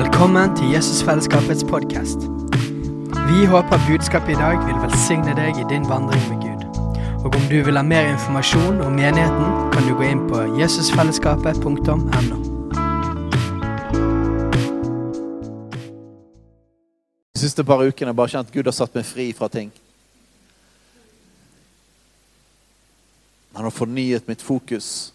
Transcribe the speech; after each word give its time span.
Velkommen 0.00 0.56
til 0.56 0.70
Jesusfellesskapets 0.72 1.64
podkast. 1.64 2.18
Vi 3.28 3.46
håper 3.46 3.80
budskapet 3.88 4.30
i 4.32 4.34
dag 4.34 4.56
vil 4.66 4.78
velsigne 4.80 5.34
deg 5.36 5.58
i 5.60 5.64
din 5.68 5.88
vandring 5.88 6.22
med 6.30 6.38
Gud. 6.44 6.62
Og 7.24 7.34
om 7.36 7.42
du 7.50 7.58
vil 7.64 7.76
ha 7.76 7.82
mer 7.84 8.08
informasjon 8.12 8.80
om 8.80 8.92
menigheten, 8.92 9.72
kan 9.72 9.82
du 9.84 9.92
gå 9.98 10.02
inn 10.08 10.22
på 10.30 10.40
jesusfellesskapet.no. 10.56 11.96
De 17.34 17.38
siste 17.42 17.64
par 17.64 17.84
ukene 17.84 18.08
har 18.08 18.14
jeg 18.14 18.20
bare 18.22 18.34
kjent 18.36 18.52
Gud 18.54 18.64
har 18.72 18.76
satt 18.78 18.96
meg 18.96 19.04
fri 19.04 19.26
fra 19.36 19.48
ting. 19.52 19.68
Han 23.52 23.68
har 23.68 23.76
fornyet 23.82 24.24
mitt 24.32 24.42
fokus. 24.42 25.12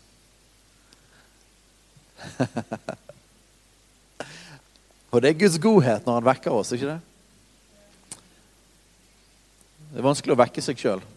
Og 5.15 5.21
det 5.23 5.29
er 5.31 5.37
Guds 5.39 5.55
godhet 5.63 6.03
når 6.03 6.17
han 6.17 6.25
vekker 6.27 6.51
oss, 6.51 6.73
ikke 6.75 6.89
det? 6.91 6.99
Det 9.93 10.01
er 10.01 10.07
vanskelig 10.09 10.33
å 10.35 10.41
vekke 10.41 10.63
seg 10.63 10.81
sjøl. 10.81 11.03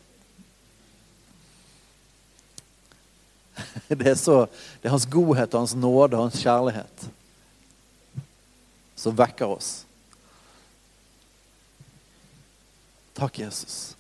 Det, 3.89 3.97
det 3.99 4.15
er 4.15 4.93
hans 4.93 5.07
godhet, 5.11 5.55
hans 5.57 5.75
nåde 5.75 6.15
og 6.15 6.29
hans 6.29 6.39
kjærlighet 6.39 7.09
som 8.95 9.17
vekker 9.19 9.51
oss. 9.51 9.71
Takk, 13.19 13.41
Jesus. 13.43 13.97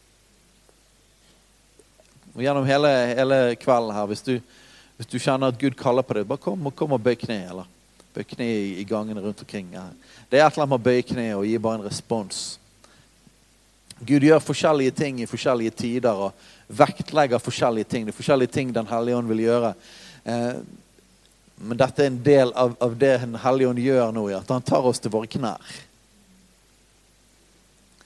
Og 2.36 2.44
Gjennom 2.44 2.68
hele, 2.68 2.92
hele 3.18 3.40
kvelden 3.58 3.96
her, 3.96 4.06
hvis 4.12 4.22
du, 4.22 4.36
hvis 4.98 5.10
du, 5.10 5.18
kjenner 5.18 5.50
at 5.50 5.58
Gud 5.58 5.74
kaller 5.78 6.06
på 6.06 6.14
deg, 6.14 6.28
bare 6.28 6.42
kom, 6.42 6.70
kom 6.70 6.94
og 6.94 7.02
bøy 7.02 7.16
kne. 7.18 7.66
Bøy 8.14 8.24
kne 8.24 8.46
i, 8.80 8.84
gangen 8.88 9.18
rundt 9.20 9.40
omkring. 9.44 9.70
Det 10.30 10.40
er 10.40 10.46
et 10.46 10.52
eller 10.52 10.64
annet 10.64 10.72
med 10.72 10.80
å 10.80 10.86
bøye 10.88 11.04
kne 11.06 11.26
og 11.36 11.46
gi 11.46 11.58
bare 11.62 11.80
en 11.80 11.86
respons. 11.86 12.58
Gud 13.98 14.22
gjør 14.22 14.38
forskjellige 14.42 14.90
ting 14.94 15.20
i 15.20 15.26
forskjellige 15.26 15.70
tider 15.70 16.14
og 16.28 16.32
vektlegger 16.68 17.38
forskjellige 17.42 17.88
ting. 17.90 18.06
Det 18.06 18.12
er 18.14 18.20
forskjellige 18.20 18.54
ting 18.54 18.74
Den 18.74 18.86
hellige 18.86 19.16
ånd 19.16 19.28
vil 19.28 19.40
gjøre. 19.46 19.74
Eh, 20.24 20.54
men 21.58 21.78
dette 21.78 22.02
er 22.02 22.06
en 22.12 22.22
del 22.22 22.52
av, 22.54 22.76
av 22.80 22.96
det 22.98 23.18
Den 23.24 23.34
hellige 23.42 23.68
ånd 23.68 23.78
gjør 23.82 24.12
nå, 24.14 24.28
at 24.38 24.48
han 24.54 24.62
tar 24.62 24.86
oss 24.86 25.00
til 25.02 25.10
våre 25.10 25.26
knær. 25.26 25.58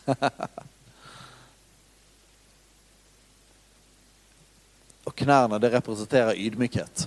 og 5.06 5.14
knærne, 5.14 5.58
det 5.60 5.72
representerer 5.76 6.34
ydmykhet. 6.40 7.06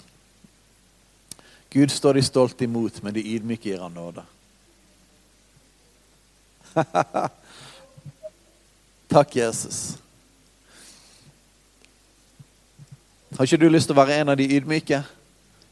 Gud 1.75 1.91
står 1.91 2.13
de 2.13 2.23
stolt 2.23 2.61
imot, 2.61 3.01
men 3.03 3.13
de 3.13 3.19
ydmyke 3.35 3.67
gir 3.67 3.81
han 3.83 3.91
nåde. 3.91 4.23
Takk, 9.11 9.35
Jesus. 9.35 9.97
Har 13.35 13.43
ikke 13.43 13.59
du 13.59 13.67
lyst 13.67 13.91
til 13.91 13.95
å 13.97 13.99
være 13.99 14.15
en 14.21 14.31
av 14.31 14.39
de 14.39 14.47
ydmyke 14.55 15.03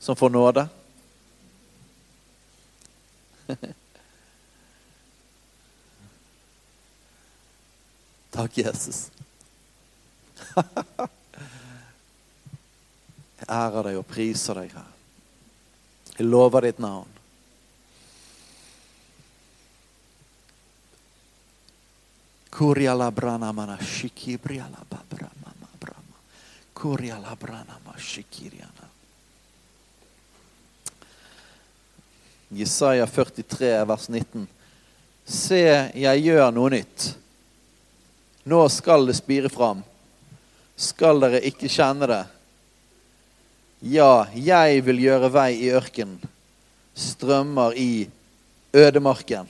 som 0.04 0.16
får 0.20 0.30
nåde? 0.36 0.68
Takk, 8.36 8.58
Jesus. 8.60 9.08
Jeg 13.40 13.48
ærer 13.48 13.88
deg 13.88 13.96
og 14.04 14.06
priser 14.12 14.60
deg, 14.60 14.76
her. 14.76 14.93
Jeg 16.18 16.28
lover 16.30 16.68
ditt 16.68 16.80
navn. 16.80 17.10
Jesaja 32.54 33.08
43, 33.08 33.72
vers 33.90 34.10
19. 34.10 34.46
Se, 35.26 35.64
jeg 35.98 36.24
gjør 36.28 36.52
noe 36.54 36.70
nytt. 36.76 37.08
Nå 38.46 38.62
skal 38.70 39.10
det 39.10 39.18
spire 39.18 39.50
fram. 39.50 39.82
Skal 40.78 41.24
dere 41.24 41.42
ikke 41.50 41.72
kjenne 41.72 42.10
det? 42.12 42.22
Ja, 43.84 44.30
jeg 44.32 44.80
vil 44.86 45.02
gjøre 45.04 45.28
vei 45.28 45.50
i 45.66 45.74
ørkenen, 45.76 46.22
strømmer 46.96 47.74
i 47.76 48.08
ødemarken. 48.72 49.50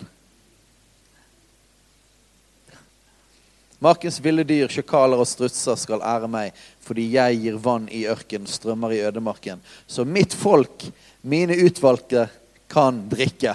Markens 3.84 4.18
ville 4.24 4.42
dyr, 4.48 4.72
sjakaler 4.74 5.22
og 5.22 5.28
strutser 5.30 5.78
skal 5.78 6.02
ære 6.02 6.30
meg, 6.32 6.56
fordi 6.82 7.12
jeg 7.14 7.44
gir 7.44 7.60
vann 7.62 7.86
i 7.94 8.08
ørkenen, 8.10 8.50
strømmer 8.50 8.96
i 8.96 9.04
ødemarken. 9.06 9.62
Så 9.86 10.02
mitt 10.02 10.34
folk, 10.34 10.88
mine 11.22 11.60
utvalgte, 11.68 12.26
kan 12.74 13.04
drikke. 13.12 13.54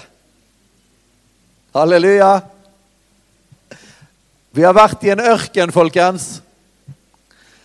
Halleluja! 1.74 2.36
Vi 4.54 4.62
har 4.62 4.78
vært 4.78 5.02
i 5.02 5.10
en 5.10 5.26
ørken, 5.26 5.74
folkens. 5.74 6.36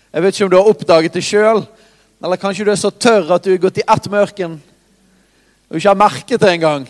Jeg 0.09 0.25
vet 0.25 0.33
ikke 0.33 0.49
om 0.49 0.53
du 0.55 0.57
har 0.57 0.73
oppdaget 0.73 1.13
det 1.13 1.25
sjøl, 1.29 1.61
eller 2.23 2.39
kanskje 2.39 2.65
du 2.65 2.71
er 2.71 2.79
så 2.79 2.91
tørr 2.91 3.33
at 3.35 3.43
du 3.43 3.51
har 3.51 3.63
gått 3.65 3.81
i 3.81 3.89
ett 3.95 4.05
mørken 4.11 4.55
og 5.67 5.79
ikke 5.79 5.89
har 5.89 5.97
merket 5.97 6.41
det 6.43 6.51
engang. 6.53 6.83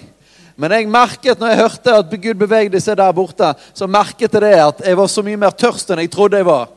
Men 0.60 0.74
jeg 0.76 0.90
merket 0.92 1.40
når 1.40 1.54
jeg 1.54 1.62
hørte 1.62 1.94
at 1.98 2.16
Gud 2.22 2.38
bevegde 2.38 2.82
seg 2.84 2.98
der 3.00 3.14
borte, 3.16 3.54
så 3.74 3.88
merket 3.90 4.28
jeg 4.28 4.44
det 4.44 4.58
at 4.60 4.82
jeg 4.86 4.98
var 5.00 5.08
så 5.10 5.24
mye 5.26 5.40
mer 5.40 5.56
tørst 5.56 5.90
enn 5.90 6.02
jeg 6.04 6.12
trodde 6.14 6.42
jeg 6.42 6.46
var. 6.46 6.68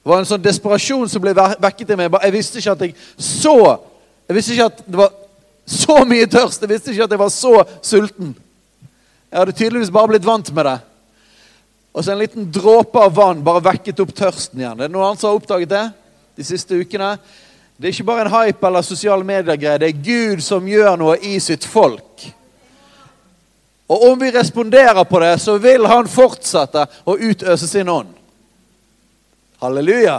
Det 0.00 0.10
var 0.10 0.22
en 0.22 0.28
sånn 0.28 0.42
desperasjon 0.44 1.12
som 1.12 1.22
ble 1.22 1.32
vekket 1.36 1.92
i 1.92 1.98
meg. 2.00 2.16
Jeg 2.24 2.34
visste 2.34 2.60
ikke 2.60 2.74
at 2.74 2.86
jeg 2.86 2.96
så 3.16 3.58
Jeg 4.24 4.36
visste 4.38 4.54
ikke 4.54 4.66
at 4.70 4.78
det 4.88 4.96
var 4.96 5.10
så 5.68 5.98
mye 6.08 6.26
tørst. 6.32 6.62
Jeg 6.64 6.70
visste 6.70 6.92
ikke 6.94 7.04
at 7.04 7.12
jeg 7.12 7.20
var 7.20 7.32
så 7.32 7.52
sulten. 7.84 8.30
Jeg 9.28 9.38
hadde 9.38 9.52
tydeligvis 9.52 9.92
bare 9.92 10.08
blitt 10.14 10.24
vant 10.24 10.48
med 10.56 10.64
det. 10.64 10.78
Og 11.94 12.02
så 12.02 12.12
en 12.12 12.18
liten 12.18 12.50
dråpe 12.50 12.98
av 12.98 13.14
vann 13.14 13.42
bare 13.46 13.62
vekket 13.62 14.00
opp 14.02 14.10
tørsten 14.18 14.60
igjen. 14.60 14.80
Er 14.80 14.88
det 14.88 14.94
noen 14.94 15.12
andre 15.12 15.20
som 15.20 15.30
har 15.30 15.38
oppdaget 15.38 15.70
det 15.70 15.84
de 16.34 16.46
siste 16.46 16.74
ukene? 16.74 17.12
Det 17.78 17.86
er 17.86 17.94
ikke 17.94 18.08
bare 18.08 18.24
en 18.26 18.32
hype 18.34 18.66
eller 18.66 18.86
sosiale 18.86 19.26
medier-greie. 19.26 19.78
Det 19.78 19.90
er 19.92 20.02
Gud 20.02 20.42
som 20.42 20.66
gjør 20.66 20.98
noe 20.98 21.14
i 21.22 21.36
sitt 21.42 21.66
folk. 21.66 22.26
Og 23.86 24.04
om 24.10 24.18
vi 24.18 24.32
responderer 24.34 25.04
på 25.06 25.20
det, 25.22 25.36
så 25.38 25.54
vil 25.62 25.86
han 25.86 26.10
fortsette 26.10 26.86
å 27.06 27.14
utøse 27.14 27.68
sin 27.70 27.90
ånd. 27.90 28.10
Halleluja. 29.62 30.18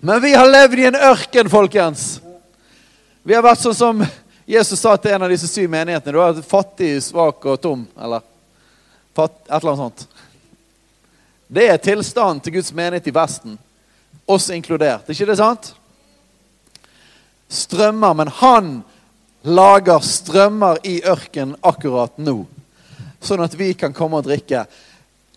Men 0.00 0.22
vi 0.24 0.32
har 0.32 0.48
levd 0.48 0.80
i 0.80 0.88
en 0.88 1.00
ørken, 1.10 1.50
folkens. 1.52 2.06
Vi 3.22 3.36
har 3.36 3.44
vært 3.44 3.60
sånn 3.60 3.76
som 3.76 4.04
Jesus 4.50 4.80
sa 4.80 4.96
til 4.98 5.14
en 5.14 5.22
av 5.22 5.30
disse 5.30 5.46
syv 5.46 5.68
menighetene 5.70 6.16
du 6.16 6.24
er 6.24 6.38
fattig, 6.42 6.96
svak 7.06 7.44
og 7.46 7.60
tom. 7.62 7.84
Eller 7.94 8.24
fatt, 9.14 9.36
et 9.46 9.52
eller 9.60 9.76
annet 9.76 9.82
sånt. 9.84 10.06
Det 11.46 11.66
er 11.70 11.82
tilstanden 11.82 12.40
til 12.42 12.56
Guds 12.56 12.72
menighet 12.74 13.06
i 13.06 13.14
Vesten, 13.14 13.54
oss 14.26 14.48
inkludert. 14.50 15.06
Er 15.06 15.14
ikke 15.14 15.28
det 15.30 15.36
sant? 15.38 15.68
Strømmer, 17.46 18.16
men 18.18 18.32
han 18.40 18.72
lager 19.46 20.02
strømmer 20.02 20.82
i 20.82 20.96
ørkenen 21.06 21.54
akkurat 21.62 22.18
nå. 22.18 22.40
Sånn 23.22 23.42
at 23.46 23.54
vi 23.54 23.70
kan 23.78 23.94
komme 23.94 24.18
og 24.18 24.26
drikke. 24.26 24.64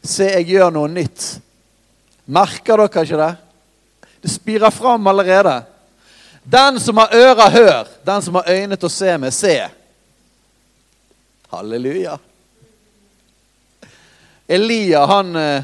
Se, 0.02 0.26
jeg 0.26 0.56
gjør 0.56 0.74
noe 0.74 0.90
nytt. 0.90 1.28
Merker 2.34 2.82
dere 2.82 3.06
ikke 3.06 3.22
det? 3.22 3.32
Det 4.26 4.34
spirer 4.34 4.74
fram 4.74 5.06
allerede. 5.14 5.60
Den 6.44 6.80
som 6.80 6.98
har 6.98 7.16
ører, 7.16 7.50
hør. 7.50 7.88
Den 8.04 8.22
som 8.22 8.36
har 8.36 8.50
øyne 8.52 8.76
til 8.76 8.90
å 8.90 8.92
se 8.92 9.18
med, 9.18 9.34
se. 9.34 9.56
Halleluja. 11.54 12.18
Elia, 14.48 15.06
han 15.06 15.36
eh, 15.36 15.64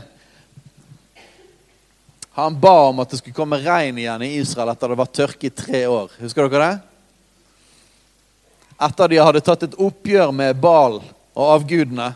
Han 2.31 2.60
ba 2.60 2.88
om 2.88 3.00
at 3.00 3.10
det 3.12 3.18
skulle 3.20 3.36
komme 3.36 3.58
regn 3.60 3.98
igjen 4.00 4.22
i 4.24 4.30
Israel 4.40 4.70
etter 4.72 4.94
det 4.94 4.96
var 5.02 5.10
tørke 5.12 5.50
i 5.50 5.52
tre 5.52 5.81
år. 5.92 6.14
Husker 6.22 6.48
dere 6.48 6.70
det? 6.70 6.78
Etter 8.88 9.12
de 9.12 9.18
hadde 9.20 9.42
tatt 9.44 9.66
et 9.68 9.76
oppgjør 9.76 10.31
med 10.31 10.62
Bal 10.64 11.02
og 11.02 11.50
avgudene. 11.58 12.14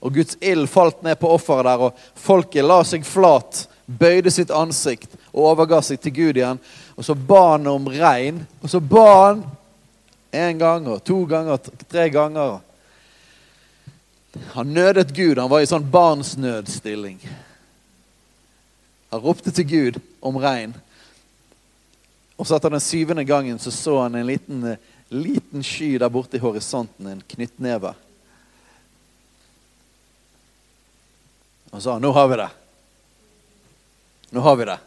Og 0.00 0.16
Guds 0.16 0.38
ild 0.40 0.70
falt 0.72 1.02
ned 1.04 1.18
på 1.20 1.28
offeret 1.28 1.68
der, 1.68 1.82
og 1.90 2.22
folket 2.24 2.64
la 2.64 2.78
seg 2.88 3.04
flat, 3.04 3.66
bøyde 3.84 4.32
sitt 4.32 4.54
ansikt 4.54 5.12
og 5.34 5.50
overga 5.52 5.82
seg 5.84 6.00
til 6.00 6.16
Gud 6.22 6.40
igjen. 6.40 6.62
Og 6.96 7.04
så 7.04 7.14
ba 7.14 7.42
han 7.52 7.66
om 7.66 7.88
regn. 7.92 8.40
Og 8.60 8.70
så 8.70 8.80
ba 8.80 9.08
han 9.26 9.44
én 10.32 10.58
gang 10.58 10.88
og 10.88 11.04
to 11.04 11.24
ganger, 11.28 11.60
tre 11.88 12.08
ganger. 12.08 12.58
Han 14.56 14.74
nødet 14.74 15.14
Gud. 15.16 15.38
Han 15.38 15.50
var 15.50 15.64
i 15.64 15.68
sånn 15.68 15.90
barnsnødstilling. 15.92 17.20
Han 19.12 19.22
ropte 19.22 19.52
til 19.54 19.68
Gud 19.68 20.00
om 20.20 20.40
regn. 20.40 20.74
Og 22.36 22.48
så 22.48 22.56
etter 22.56 22.72
den 22.72 22.84
syvende 22.84 23.24
gangen 23.24 23.60
så 23.60 23.72
så 23.72 24.00
han 24.02 24.16
en 24.16 24.28
liten, 24.28 24.76
liten 25.08 25.64
sky 25.64 25.94
der 26.00 26.12
borte 26.12 26.36
i 26.36 26.42
horisonten, 26.42 27.06
en 27.08 27.22
knyttneve. 27.28 27.94
Og 31.72 31.82
sa 31.82 31.98
'Nå 31.98 32.12
har 32.12 32.28
vi 32.28 32.36
det'. 32.36 32.50
Nå 34.30 34.40
har 34.40 34.56
vi 34.56 34.64
det. 34.64 34.78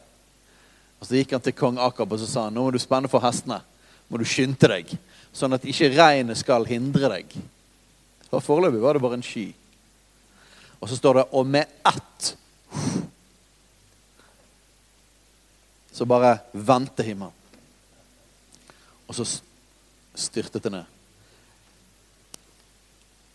Og 0.99 1.07
Så 1.07 1.15
gikk 1.15 1.31
han 1.31 1.41
til 1.41 1.55
kong 1.55 1.79
Akab 1.79 2.11
og 2.11 2.19
så 2.19 2.27
sa 2.27 2.43
han, 2.43 2.53
'Nå 2.53 2.63
må 2.63 2.71
du 2.71 2.79
spenne 2.79 3.07
for 3.07 3.19
hestene. 3.19 3.61
Må 4.09 4.17
du 4.17 4.25
skynde 4.25 4.67
deg, 4.67 4.97
sånn 5.33 5.53
at 5.53 5.63
ikke 5.63 5.95
regnet 5.95 6.37
skal 6.37 6.65
hindre 6.65 7.09
deg.' 7.09 7.37
Og 8.31 8.43
Foreløpig 8.43 8.81
var 8.81 8.93
det 8.93 9.01
bare 9.01 9.13
en 9.13 9.23
sky. 9.23 9.53
Og 10.81 10.89
så 10.89 10.95
står 10.95 11.13
det 11.13 11.25
'og 11.31 11.45
med 11.45 11.67
ett' 11.85 12.35
Så 15.91 16.05
bare 16.05 16.39
vendte 16.53 17.03
himmelen. 17.03 17.33
Og 19.07 19.15
så 19.15 19.41
styrtet 20.15 20.63
det 20.63 20.71
ned. 20.71 20.85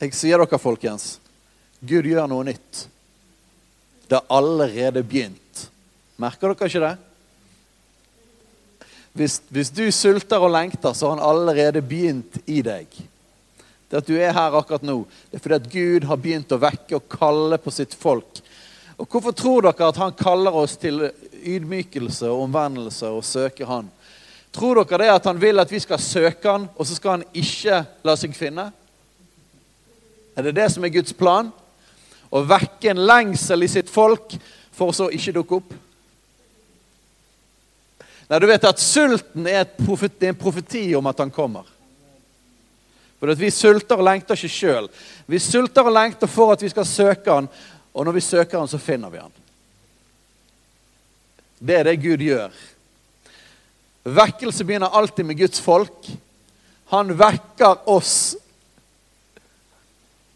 Jeg 0.00 0.14
sier 0.14 0.40
dere, 0.40 0.58
folkens, 0.58 1.19
Gud 1.84 2.06
gjør 2.08 2.28
noe 2.31 2.44
nytt. 2.44 2.88
Det 4.08 4.17
har 4.17 4.25
allerede 4.32 5.02
begynt. 5.05 5.69
Merker 6.17 6.55
dere 6.55 6.70
ikke 6.70 6.82
det? 6.87 6.96
Hvis, 9.14 9.38
hvis, 9.49 9.70
du 9.70 9.84
sulter 9.94 10.43
og 10.43 10.50
lengter, 10.50 10.93
så 10.93 11.06
har 11.06 11.16
han 11.16 11.28
allerede 11.28 11.82
begynt 11.87 12.40
i 12.50 12.61
deg. 12.66 12.88
Det 13.87 14.00
at 14.00 14.08
du 14.08 14.16
er 14.19 14.34
her 14.34 14.56
akkurat 14.58 14.82
nå, 14.82 15.05
det 15.31 15.38
er 15.38 15.44
fordi 15.44 15.58
at 15.61 15.69
Gud 15.70 16.06
har 16.11 16.19
begynt 16.19 16.55
å 16.55 16.58
vekke 16.58 16.99
og 16.99 17.06
kalle 17.12 17.61
på 17.62 17.70
sitt 17.70 17.94
folk. 17.94 18.40
Og 18.99 19.06
Hvorfor 19.11 19.34
tror 19.34 19.69
dere 19.69 19.90
at 19.90 20.00
han 20.02 20.16
kaller 20.19 20.55
oss 20.58 20.75
til 20.82 21.06
ydmykelse 21.44 22.26
og 22.31 22.49
omvendelse 22.49 23.11
og 23.14 23.22
søker 23.26 23.70
han? 23.70 23.90
Tror 24.55 24.82
dere 24.82 25.05
det 25.05 25.12
at 25.14 25.31
han 25.31 25.38
vil 25.38 25.62
at 25.62 25.70
vi 25.70 25.82
skal 25.82 26.02
søke 26.02 26.50
han, 26.50 26.67
og 26.75 26.87
så 26.87 26.99
skal 26.99 27.19
han 27.19 27.25
ikke 27.34 27.84
la 28.06 28.17
seg 28.19 28.34
finne? 28.34 28.69
Er 30.34 30.46
det 30.49 30.56
det 30.58 30.69
som 30.75 30.82
er 30.82 30.94
Guds 30.94 31.14
plan? 31.14 31.55
Å 32.34 32.43
vekke 32.43 32.90
en 32.90 33.06
lengsel 33.06 33.62
i 33.62 33.70
sitt 33.70 33.90
folk 33.90 34.34
for 34.75 34.90
å 34.90 34.96
så 34.96 35.10
ikke 35.14 35.38
dukke 35.38 35.62
opp? 35.62 35.75
Nei, 38.28 38.40
du 38.40 38.46
vet 38.48 38.64
at 38.64 38.80
Sulten 38.80 39.46
er, 39.50 39.66
profeti, 39.78 40.26
er 40.26 40.32
en 40.32 40.40
profeti 40.40 40.84
om 40.96 41.06
at 41.10 41.20
han 41.20 41.32
kommer. 41.34 41.68
For 43.18 43.34
Vi 43.34 43.50
sulter 43.50 43.96
og 43.96 44.04
lengter 44.04 44.36
ikke 44.36 44.52
sjøl. 44.52 44.90
Vi 45.26 45.38
sulter 45.40 45.86
og 45.86 45.94
lengter 45.94 46.28
for 46.28 46.52
at 46.52 46.62
vi 46.62 46.68
skal 46.68 46.84
søke 46.84 47.32
han, 47.32 47.48
og 47.94 48.04
når 48.04 48.18
vi 48.18 48.20
søker 48.20 48.58
han, 48.58 48.68
så 48.68 48.78
finner 48.78 49.08
vi 49.08 49.22
han. 49.22 49.32
Det 51.58 51.76
er 51.78 51.88
det 51.88 52.02
Gud 52.02 52.20
gjør. 52.20 52.52
Vekkelse 54.04 54.64
begynner 54.64 54.92
alltid 54.92 55.24
med 55.24 55.38
Guds 55.38 55.60
folk. 55.64 56.10
Han 56.92 57.14
vekker 57.16 57.88
oss. 57.88 58.36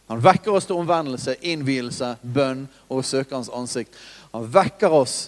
Han 0.08 0.22
vekker 0.24 0.54
oss 0.56 0.64
til 0.70 0.78
omvendelse, 0.80 1.34
innvielse, 1.44 2.14
bønn 2.22 2.64
og 2.88 3.02
å 3.02 3.04
søke 3.04 3.36
hans 3.36 3.52
ansikt. 3.52 3.92
Han 4.32 4.48
vekker 4.48 4.94
oss. 4.96 5.26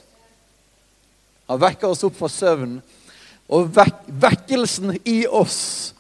Han 1.51 1.61
vekker 1.61 1.91
oss 1.91 2.05
opp 2.07 2.15
fra 2.19 2.31
søvnen. 2.31 2.79
Og 3.51 3.73
vek 3.75 4.05
vekkelsen 4.23 4.95
i 5.11 5.25
oss 5.27 5.95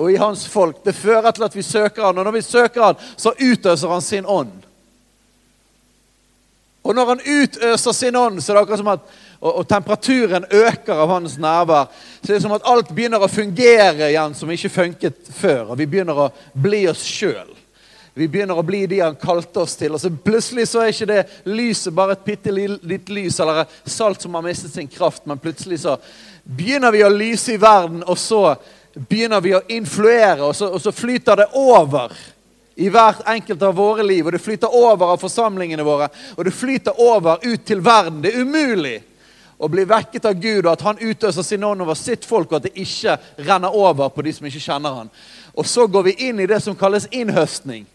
og 0.00 0.08
i 0.08 0.16
hans 0.16 0.46
folk, 0.48 0.78
det 0.84 0.94
fører 0.96 1.34
til 1.36 1.44
at 1.44 1.56
vi 1.56 1.62
søker 1.66 2.06
han. 2.06 2.18
Og 2.18 2.24
når 2.24 2.38
vi 2.38 2.42
søker 2.46 2.84
han, 2.86 3.00
så 3.20 3.34
utøser 3.36 3.90
han 3.90 4.00
sin 4.00 4.24
ånd. 4.24 4.52
Og 6.80 6.96
når 6.96 7.10
han 7.10 7.20
utøser 7.26 7.92
sin 7.92 8.16
ånd, 8.16 8.40
så 8.40 8.52
er 8.52 8.56
det 8.56 8.62
akkurat 8.62 8.80
som 8.80 8.94
at 8.94 9.10
og, 9.40 9.54
og, 9.54 9.68
temperaturen 9.68 10.44
øker 10.50 10.94
av 11.00 11.08
hans 11.08 11.38
nærvær. 11.40 11.88
Så 12.20 12.28
det 12.28 12.36
er 12.36 12.42
som 12.44 12.56
at 12.56 12.66
alt 12.68 12.90
begynner 12.92 13.22
å 13.24 13.28
fungere 13.28 14.10
igjen 14.10 14.36
som 14.36 14.50
ikke 14.52 14.72
funket 14.72 15.30
før. 15.32 15.72
Og 15.72 15.78
vi 15.80 15.88
begynner 15.88 16.16
å 16.16 16.30
bli 16.52 16.86
oss 16.90 17.04
sjøl. 17.04 17.48
Vi 18.20 18.26
begynner 18.28 18.58
å 18.58 18.62
bli 18.62 18.82
de 18.84 18.98
han 19.00 19.14
kalte 19.16 19.62
oss 19.62 19.78
til. 19.80 19.94
Og 19.96 20.00
så 20.02 20.10
plutselig 20.12 20.66
så 20.68 20.82
er 20.82 20.90
ikke 20.92 21.06
det 21.08 21.20
lyset 21.48 21.94
bare 21.96 22.12
et 22.12 22.24
bitte 22.26 22.52
lite 22.52 23.14
lys 23.16 23.38
eller 23.40 23.62
salt 23.88 24.20
som 24.20 24.34
har 24.36 24.44
mistet 24.44 24.74
sin 24.74 24.88
kraft, 24.92 25.22
men 25.24 25.40
plutselig 25.40 25.78
så 25.86 25.94
begynner 26.44 26.92
vi 26.92 27.00
å 27.00 27.08
lyse 27.08 27.54
i 27.54 27.60
verden, 27.60 28.02
og 28.04 28.18
så 28.20 28.42
begynner 29.08 29.40
vi 29.40 29.54
å 29.56 29.62
influere, 29.72 30.42
og 30.44 30.52
så, 30.58 30.68
og 30.68 30.82
så 30.84 30.92
flyter 30.92 31.40
det 31.40 31.46
over 31.56 32.12
i 32.76 32.90
hvert 32.92 33.22
enkelt 33.28 33.64
av 33.64 33.78
våre 33.78 34.04
liv. 34.04 34.26
Og 34.26 34.36
det 34.36 34.42
flyter 34.44 34.74
over 34.76 35.14
av 35.14 35.22
forsamlingene 35.22 35.86
våre, 35.86 36.10
og 36.36 36.44
det 36.44 36.52
flyter 36.52 37.00
over 37.00 37.40
ut 37.46 37.64
til 37.64 37.80
verden. 37.84 38.18
Det 38.20 38.34
er 38.34 38.44
umulig 38.44 38.98
å 39.56 39.70
bli 39.72 39.86
vekket 39.88 40.28
av 40.28 40.36
Gud, 40.42 40.66
og 40.66 40.74
at 40.74 40.84
han 40.90 41.00
utøser 41.00 41.46
sin 41.46 41.64
ånd 41.64 41.86
over 41.86 41.96
sitt 41.96 42.28
folk, 42.28 42.52
og 42.52 42.60
at 42.60 42.68
det 42.68 42.84
ikke 42.84 43.16
renner 43.48 43.80
over 43.80 44.12
på 44.12 44.26
de 44.28 44.36
som 44.36 44.50
ikke 44.50 44.66
kjenner 44.66 44.98
han. 44.98 45.10
Og 45.56 45.64
så 45.64 45.88
går 45.88 46.06
vi 46.10 46.14
inn 46.28 46.44
i 46.44 46.48
det 46.52 46.60
som 46.60 46.76
kalles 46.76 47.08
innhøstning. 47.08 47.88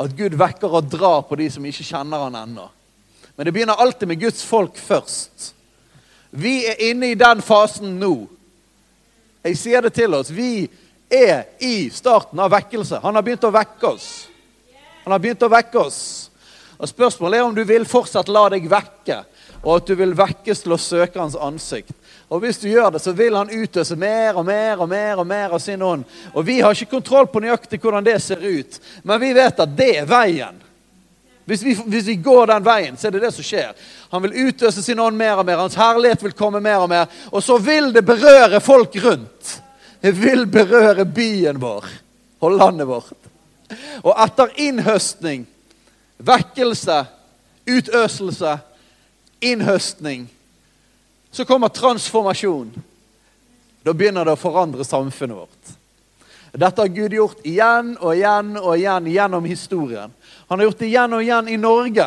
At 0.00 0.14
Gud 0.16 0.34
vekker 0.38 0.72
og 0.74 0.88
drar 0.90 1.22
på 1.28 1.38
de 1.38 1.48
som 1.52 1.64
ikke 1.66 1.86
kjenner 1.86 2.26
han 2.26 2.38
ennå. 2.38 2.68
Men 3.36 3.46
det 3.46 3.52
begynner 3.54 3.80
alltid 3.82 4.08
med 4.08 4.20
Guds 4.20 4.42
folk 4.46 4.78
først. 4.78 5.52
Vi 6.34 6.64
er 6.66 6.80
inne 6.90 7.12
i 7.12 7.18
den 7.18 7.42
fasen 7.42 7.98
nå. 8.00 8.14
Jeg 9.44 9.58
sier 9.58 9.84
det 9.84 9.92
til 9.94 10.14
oss. 10.16 10.32
Vi 10.34 10.66
er 11.12 11.44
i 11.62 11.90
starten 11.94 12.40
av 12.42 12.50
vekkelse. 12.54 12.98
Han 13.02 13.14
har 13.14 13.22
begynt 13.26 13.46
å 13.46 13.52
vekke 13.54 13.90
oss. 13.90 14.08
Han 15.04 15.12
har 15.12 15.22
begynt 15.22 15.44
å 15.44 15.52
vekke 15.52 15.82
oss. 15.82 16.00
Og 16.78 16.90
Spørsmålet 16.90 17.38
er 17.38 17.46
om 17.46 17.54
du 17.54 17.62
vil 17.68 17.86
fortsatt 17.86 18.30
la 18.32 18.48
deg 18.52 18.66
vekke, 18.70 19.20
og 19.62 19.76
at 19.76 19.88
du 19.88 19.94
vil 19.98 20.16
vekkes 20.16 20.64
til 20.64 20.74
å 20.74 20.80
søke 20.80 21.20
hans 21.20 21.36
ansikt. 21.38 21.94
Og 22.34 22.40
Hvis 22.42 22.58
du 22.58 22.66
gjør 22.68 22.90
det, 22.90 22.98
så 22.98 23.12
vil 23.14 23.36
han 23.36 23.50
utøse 23.50 23.94
mer 23.96 24.34
og 24.34 24.46
mer 24.46 24.80
og 24.82 24.88
mer 24.90 25.20
og 25.22 25.26
mer 25.26 25.52
av 25.54 25.60
sin 25.62 25.82
ånd. 25.82 26.02
Og 26.32 26.46
Vi 26.46 26.58
har 26.60 26.74
ikke 26.74 26.96
kontroll 26.96 27.28
på 27.30 27.40
nøyaktig 27.44 27.78
hvordan 27.78 28.04
det 28.04 28.16
ser 28.22 28.42
ut, 28.42 28.80
men 29.06 29.20
vi 29.22 29.30
vet 29.36 29.60
at 29.62 29.76
det 29.78 29.90
er 30.00 30.08
veien. 30.10 30.58
Hvis 31.44 31.62
vi, 31.62 31.74
hvis 31.86 32.08
vi, 32.08 32.16
går 32.24 32.46
den 32.50 32.64
veien, 32.64 32.96
så 32.96 33.06
er 33.06 33.14
det 33.14 33.22
det 33.22 33.30
som 33.36 33.46
skjer. 33.46 33.70
Han 34.10 34.24
vil 34.24 34.48
utøse 34.48 34.82
sin 34.82 34.98
ånd 34.98 35.16
mer 35.16 35.38
og 35.38 35.46
mer. 35.46 35.60
Hans 35.60 35.76
herlighet 35.78 36.24
vil 36.24 36.34
komme 36.34 36.62
mer 36.64 36.82
og 36.82 36.88
mer. 36.90 37.06
Og 37.30 37.44
så 37.44 37.58
vil 37.62 37.92
det 37.92 38.02
berøre 38.02 38.62
folk 38.64 38.96
rundt. 39.04 39.54
Det 40.00 40.14
vil 40.16 40.46
berøre 40.50 41.04
byen 41.04 41.60
vår 41.60 41.86
og 42.40 42.56
landet 42.56 42.88
vårt. 42.88 43.28
Og 44.02 44.14
etter 44.24 44.56
innhøstning, 44.64 45.44
vekkelse, 46.18 47.04
utøselse, 47.68 48.56
innhøstning, 49.44 50.26
så 51.34 51.44
kommer 51.44 51.68
transformasjon. 51.68 52.70
Da 53.82 53.92
begynner 53.92 54.24
det 54.24 54.36
å 54.36 54.38
forandre 54.38 54.84
samfunnet 54.86 55.36
vårt. 55.36 55.72
Dette 56.54 56.84
har 56.84 56.92
Gud 56.94 57.16
gjort 57.16 57.40
igjen 57.42 57.96
og 57.98 58.12
igjen 58.14 58.52
og 58.60 58.76
igjen 58.76 59.08
gjennom 59.10 59.48
historien. 59.48 60.12
Han 60.46 60.60
har 60.60 60.68
gjort 60.68 60.84
det 60.84 60.86
igjen 60.92 61.16
og 61.16 61.24
igjen 61.24 61.50
i 61.50 61.56
Norge, 61.58 62.06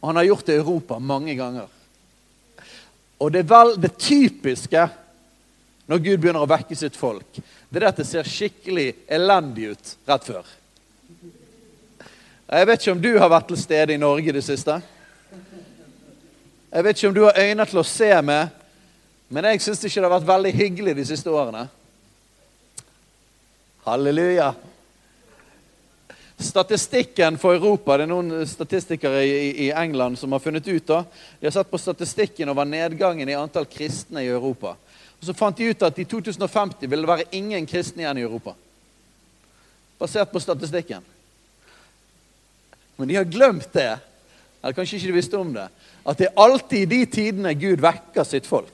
og 0.00 0.10
han 0.10 0.20
har 0.20 0.28
gjort 0.28 0.44
det 0.46 0.58
i 0.58 0.60
Europa 0.60 0.98
mange 1.00 1.34
ganger. 1.38 1.72
Og 3.24 3.32
det, 3.32 3.46
vel, 3.48 3.72
det 3.80 3.94
typiske 3.96 4.88
når 5.88 6.04
Gud 6.04 6.20
begynner 6.20 6.44
å 6.44 6.50
vekke 6.52 6.76
sitt 6.76 7.00
folk, 7.00 7.40
det 7.72 7.80
er 7.80 7.88
at 7.88 8.02
det 8.02 8.08
ser 8.08 8.28
skikkelig 8.28 8.90
elendig 9.08 9.72
ut 9.72 9.96
rett 10.04 10.28
før. 10.28 10.44
Jeg 12.44 12.68
vet 12.68 12.84
ikke 12.84 12.92
om 12.92 13.00
du 13.00 13.14
har 13.16 13.32
vært 13.32 13.48
til 13.54 13.64
stede 13.64 13.96
i 13.96 14.00
Norge 14.04 14.28
i 14.28 14.36
det 14.36 14.44
siste. 14.44 14.82
Jeg 16.74 16.82
vet 16.84 16.98
ikke 16.98 17.08
om 17.08 17.14
du 17.14 17.22
har 17.22 17.36
øyne 17.38 17.64
til 17.70 17.78
å 17.78 17.86
se 17.86 18.10
med, 18.26 18.48
men 19.30 19.46
jeg 19.46 19.60
syns 19.62 19.84
ikke 19.86 20.00
det 20.00 20.08
har 20.08 20.12
vært 20.16 20.26
veldig 20.26 20.50
hyggelig 20.58 20.94
de 20.98 21.04
siste 21.06 21.30
årene. 21.30 21.68
Halleluja. 23.84 24.48
Statistikken 26.34 27.38
for 27.38 27.54
Europa 27.54 27.94
Det 27.94 28.08
er 28.08 28.10
noen 28.10 28.42
statistikere 28.48 29.20
i, 29.22 29.68
England 29.70 30.18
som 30.18 30.34
har 30.34 30.42
funnet 30.42 30.66
ut 30.66 30.86
da, 30.88 31.04
De 31.38 31.46
har 31.46 31.54
sett 31.54 31.70
på 31.70 31.78
statistikken 31.78 32.50
over 32.50 32.66
nedgangen 32.66 33.30
i 33.30 33.38
antall 33.38 33.70
kristne 33.70 34.24
i 34.24 34.32
Europa. 34.32 34.74
Og 35.20 35.28
Så 35.28 35.36
fant 35.38 35.56
de 35.56 35.70
ut 35.70 35.86
at 35.86 36.02
i 36.02 36.08
2050 36.10 36.90
vil 36.90 37.06
det 37.06 37.12
være 37.12 37.30
ingen 37.38 37.70
kristne 37.70 38.02
igjen 38.02 38.18
i 38.18 38.26
Europa. 38.26 38.56
Basert 40.00 40.34
på 40.34 40.42
statistikken. 40.42 41.06
Men 42.96 43.08
de 43.08 43.22
har 43.22 43.30
glemt 43.30 43.70
det, 43.72 43.92
eller 44.58 44.74
kanskje 44.74 44.98
ikke 44.98 45.12
de 45.12 45.20
visste 45.22 45.38
om 45.38 45.54
det, 45.54 45.70
at 46.04 46.20
det 46.20 46.28
er 46.28 46.40
alltid 46.40 46.82
i 46.84 46.90
de 46.90 47.00
tidene 47.08 47.54
Gud 47.56 47.80
vekker 47.80 48.26
sitt 48.28 48.46
folk. 48.48 48.72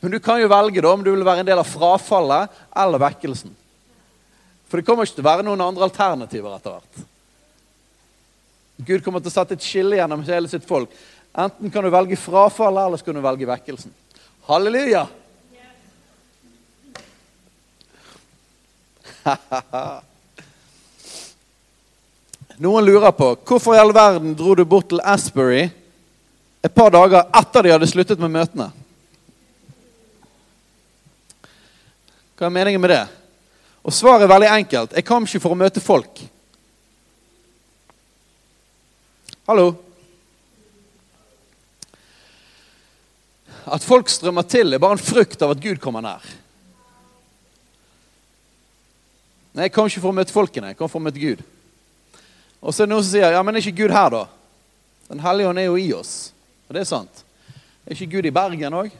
Men 0.00 0.12
du 0.14 0.20
kan 0.22 0.38
jo 0.38 0.50
velge 0.52 0.82
da 0.84 0.92
om 0.94 1.02
du 1.02 1.10
vil 1.10 1.26
være 1.26 1.42
en 1.42 1.48
del 1.48 1.58
av 1.58 1.66
frafallet 1.66 2.52
eller 2.78 3.02
vekkelsen. 3.02 3.50
For 4.70 4.78
det 4.78 4.86
kommer 4.86 5.06
ikke 5.06 5.18
til 5.18 5.24
å 5.24 5.30
være 5.30 5.46
noen 5.46 5.64
andre 5.64 5.86
alternativer 5.88 6.54
etter 6.54 6.76
hvert. 6.76 7.04
Gud 8.86 9.02
kommer 9.02 9.22
til 9.24 9.32
å 9.32 9.34
sette 9.34 9.56
et 9.56 9.66
skille 9.66 9.98
gjennom 9.98 10.24
hele 10.26 10.50
sitt 10.52 10.66
folk. 10.68 10.90
Enten 11.36 11.72
kan 11.72 11.84
du 11.84 11.90
velge 11.92 12.18
frafallet, 12.20 12.86
eller 12.86 13.00
så 13.00 13.06
kan 13.08 13.18
du 13.18 13.22
velge 13.24 13.48
vekkelsen. 13.50 13.92
Halleluja! 14.46 15.06
Noen 22.62 22.86
lurer 22.86 23.12
på 23.12 23.34
hvorfor 23.44 23.76
i 23.76 23.80
all 23.80 23.92
verden 23.92 24.36
dro 24.36 24.54
du 24.56 24.64
bort 24.64 24.88
til 24.88 25.02
Asbury? 25.04 25.68
et 26.66 26.74
par 26.74 26.90
dager 26.90 27.28
etter 27.38 27.62
de 27.62 27.70
hadde 27.74 27.86
sluttet 27.86 28.22
med 28.22 28.32
møtene. 28.34 28.70
Hva 32.36 32.48
er 32.48 32.56
meningen 32.56 32.82
med 32.82 32.90
det? 32.92 33.04
Og 33.86 33.94
Svaret 33.94 34.26
er 34.26 34.32
veldig 34.32 34.48
enkelt. 34.50 34.96
Jeg 34.98 35.06
kom 35.06 35.28
ikke 35.28 35.40
for 35.44 35.54
å 35.54 35.58
møte 35.58 35.82
folk. 35.84 36.24
Hallo? 39.46 39.68
At 43.70 43.86
folk 43.86 44.10
strømmer 44.10 44.46
til, 44.50 44.74
er 44.74 44.82
bare 44.82 44.98
en 44.98 45.06
frukt 45.06 45.42
av 45.42 45.54
at 45.54 45.62
Gud 45.62 45.78
kommer 45.82 46.02
nær. 46.02 46.26
Nei, 49.54 49.68
Jeg 49.68 49.72
kom 49.72 49.86
ikke 49.86 50.02
for 50.02 50.10
å 50.10 50.18
møte 50.18 50.34
folkene, 50.34 50.74
jeg 50.74 50.80
kom 50.80 50.90
for 50.90 51.00
å 51.00 51.06
møte 51.06 51.22
Gud. 51.22 51.46
Og 52.60 52.74
så 52.74 52.82
er 52.82 52.88
det 52.88 52.94
noen 52.94 53.04
som 53.04 53.12
sier 53.12 53.34
ja, 53.36 53.42
men 53.44 53.56
er 53.56 53.64
ikke 53.64 53.84
Gud 53.84 53.94
her, 53.94 54.10
da? 54.12 54.22
Den 55.08 55.22
hellige 55.22 55.48
ånd 55.48 55.62
er 55.62 55.68
jo 55.68 55.76
i 55.78 55.90
oss. 55.94 56.14
Og 56.66 56.74
det 56.74 56.82
er 56.82 56.88
sant. 56.88 57.24
Er 57.86 57.94
ikke 57.94 58.16
Gud 58.16 58.26
i 58.26 58.34
Bergen 58.34 58.74
òg? 58.74 58.94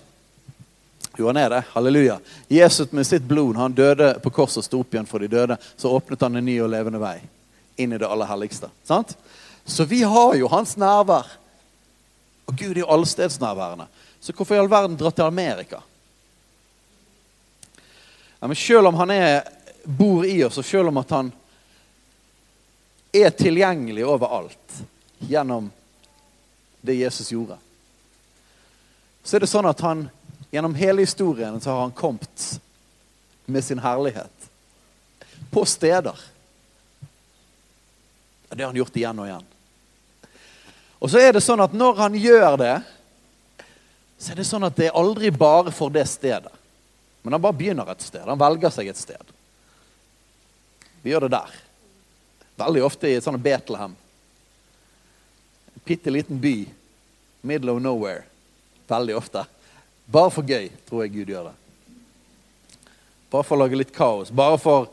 Jo, 1.17 1.27
han 1.27 1.41
er 1.41 1.51
det. 1.51 1.63
Halleluja. 1.73 2.19
Jesus 2.49 2.93
med 2.93 3.07
sitt 3.07 3.25
blod, 3.25 3.57
han 3.57 3.75
døde 3.75 4.13
på 4.23 4.31
korset 4.31 4.61
og 4.61 4.67
sto 4.69 4.83
opp 4.85 4.95
igjen 4.95 5.09
for 5.09 5.25
de 5.25 5.31
døde. 5.33 5.57
Så 5.77 5.91
åpnet 5.91 6.23
han 6.23 6.37
en 6.37 6.47
ny 6.47 6.59
og 6.61 6.71
levende 6.71 7.01
vei 7.03 7.19
inn 7.81 7.93
i 7.93 7.99
det 8.01 8.09
aller 8.09 8.29
helligste. 8.29 8.69
Sant? 8.85 9.17
Så 9.65 9.85
vi 9.85 10.03
har 10.03 10.35
jo 10.39 10.49
hans 10.53 10.77
nærvær. 10.77 11.27
Og 12.47 12.55
Gud 12.55 12.77
er 12.77 12.85
jo 12.85 12.91
allstedsnærværende. 12.95 13.89
Så 14.21 14.33
hvorfor 14.33 14.55
i 14.55 14.61
all 14.61 14.71
verden 14.71 14.97
dra 14.97 15.11
til 15.11 15.27
Amerika? 15.27 15.81
Ja, 18.41 18.47
men 18.47 18.57
Selv 18.57 18.87
om 18.87 18.95
han 18.95 19.11
er, 19.11 19.43
bor 19.85 20.25
i 20.27 20.45
oss, 20.45 20.59
og 20.59 20.65
selv 20.65 20.89
om 20.89 20.97
at 20.99 21.11
han 21.11 21.33
er 23.13 23.31
tilgjengelig 23.31 24.05
overalt 24.07 24.81
gjennom 25.19 25.71
det 26.81 26.95
Jesus 26.95 27.33
gjorde, 27.33 27.59
så 29.25 29.37
er 29.37 29.43
det 29.43 29.51
sånn 29.51 29.67
at 29.67 29.81
han 29.83 30.07
gjennom 30.55 30.75
hele 30.79 31.03
historien 31.03 31.61
så 31.61 31.71
har 31.71 31.81
han 31.81 31.97
kommet 31.97 32.61
med 33.47 33.65
sin 33.65 33.83
herlighet 33.83 34.51
på 35.51 35.65
steder. 35.67 36.21
Det 38.49 38.63
har 38.63 38.71
han 38.71 38.79
gjort 38.79 38.97
igjen 38.97 39.19
og 39.19 39.27
igjen. 39.27 39.49
Og 40.99 41.11
så 41.11 41.21
er 41.21 41.35
det 41.37 41.43
sånn 41.45 41.61
at 41.61 41.75
når 41.77 41.99
han 41.99 42.15
gjør 42.17 42.57
det, 42.61 42.77
så 44.19 44.33
er 44.33 44.41
det 44.41 44.47
sånn 44.49 44.65
at 44.65 44.79
det 44.79 44.89
er 44.89 44.97
aldri 44.97 45.31
bare 45.35 45.75
for 45.75 45.93
det 45.93 46.07
stedet. 46.09 46.53
Men 47.23 47.37
han 47.37 47.43
bare 47.43 47.59
begynner 47.59 47.91
et 47.91 48.07
sted. 48.07 48.23
Han 48.25 48.41
velger 48.41 48.73
seg 48.73 48.89
et 48.89 49.01
sted. 49.01 49.35
Vi 51.03 51.11
gjør 51.13 51.27
det 51.27 51.35
der. 51.35 51.57
Veldig 52.57 52.85
ofte 52.85 53.11
i 53.11 53.17
et 53.19 53.25
sånt 53.25 53.43
Betlehem. 53.43 53.93
En 55.75 55.85
bitte 55.85 56.13
liten 56.13 56.41
by. 56.41 56.57
Middle 57.47 57.77
of 57.77 57.83
nowhere. 57.83 58.25
Veldig 58.89 59.17
ofte. 59.17 59.45
Bare 60.07 60.33
for 60.33 60.47
gøy, 60.47 60.71
tror 60.89 61.05
jeg 61.05 61.15
Gud 61.19 61.33
gjør 61.35 61.51
det. 61.51 61.55
Bare 63.31 63.45
for 63.45 63.57
å 63.57 63.65
lage 63.65 63.79
litt 63.79 63.93
kaos. 63.95 64.31
Bare 64.31 64.59
for, 64.63 64.89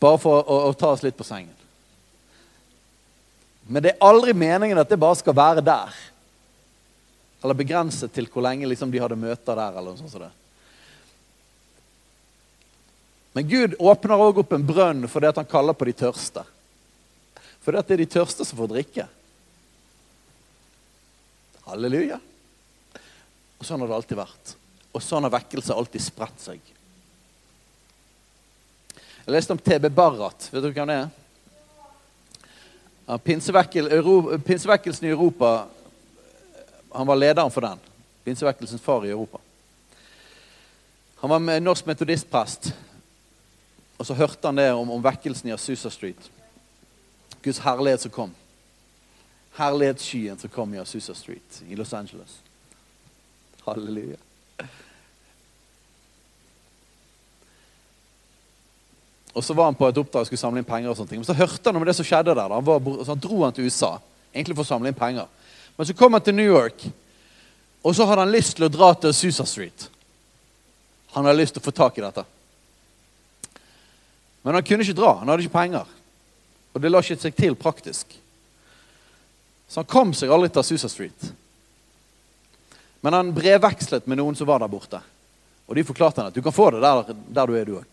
bare 0.00 0.20
for 0.20 0.44
å, 0.44 0.58
å 0.68 0.72
ta 0.78 0.92
oss 0.94 1.02
litt 1.04 1.16
på 1.18 1.26
sengen. 1.26 1.52
Men 3.66 3.82
det 3.82 3.94
er 3.94 4.04
aldri 4.04 4.34
meningen 4.36 4.78
at 4.78 4.90
det 4.90 5.00
bare 5.00 5.16
skal 5.16 5.36
være 5.36 5.64
der. 5.64 5.94
Eller 7.44 7.56
begrenset 7.56 8.12
til 8.12 8.28
hvor 8.30 8.44
lenge 8.44 8.68
liksom, 8.68 8.92
de 8.92 9.00
hadde 9.00 9.18
møter 9.18 9.56
der. 9.56 9.78
eller 9.78 9.96
noe 9.96 10.10
sånt. 10.12 10.43
Men 13.34 13.48
Gud 13.50 13.74
åpner 13.78 14.20
òg 14.22 14.38
opp 14.44 14.52
en 14.54 14.66
brønn 14.66 15.08
fordi 15.10 15.32
han 15.34 15.48
kaller 15.50 15.74
på 15.74 15.88
de 15.88 15.94
tørste. 16.04 16.44
Fordi 17.64 17.80
det 17.82 17.96
er 17.96 18.02
de 18.04 18.12
tørste 18.12 18.46
som 18.46 18.60
får 18.60 18.70
drikke. 18.70 19.06
Halleluja. 21.64 22.20
Og 23.58 23.66
Sånn 23.66 23.82
har 23.82 23.90
det 23.90 23.96
alltid 23.98 24.20
vært. 24.20 24.54
Og 24.94 25.02
sånn 25.02 25.26
har 25.26 25.32
vekkelse 25.34 25.74
alltid 25.74 26.04
spredt 26.04 26.42
seg. 26.44 26.60
Jeg 29.24 29.32
leste 29.32 29.56
om 29.56 29.58
TB 29.58 29.88
Barrat. 29.96 30.50
Vet 30.52 30.62
du 30.62 30.70
hvem 30.70 30.90
det 30.92 30.98
er? 31.00 31.08
Pinsevekkel, 33.24 33.90
pinsevekkelsen 34.46 35.04
i 35.04 35.10
Europa 35.12 35.66
Han 36.94 37.06
var 37.06 37.18
lederen 37.18 37.50
for 37.50 37.66
den. 37.66 37.80
Pinsevekkelsens 38.24 38.80
far 38.80 39.04
i 39.04 39.10
Europa. 39.10 39.40
Han 41.20 41.30
var 41.30 41.60
norsk 41.60 41.86
metodistprest. 41.86 42.70
Og 43.98 44.06
så 44.06 44.14
hørte 44.14 44.48
han 44.48 44.58
det 44.58 44.72
om, 44.72 44.90
om 44.90 45.04
vekkelsen 45.04 45.48
i 45.48 45.54
Asusa 45.54 45.90
Street. 45.90 46.30
Guds 47.42 47.60
herlighet 47.62 48.00
som 48.00 48.10
kom. 48.10 48.34
Herlighetsskyen 49.54 50.38
som 50.38 50.50
kom 50.50 50.74
i 50.74 50.80
Asusa 50.82 51.14
Street 51.14 51.62
i 51.68 51.76
Los 51.78 51.92
Angeles. 51.94 52.40
Halleluja. 53.64 54.16
Og 59.34 59.44
så 59.44 59.54
var 59.54 59.64
han 59.64 59.74
på 59.74 59.88
et 59.88 59.98
oppdrag 59.98 60.22
og 60.22 60.26
skulle 60.26 60.40
samle 60.40 60.62
inn 60.62 60.66
penger. 60.66 60.90
og 60.90 60.96
sånne 60.96 61.10
ting. 61.10 61.22
Men 61.22 61.26
så 61.26 61.38
hørte 61.38 61.70
han 61.70 61.76
om 61.76 61.84
det 61.84 61.96
som 61.96 62.06
skjedde 62.06 62.34
der. 62.34 62.52
Han, 62.54 62.66
var, 62.66 63.04
så 63.04 63.14
dro 63.14 63.42
han 63.42 63.52
til 63.52 63.66
USA 63.66 63.96
egentlig 64.34 64.56
for 64.56 64.66
å 64.66 64.72
samle 64.74 64.90
inn 64.90 64.98
penger. 64.98 65.26
Men 65.76 65.86
så 65.86 65.96
kom 65.98 66.12
han 66.14 66.22
til 66.22 66.34
New 66.34 66.46
York, 66.46 66.84
og 67.82 67.94
så 67.96 68.06
hadde 68.06 68.22
han 68.22 68.32
lyst 68.32 68.56
til 68.56 68.66
å 68.66 68.70
dra 68.70 68.92
til 68.94 69.14
Susa 69.14 69.46
Street. 69.46 69.88
Han 71.14 71.26
hadde 71.26 71.38
lyst 71.38 71.56
til 71.56 71.62
å 71.62 71.66
få 71.66 71.74
tak 71.74 71.98
i 71.98 72.04
dette. 72.04 72.24
Men 74.44 74.58
han 74.58 74.66
kunne 74.66 74.84
ikke 74.84 74.96
dra. 74.98 75.14
Han 75.22 75.30
hadde 75.32 75.46
ikke 75.46 75.56
penger. 75.56 75.88
Og 76.74 76.82
det 76.82 76.90
la 76.90 77.00
ikke 77.00 77.16
seg 77.22 77.36
til 77.38 77.56
praktisk. 77.56 78.12
Så 79.68 79.80
han 79.80 79.88
kom 79.88 80.12
seg 80.12 80.32
aldri 80.32 80.50
til 80.52 80.66
Susa 80.68 80.90
Street. 80.92 81.30
Men 83.00 83.16
han 83.16 83.32
brevvekslet 83.36 84.06
med 84.08 84.20
noen 84.20 84.36
som 84.36 84.48
var 84.48 84.60
der 84.60 84.72
borte. 84.72 85.00
Og 85.64 85.78
de 85.78 85.84
forklarte 85.88 86.20
han 86.20 86.28
at 86.28 86.36
du 86.36 86.42
kan 86.44 86.52
få 86.52 86.70
det 86.74 86.82
der, 86.84 87.16
der 87.36 87.48
du 87.48 87.56
er, 87.56 87.64
du 87.64 87.78
òg. 87.80 87.88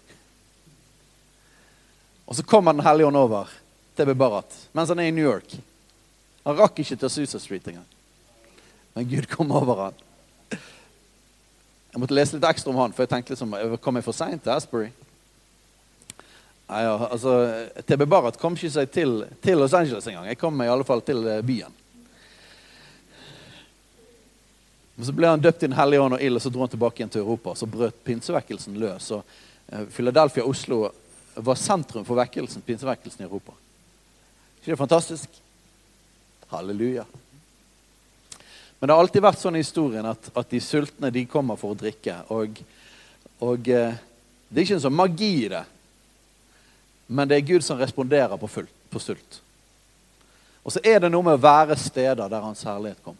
Og 2.27 2.35
så 2.35 2.43
kommer 2.43 2.73
Den 2.73 2.83
hellige 2.83 3.07
ånd 3.07 3.19
over 3.19 3.49
til 3.95 4.07
Bebarat 4.07 4.55
mens 4.71 4.89
han 4.89 4.99
er 4.99 5.09
i 5.09 5.15
New 5.15 5.25
York. 5.25 5.55
Han 6.43 6.57
rakk 6.57 6.79
ikke 6.79 6.95
til 6.99 7.09
Susa 7.09 7.39
Street 7.39 7.67
engang. 7.67 7.87
Men 8.95 9.07
Gud 9.07 9.27
kom 9.31 9.51
over 9.51 9.85
han. 9.85 9.99
Jeg 11.91 11.99
måtte 11.99 12.15
lese 12.15 12.37
litt 12.37 12.47
ekstra 12.47 12.71
om 12.71 12.79
han, 12.79 12.93
for 12.95 13.03
jeg 13.03 13.11
tenkte 13.11 13.33
liksom, 13.35 13.55
kom 13.83 13.99
jeg 13.99 14.05
for 14.05 14.15
seint 14.15 14.43
til 14.43 14.53
Asbury? 14.53 14.89
Nei, 16.71 16.83
ja, 16.83 17.07
altså, 17.11 17.31
TB 17.83 18.05
Barat 18.07 18.37
kom 18.39 18.53
ikke 18.55 18.69
seg 18.71 18.91
til, 18.95 19.25
til 19.43 19.57
Los 19.59 19.73
Angeles 19.75 20.05
engang. 20.07 20.29
Jeg 20.31 20.37
kom 20.39 20.53
meg 20.55 20.69
i 20.69 20.71
alle 20.71 20.85
fall 20.87 21.01
til 21.03 21.25
eh, 21.27 21.41
byen. 21.43 21.73
Men 24.95 25.07
Så 25.09 25.15
ble 25.17 25.33
han 25.33 25.43
døpt 25.43 25.65
i 25.65 25.67
Den 25.67 25.75
hellige 25.75 26.05
ånd 26.05 26.15
og 26.15 26.23
ild, 26.23 26.39
og 26.39 26.45
så 26.45 26.51
dro 26.53 26.63
han 26.63 26.71
tilbake 26.71 27.01
igjen 27.01 27.11
til 27.11 27.25
Europa. 27.25 27.57
Så 27.59 27.67
brøt 27.67 27.97
pinsevekkelsen 28.07 28.77
løs. 28.79 29.09
og 29.11 29.25
uh, 29.73 29.83
Philadelphia 29.91 30.45
og 30.45 30.53
Oslo 30.53 30.79
var 31.35 31.59
sentrum 31.59 32.07
for 32.07 32.21
vekkelsen, 32.21 32.63
pinsevekkelsen 32.63 33.25
i 33.25 33.27
Europa. 33.27 33.51
ikke 34.61 34.71
det 34.71 34.79
fantastisk? 34.79 35.41
Halleluja. 36.53 37.03
Men 38.79 38.87
det 38.87 38.95
har 38.95 39.03
alltid 39.03 39.27
vært 39.27 39.43
sånn 39.43 39.59
i 39.59 39.65
historien 39.65 40.07
at, 40.07 40.31
at 40.31 40.55
de 40.55 40.63
sultne 40.63 41.11
de 41.11 41.27
kommer 41.27 41.59
for 41.59 41.75
å 41.75 41.81
drikke. 41.83 42.15
Og, 42.31 42.63
og 43.43 43.67
eh, 43.67 43.99
det 44.47 44.55
er 44.59 44.69
ikke 44.69 44.79
en 44.79 44.87
sånn 44.87 44.99
magi 45.03 45.33
i 45.43 45.51
det, 45.51 45.65
men 47.11 47.27
det 47.27 47.37
er 47.37 47.47
Gud 47.47 47.63
som 47.65 47.79
responderer 47.79 48.39
på, 48.39 48.47
fullt, 48.47 48.75
på 48.89 48.99
sult. 49.03 49.41
Og 50.63 50.71
så 50.71 50.79
er 50.85 51.01
det 51.03 51.09
noe 51.11 51.25
med 51.25 51.35
å 51.35 51.43
være 51.43 51.75
steder 51.79 52.29
der 52.29 52.43
Hans 52.43 52.63
herlighet 52.63 53.01
kom. 53.03 53.17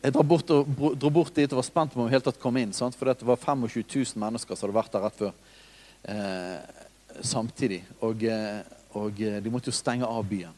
Jeg 0.00 0.14
dro 0.16 0.24
bort, 0.24 0.50
dro 1.00 1.10
bort 1.12 1.34
dit 1.36 1.52
og 1.52 1.60
var 1.60 1.66
spent 1.66 1.92
på 1.92 2.00
om 2.00 2.08
vi 2.08 2.14
helt 2.14 2.24
tatt 2.28 2.40
kom 2.40 2.56
inn. 2.56 2.72
Sant? 2.76 2.96
For 2.96 3.08
det 3.08 3.24
var 3.24 3.40
25 3.40 3.84
000 3.84 4.20
mennesker 4.20 4.56
som 4.56 4.66
hadde 4.66 4.76
vært 4.78 4.94
der 4.94 5.04
rett 5.04 5.18
før 5.20 5.32
eh, 6.12 6.84
samtidig. 7.32 7.82
Og, 8.08 8.24
eh, 8.24 8.60
og, 8.96 9.20
eh, 9.20 9.38
de 9.44 9.52
måtte 9.52 9.68
jo 9.68 9.76
stenge 9.76 10.08
av 10.08 10.24
byen. 10.28 10.56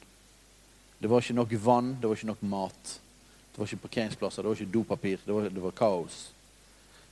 Det 1.02 1.10
var 1.10 1.22
ikke 1.22 1.36
nok 1.38 1.54
vann, 1.62 1.92
det 1.98 2.06
var 2.06 2.18
ikke 2.18 2.30
nok 2.30 2.46
mat. 2.46 2.94
Det 3.52 3.60
var 3.60 3.70
ikke 3.70 3.88
parkeringsplasser, 3.88 4.42
det 4.42 4.52
var 4.52 4.62
ikke 4.62 4.74
dopapir. 4.78 5.22
Det 5.26 5.34
var, 5.34 5.50
det 5.50 5.64
var 5.66 5.78
kaos. 5.78 6.22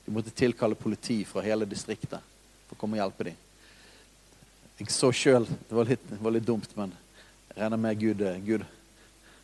De 0.05 0.15
måtte 0.15 0.35
tilkalle 0.35 0.79
politi 0.79 1.21
fra 1.27 1.43
hele 1.45 1.67
distriktet 1.67 2.19
for 2.67 2.75
å 2.75 2.79
komme 2.79 2.95
og 2.99 3.03
hjelpe 3.03 3.27
dem. 3.27 3.39
Jeg 4.81 4.89
så 4.89 5.11
sjøl 5.13 5.45
det, 5.45 5.73
var 5.77 5.85
litt, 5.85 6.13
var 6.17 6.33
litt 6.33 6.47
dumt, 6.47 6.71
men 6.73 6.93
jeg 7.51 7.59
regner 7.59 7.81
med 7.85 7.99
Gud, 8.01 8.21
eh, 8.25 8.39
Gud 8.41 8.65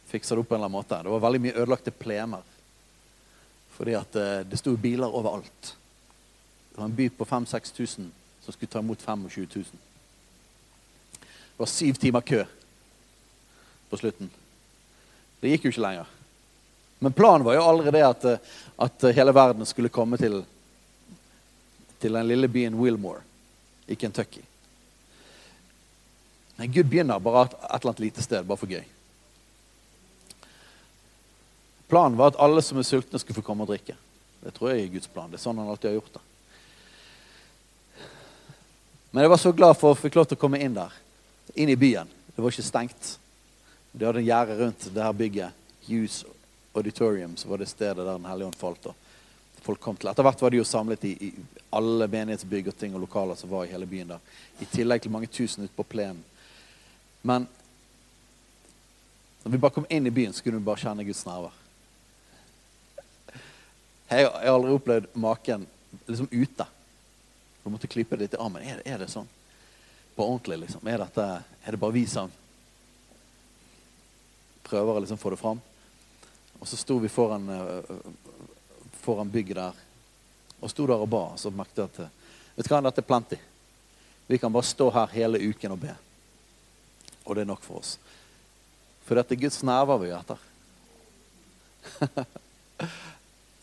fiksa 0.10 0.34
det 0.34 0.42
opp 0.42 0.50
på 0.50 0.56
en 0.56 0.64
eller 0.64 0.72
annen 0.72 0.80
måte. 0.80 1.02
Det 1.04 1.14
var 1.14 1.26
veldig 1.28 1.44
mye 1.44 1.58
ødelagte 1.58 1.94
plener. 1.94 2.54
Fordi 3.78 3.94
at 3.94 4.16
det 4.50 4.58
sto 4.58 4.72
biler 4.82 5.14
overalt. 5.14 5.76
Det 6.72 6.80
var 6.80 6.88
en 6.88 6.96
by 6.98 7.10
på 7.14 7.28
5000-6000 7.30 8.08
som 8.48 8.56
skulle 8.56 8.72
ta 8.72 8.80
imot 8.80 9.02
25 9.02 9.48
000. 9.56 9.66
Det 11.20 11.60
var 11.60 11.70
syv 11.70 11.94
timer 11.94 12.22
kø 12.22 12.46
på 13.90 13.98
slutten. 14.00 14.30
Det 15.42 15.52
gikk 15.52 15.68
jo 15.68 15.74
ikke 15.76 15.84
lenger. 15.84 16.14
Men 17.00 17.14
planen 17.14 17.46
var 17.46 17.60
jo 17.60 17.66
aldri 17.68 17.92
det 17.92 18.06
at, 18.08 18.28
at 18.88 19.08
hele 19.20 19.36
verden 19.36 19.68
skulle 19.68 19.92
komme 19.94 20.18
til, 20.18 20.40
til 22.00 22.16
den 22.16 22.32
lille 22.32 22.48
byen 22.48 22.80
Wilmore 22.80 23.22
i 23.86 24.00
Kentucky. 24.00 24.47
Men 26.58 26.72
Gud 26.74 26.90
begynner 26.90 27.20
bare 27.22 27.46
et, 27.46 27.58
eller 27.70 27.92
annet 27.92 28.00
lite 28.02 28.24
sted, 28.26 28.46
bare 28.46 28.58
for 28.58 28.72
gøy. 28.72 28.86
Planen 31.88 32.18
var 32.18 32.34
at 32.34 32.40
alle 32.44 32.62
som 32.66 32.80
er 32.82 32.88
sultne, 32.88 33.20
skulle 33.22 33.38
få 33.38 33.46
komme 33.46 33.64
og 33.64 33.72
drikke. 33.72 33.96
Det 34.42 34.54
tror 34.56 34.72
jeg 34.72 34.84
er 34.84 34.96
Guds 34.96 35.12
plan. 35.12 35.30
Det 35.32 35.38
er 35.38 35.44
sånn 35.46 35.60
han 35.62 35.70
alltid 35.70 35.92
har 35.92 36.00
gjort 36.00 36.18
det. 36.18 36.24
Men 39.12 39.24
jeg 39.24 39.32
var 39.32 39.42
så 39.42 39.54
glad 39.56 39.78
for 39.80 39.94
å 39.94 39.98
få 39.98 40.12
lov 40.14 40.28
til 40.28 40.38
å 40.38 40.42
komme 40.42 40.60
inn 40.62 40.76
der. 40.76 40.94
Inn 41.56 41.72
i 41.72 41.80
byen. 41.80 42.10
Det 42.36 42.44
var 42.44 42.54
ikke 42.54 42.66
stengt. 42.66 43.14
De 43.94 44.06
hadde 44.06 44.22
en 44.22 44.28
gjerde 44.28 44.58
rundt 44.60 44.90
det 44.94 45.04
her 45.06 45.16
bygget. 45.22 45.64
Hughes 45.88 46.24
Auditorium, 46.76 47.38
så 47.40 47.48
var 47.48 47.62
det 47.62 47.70
stedet 47.72 48.04
der 48.04 48.18
Den 48.18 48.26
hellige 48.26 48.50
ånd 48.52 48.58
falt. 48.60 48.90
Og 48.90 49.62
folk 49.64 49.80
kom 49.82 49.96
til. 49.98 50.10
Etter 50.12 50.26
hvert 50.28 50.42
var 50.42 50.54
de 50.54 50.60
jo 50.60 50.68
samlet 50.68 51.06
i, 51.08 51.14
i 51.30 51.32
alle 51.74 52.08
menighetsbygg 52.12 52.68
og 52.70 52.78
ting 52.78 52.94
og 52.96 53.06
lokaler 53.06 53.40
som 53.40 53.50
var 53.50 53.66
i 53.66 53.72
hele 53.72 53.88
byen 53.90 54.12
der. 54.12 54.34
I 54.62 54.68
tillegg 54.74 55.06
til 55.06 55.14
mange 55.14 55.32
tusen 55.32 55.66
ute 55.66 55.76
på 55.78 55.88
plenen. 55.88 56.20
Men 57.28 57.48
når 59.44 59.52
vi 59.52 59.60
bare 59.64 59.76
kom 59.76 59.88
inn 59.90 60.08
i 60.08 60.12
byen, 60.12 60.34
så 60.34 60.44
kunne 60.44 60.62
vi 60.62 60.68
bare 60.68 60.80
kjenne 60.80 61.04
Guds 61.08 61.26
nerver. 61.28 61.56
Jeg 64.08 64.28
har 64.28 64.54
aldri 64.54 64.76
opplevd 64.76 65.18
maken 65.20 65.66
liksom 66.06 66.30
ute. 66.32 66.68
Du 67.64 67.74
måtte 67.74 67.90
klype 67.92 68.16
det 68.16 68.28
litt 68.28 68.38
i 68.38 68.40
armen. 68.40 68.64
Er 68.64 68.80
det, 68.80 68.86
er 68.88 69.04
det 69.04 69.10
sånn? 69.12 69.28
På 70.16 70.30
ordentlig, 70.30 70.62
liksom? 70.64 70.88
Er, 70.88 71.04
dette, 71.04 71.26
er 71.64 71.76
det 71.76 71.82
bare 71.82 71.96
vi 71.98 72.06
som 72.08 72.32
prøver 74.68 74.96
å 74.96 75.04
liksom 75.04 75.20
få 75.20 75.34
det 75.36 75.42
fram? 75.42 75.60
Og 76.62 76.72
så 76.72 76.80
sto 76.80 76.98
vi 77.04 77.12
foran, 77.12 77.52
uh, 77.52 77.92
foran 79.04 79.32
bygget 79.32 79.60
der 79.60 79.84
og 80.58 80.72
sto 80.72 80.88
der 80.88 81.04
og 81.04 81.12
ba. 81.12 81.26
Og 81.36 81.44
så 81.44 81.52
merket 81.52 81.84
jeg 81.84 81.92
at 81.92 82.00
vet 82.56 82.70
du 82.70 82.74
hva, 82.74 82.82
dette 82.88 83.04
er 83.04 83.12
plenty. 83.12 83.44
Vi 84.32 84.40
kan 84.40 84.56
bare 84.56 84.72
stå 84.72 84.90
her 84.96 85.12
hele 85.12 85.44
uken 85.52 85.76
og 85.76 85.84
be. 85.84 86.00
Og 87.28 87.36
det 87.36 87.44
er 87.44 87.52
nok 87.52 87.64
for 87.66 87.84
oss. 87.84 87.98
For 89.08 89.20
dette 89.20 89.36
er 89.36 89.44
Guds 89.44 89.60
nærvær 89.68 90.00
vi 90.02 90.12
er 90.12 90.20
etter. 90.24 90.40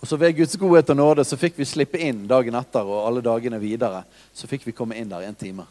Og 0.05 0.09
så 0.09 0.17
ved 0.21 0.37
Guds 0.37 0.57
godhet 0.61 0.91
og 0.93 0.97
nåde 0.99 1.25
så 1.25 1.37
fikk 1.41 1.57
vi 1.57 1.65
slippe 1.65 1.97
inn 1.97 2.27
dagen 2.29 2.53
etter 2.59 2.85
og 2.85 3.07
alle 3.07 3.23
dagene 3.25 3.57
videre. 3.57 4.03
Så 4.37 4.45
fikk 4.51 4.67
vi 4.69 4.75
komme 4.77 4.99
inn 5.01 5.09
der 5.09 5.25
en 5.25 5.39
time. 5.41 5.65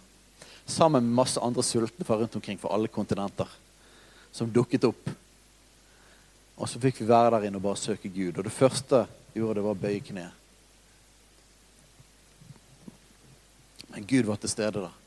Sammen 0.65 1.05
med 1.05 1.19
masse 1.19 1.37
andre 1.37 1.61
sultne 1.61 2.07
fra 2.07 2.17
rundt 2.17 2.33
omkring 2.39 2.57
fra 2.57 2.71
alle 2.73 2.89
kontinenter. 2.89 3.45
Som 4.33 4.49
dukket 4.49 4.87
opp. 4.89 5.11
Og 6.57 6.65
så 6.69 6.81
fikk 6.81 7.03
vi 7.03 7.11
være 7.11 7.35
der 7.35 7.45
inne 7.45 7.61
og 7.61 7.67
bare 7.67 7.77
søke 7.77 8.09
Gud. 8.09 8.39
Og 8.39 8.47
det 8.47 8.55
første 8.55 9.03
vi 9.35 9.43
gjorde, 9.43 9.59
det 9.59 9.67
var 9.67 9.77
å 9.77 9.83
bøye 9.85 10.01
kne. 10.09 10.25
Men 13.93 14.09
Gud 14.09 14.25
var 14.25 14.41
til 14.41 14.49
stede 14.49 14.81
der. 14.81 15.02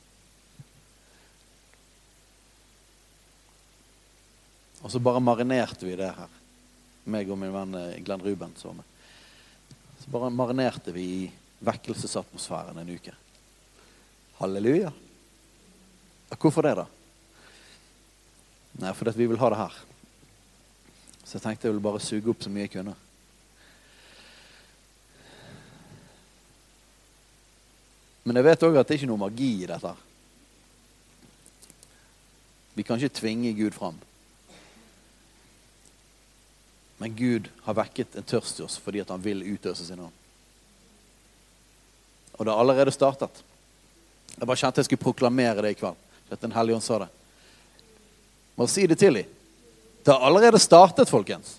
Og 4.82 4.92
så 4.92 5.00
bare 5.02 5.22
marinerte 5.24 5.86
vi 5.86 5.96
det 5.98 6.10
her. 6.16 6.36
Meg 7.06 7.30
og 7.30 7.38
min 7.38 7.54
venn 7.54 7.74
eh, 7.78 7.98
Glenn 8.04 8.24
Ruben 8.24 8.52
så 8.58 8.74
med. 8.74 8.84
Så 10.02 10.10
bare 10.12 10.30
marinerte 10.34 10.92
vi 10.94 11.06
i 11.22 11.24
vekkelsesatmosfæren 11.66 12.78
en 12.78 12.92
uke. 12.92 13.14
Halleluja. 14.40 14.92
Hvorfor 16.36 16.66
det, 16.66 16.74
da? 16.76 16.86
Nei, 18.82 18.92
fordi 18.92 19.16
vi 19.16 19.28
vil 19.30 19.40
ha 19.40 19.50
det 19.50 19.60
her. 19.62 19.76
Så 21.24 21.38
jeg 21.38 21.44
tenkte 21.46 21.66
jeg 21.66 21.74
ville 21.74 21.86
bare 21.86 22.02
suge 22.02 22.30
opp 22.30 22.42
så 22.44 22.52
mye 22.52 22.66
jeg 22.66 22.74
kunne. 22.76 22.96
Men 28.26 28.38
jeg 28.40 28.46
vet 28.48 28.66
òg 28.66 28.76
at 28.76 28.88
det 28.88 28.96
er 28.96 29.00
ikke 29.00 29.08
noe 29.12 29.22
magi 29.22 29.52
i 29.62 29.70
dette. 29.70 29.94
Vi 32.76 32.84
kan 32.84 32.98
ikke 33.00 33.22
tvinge 33.22 33.54
Gud 33.56 33.74
fram. 33.74 33.98
Men 36.98 37.16
Gud 37.16 37.48
har 37.62 37.76
vekket 37.76 38.16
en 38.16 38.26
tørst 38.26 38.60
i 38.60 38.64
oss 38.64 38.78
fordi 38.80 39.04
han 39.08 39.22
vil 39.22 39.44
utøse 39.44 39.84
sin 39.84 40.00
ånd. 40.00 40.14
Og 42.36 42.44
det 42.44 42.52
har 42.52 42.60
allerede 42.60 42.92
startet. 42.92 43.42
Jeg 44.36 44.46
bare 44.46 44.60
kjente 44.60 44.82
jeg 44.82 44.88
skulle 44.90 45.04
proklamere 45.04 45.62
det 45.64 45.74
i 45.74 45.78
kveld. 45.80 45.96
At 46.30 46.40
Den 46.40 46.52
hellige 46.52 46.76
ånd 46.76 46.84
sa 46.84 46.98
det. 47.04 47.08
Må 48.56 48.66
si 48.68 48.86
det 48.86 48.98
til 49.00 49.20
dem. 49.20 49.34
Det 50.04 50.12
har 50.12 50.24
allerede 50.26 50.58
startet, 50.62 51.10
folkens. 51.10 51.56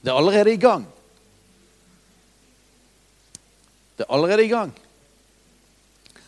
Det 0.00 0.10
er 0.10 0.16
allerede 0.16 0.52
i 0.52 0.60
gang. 0.60 0.86
Det 3.96 4.06
er 4.06 4.14
allerede 4.14 4.44
i 4.44 4.48
gang. 4.48 4.72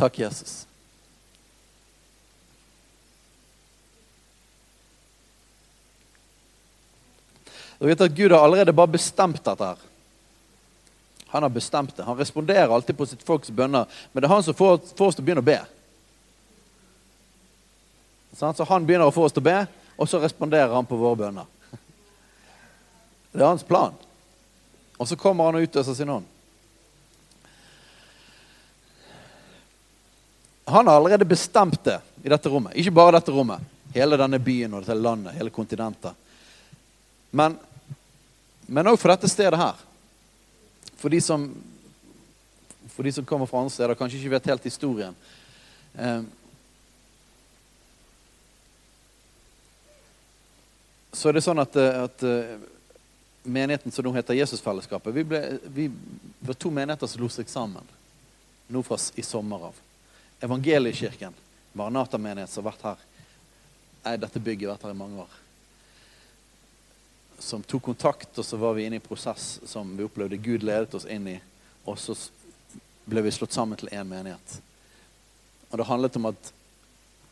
Takk, 0.01 0.19
Jesus. 0.19 0.67
Du 7.77 7.85
vet 7.85 8.01
at 8.01 8.11
Gud 8.11 8.31
har 8.31 8.39
allerede 8.39 8.73
bare 8.73 8.87
bestemt 8.87 9.43
dette. 9.43 9.65
her. 9.65 9.77
Han 11.27 11.43
har 11.43 11.49
bestemt 11.49 11.97
det. 11.97 12.03
Han 12.03 12.17
responderer 12.17 12.73
alltid 12.73 12.97
på 12.97 13.05
sitt 13.05 13.23
folks 13.23 13.49
bønner, 13.49 13.85
men 14.11 14.21
det 14.21 14.25
er 14.25 14.33
han 14.33 14.43
som 14.43 14.57
får, 14.57 14.81
oss 14.81 14.97
til 14.97 15.21
å 15.21 15.27
begynne 15.29 15.45
å 15.45 15.49
be. 15.51 15.59
Så 18.33 18.65
han 18.73 18.89
begynner 18.89 19.05
å 19.05 19.13
få 19.13 19.29
oss 19.29 19.37
til 19.37 19.45
å 19.45 19.49
be, 19.51 19.59
og 20.01 20.09
så 20.09 20.17
responderer 20.25 20.73
han 20.73 20.89
på 20.89 20.97
våre 20.97 21.21
bønner. 21.27 21.45
Det 23.37 23.37
er 23.37 23.51
hans 23.51 23.69
plan. 23.69 23.93
Og 24.97 25.05
så 25.05 25.13
kommer 25.13 25.51
han 25.51 25.61
og 25.61 25.69
utøser 25.69 25.93
sin 25.93 26.09
ånd. 26.09 26.30
Han 30.71 30.87
har 30.87 30.95
allerede 30.95 31.25
bestemt 31.25 31.83
det 31.83 31.99
i 32.23 32.29
dette 32.29 32.49
rommet. 32.49 32.75
Ikke 32.79 32.93
bare 32.95 33.17
dette 33.17 33.33
rommet. 33.33 33.63
Hele 33.91 34.17
denne 34.19 34.39
byen 34.39 34.73
og 34.73 34.85
dette 34.85 34.95
landet, 34.95 35.35
hele 35.35 35.51
kontinentet. 35.51 36.15
Men 37.31 37.57
òg 38.87 38.99
for 38.99 39.11
dette 39.11 39.29
stedet 39.31 39.59
her. 39.59 39.79
For 41.01 41.11
de, 41.11 41.19
som, 41.21 41.47
for 42.93 43.03
de 43.03 43.11
som 43.11 43.25
kommer 43.25 43.49
fra 43.49 43.63
andre 43.63 43.73
steder, 43.73 43.97
kanskje 43.99 44.21
ikke 44.21 44.35
vet 44.35 44.49
helt 44.53 44.67
historien. 44.69 45.15
Eh, 45.97 46.21
så 51.11 51.29
er 51.29 51.35
det 51.35 51.43
sånn 51.43 51.59
at, 51.63 51.75
eh, 51.75 52.03
at 52.05 52.25
eh, 52.27 52.53
menigheten 53.43 53.91
som 53.91 54.05
nå 54.05 54.13
heter 54.15 54.37
Jesusfellesskapet 54.37 55.15
Vi, 55.15 55.23
ble, 55.25 55.41
vi 55.73 55.87
var 56.45 56.55
to 56.55 56.69
menigheter 56.71 57.09
som 57.09 57.23
lo 57.23 57.31
seg 57.33 57.49
sammen 57.49 57.97
nå 58.71 58.85
fra 58.87 58.95
i 59.19 59.25
sommer 59.25 59.71
av. 59.71 59.79
Evangeliekirken, 60.41 61.33
Maranata-menighet, 61.73 62.49
som 62.49 62.65
har 62.65 62.71
vært 62.71 62.85
her 62.89 63.07
Nei, 64.01 64.15
dette 64.17 64.41
bygget 64.41 64.71
vært 64.71 64.83
her 64.87 64.95
i 64.95 64.97
mange 64.97 65.21
år. 65.21 65.33
Som 67.37 67.61
tok 67.61 67.83
kontakt, 67.91 68.31
og 68.33 68.45
så 68.45 68.57
var 68.57 68.73
vi 68.73 68.87
inne 68.87 68.97
i 68.97 69.01
en 69.01 69.05
prosess 69.05 69.59
som 69.69 69.91
vi 69.97 70.07
opplevde 70.07 70.39
Gud 70.41 70.65
ledet 70.65 70.95
oss 70.97 71.05
inn 71.05 71.27
i. 71.29 71.35
Og 71.85 71.99
så 72.01 72.15
ble 73.05 73.21
vi 73.21 73.33
slått 73.35 73.53
sammen 73.53 73.77
til 73.77 73.91
én 73.93 74.09
menighet. 74.09 74.55
Og 75.69 75.77
det 75.77 75.85
handlet 75.85 76.17
om, 76.17 76.25
at, 76.31 76.49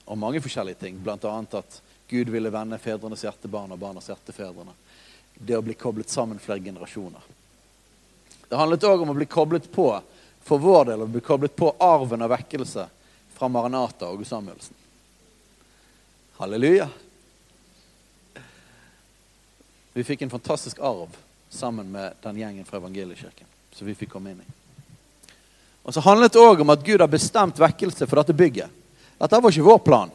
om 0.06 0.22
mange 0.22 0.44
forskjellige 0.46 0.78
ting. 0.84 1.02
Annet 1.10 1.58
at 1.58 1.80
Gud 2.10 2.30
ville 2.30 2.54
vende 2.54 2.78
fedrenes 2.78 3.26
hjertebarn 3.26 3.74
og 3.74 3.82
barnas 3.82 4.12
hjertefedrene. 4.14 4.78
Det 5.34 5.58
å 5.58 5.66
bli 5.66 5.74
koblet 5.74 6.14
sammen 6.14 6.38
flere 6.38 6.62
generasjoner. 6.62 7.26
Det 8.46 8.62
handlet 8.62 8.86
òg 8.86 9.02
om 9.02 9.14
å 9.14 9.18
bli 9.18 9.30
koblet 9.30 9.66
på 9.74 9.90
for 10.46 10.62
vår 10.62 10.94
del, 10.94 11.02
å 11.06 11.10
bli 11.10 11.22
koblet 11.26 11.58
på 11.58 11.74
arven 11.82 12.22
av 12.26 12.34
vekkelse 12.38 12.86
fra 13.40 13.48
Maranata 13.48 14.10
og 14.12 14.26
Samuelsen. 14.28 14.76
Halleluja. 16.38 16.90
Vi 19.94 20.04
fikk 20.04 20.22
en 20.22 20.34
fantastisk 20.34 20.80
arv 20.80 21.16
sammen 21.50 21.92
med 21.92 22.20
den 22.22 22.38
gjengen 22.38 22.66
fra 22.66 22.78
Evangeliekirken. 22.78 23.48
som 23.72 23.88
vi 23.88 23.96
fikk 23.96 24.10
komme 24.12 24.32
inn 24.32 24.40
i. 24.42 24.52
Og 25.84 25.94
så 25.94 26.02
handlet 26.04 26.34
det 26.34 26.42
òg 26.42 26.62
om 26.62 26.72
at 26.74 26.82
Gud 26.84 27.00
har 27.00 27.08
bestemt 27.08 27.60
vekkelse 27.62 28.08
for 28.10 28.20
dette 28.20 28.34
bygget. 28.34 28.68
Dette 29.20 29.40
var 29.40 29.54
ikke 29.54 29.68
vår 29.68 29.80
plan. 29.86 30.12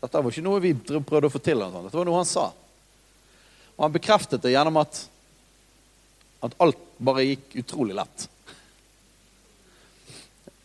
Dette 0.00 0.22
var 0.22 0.32
ikke 0.32 0.44
noe 0.46 0.62
vi 0.62 0.72
prøvde 0.78 1.28
å 1.28 1.34
få 1.34 1.42
til. 1.42 1.60
Dette 1.60 1.98
var 1.98 2.08
noe 2.08 2.22
han 2.22 2.28
sa. 2.28 2.46
Og 3.76 3.84
han 3.84 3.92
bekreftet 3.92 4.40
det 4.46 4.54
gjennom 4.54 4.78
at, 4.80 5.02
at 6.48 6.56
alt 6.64 6.80
bare 6.96 7.26
gikk 7.26 7.58
utrolig 7.64 7.98
lett. 7.98 8.28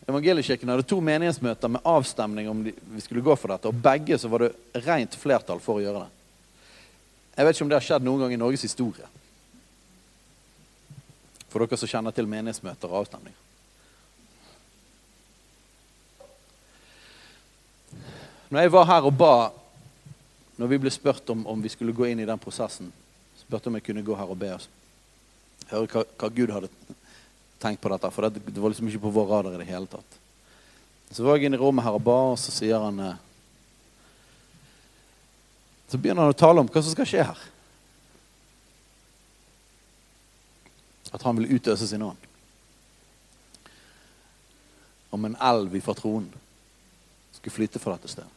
Evangeliekirken 0.06 0.68
hadde 0.68 0.86
to 0.88 0.98
menighetsmøter 1.04 1.70
med 1.70 1.84
avstemning 1.86 2.48
om 2.50 2.64
vi 2.64 3.02
skulle 3.04 3.22
gå 3.22 3.36
for 3.38 3.52
dette, 3.52 3.70
og 3.70 3.82
begge 3.84 4.18
så 4.18 4.30
var 4.30 4.46
det 4.46 4.82
rent 4.86 5.14
flertall 5.14 5.62
for 5.62 5.78
å 5.78 5.84
gjøre 5.84 6.02
det. 6.02 6.10
Jeg 7.36 7.46
vet 7.46 7.56
ikke 7.56 7.64
om 7.64 7.70
det 7.70 7.78
har 7.78 7.86
skjedd 7.86 8.06
noen 8.06 8.24
gang 8.24 8.34
i 8.34 8.40
Norges 8.40 8.66
historie. 8.66 9.06
For 11.52 11.62
dere 11.62 11.78
som 11.78 11.90
kjenner 11.90 12.14
til 12.16 12.28
menighetsmøter 12.28 12.90
og 12.90 13.04
avstemninger. 13.04 13.38
Når 18.52 18.66
jeg 18.66 18.72
var 18.74 18.88
her 18.90 19.06
og 19.08 19.14
ba, 19.16 19.34
når 20.60 20.68
vi 20.68 20.80
ble 20.82 20.90
spurt 20.92 21.30
om, 21.32 21.46
om 21.48 21.62
vi 21.62 21.70
skulle 21.72 21.94
gå 21.96 22.10
inn 22.10 22.20
i 22.20 22.26
den 22.28 22.40
prosessen, 22.42 22.90
spurte 23.38 23.70
om 23.70 23.78
jeg 23.78 23.86
kunne 23.86 24.04
gå 24.04 24.18
her 24.18 24.28
og 24.28 24.36
be 24.38 24.50
oss. 24.58 24.68
høre 25.70 25.86
hva, 25.88 26.02
hva 26.18 26.28
Gud 26.28 26.52
hadde 26.52 26.68
tenkt 27.62 27.82
på 27.82 27.90
dette. 27.92 28.10
For 28.10 28.26
det, 28.26 28.42
det 28.42 28.60
var 28.60 28.72
liksom 28.72 28.90
ikke 28.90 29.04
på 29.06 29.14
vår 29.14 29.30
radar 29.30 29.54
i 29.54 29.62
det 29.62 29.70
hele 29.70 29.88
tatt. 29.90 30.18
Så 31.12 31.24
var 31.24 31.36
jeg 31.36 31.50
inne 31.50 31.58
i 31.58 31.62
rommet 31.62 31.84
her 31.84 31.96
og 31.96 32.04
ba, 32.04 32.18
og 32.32 32.38
så 32.40 32.54
sier 32.54 32.80
han 32.80 33.00
eh, 33.04 33.20
Så 35.92 35.98
begynner 36.00 36.24
han 36.24 36.32
å 36.32 36.38
tale 36.40 36.62
om 36.62 36.68
hva 36.72 36.80
som 36.80 36.94
skal 36.94 37.08
skje 37.08 37.24
her. 37.28 37.40
At 41.12 41.26
han 41.26 41.36
vil 41.36 41.58
utøse 41.58 41.84
sin 41.90 42.04
ånd. 42.06 42.30
Om 45.12 45.28
en 45.28 45.36
elv 45.36 45.76
ifra 45.76 45.92
tronen 45.92 46.32
skulle 47.36 47.52
flyte 47.58 47.82
fra 47.82 47.98
dette 47.98 48.08
stedet. 48.08 48.32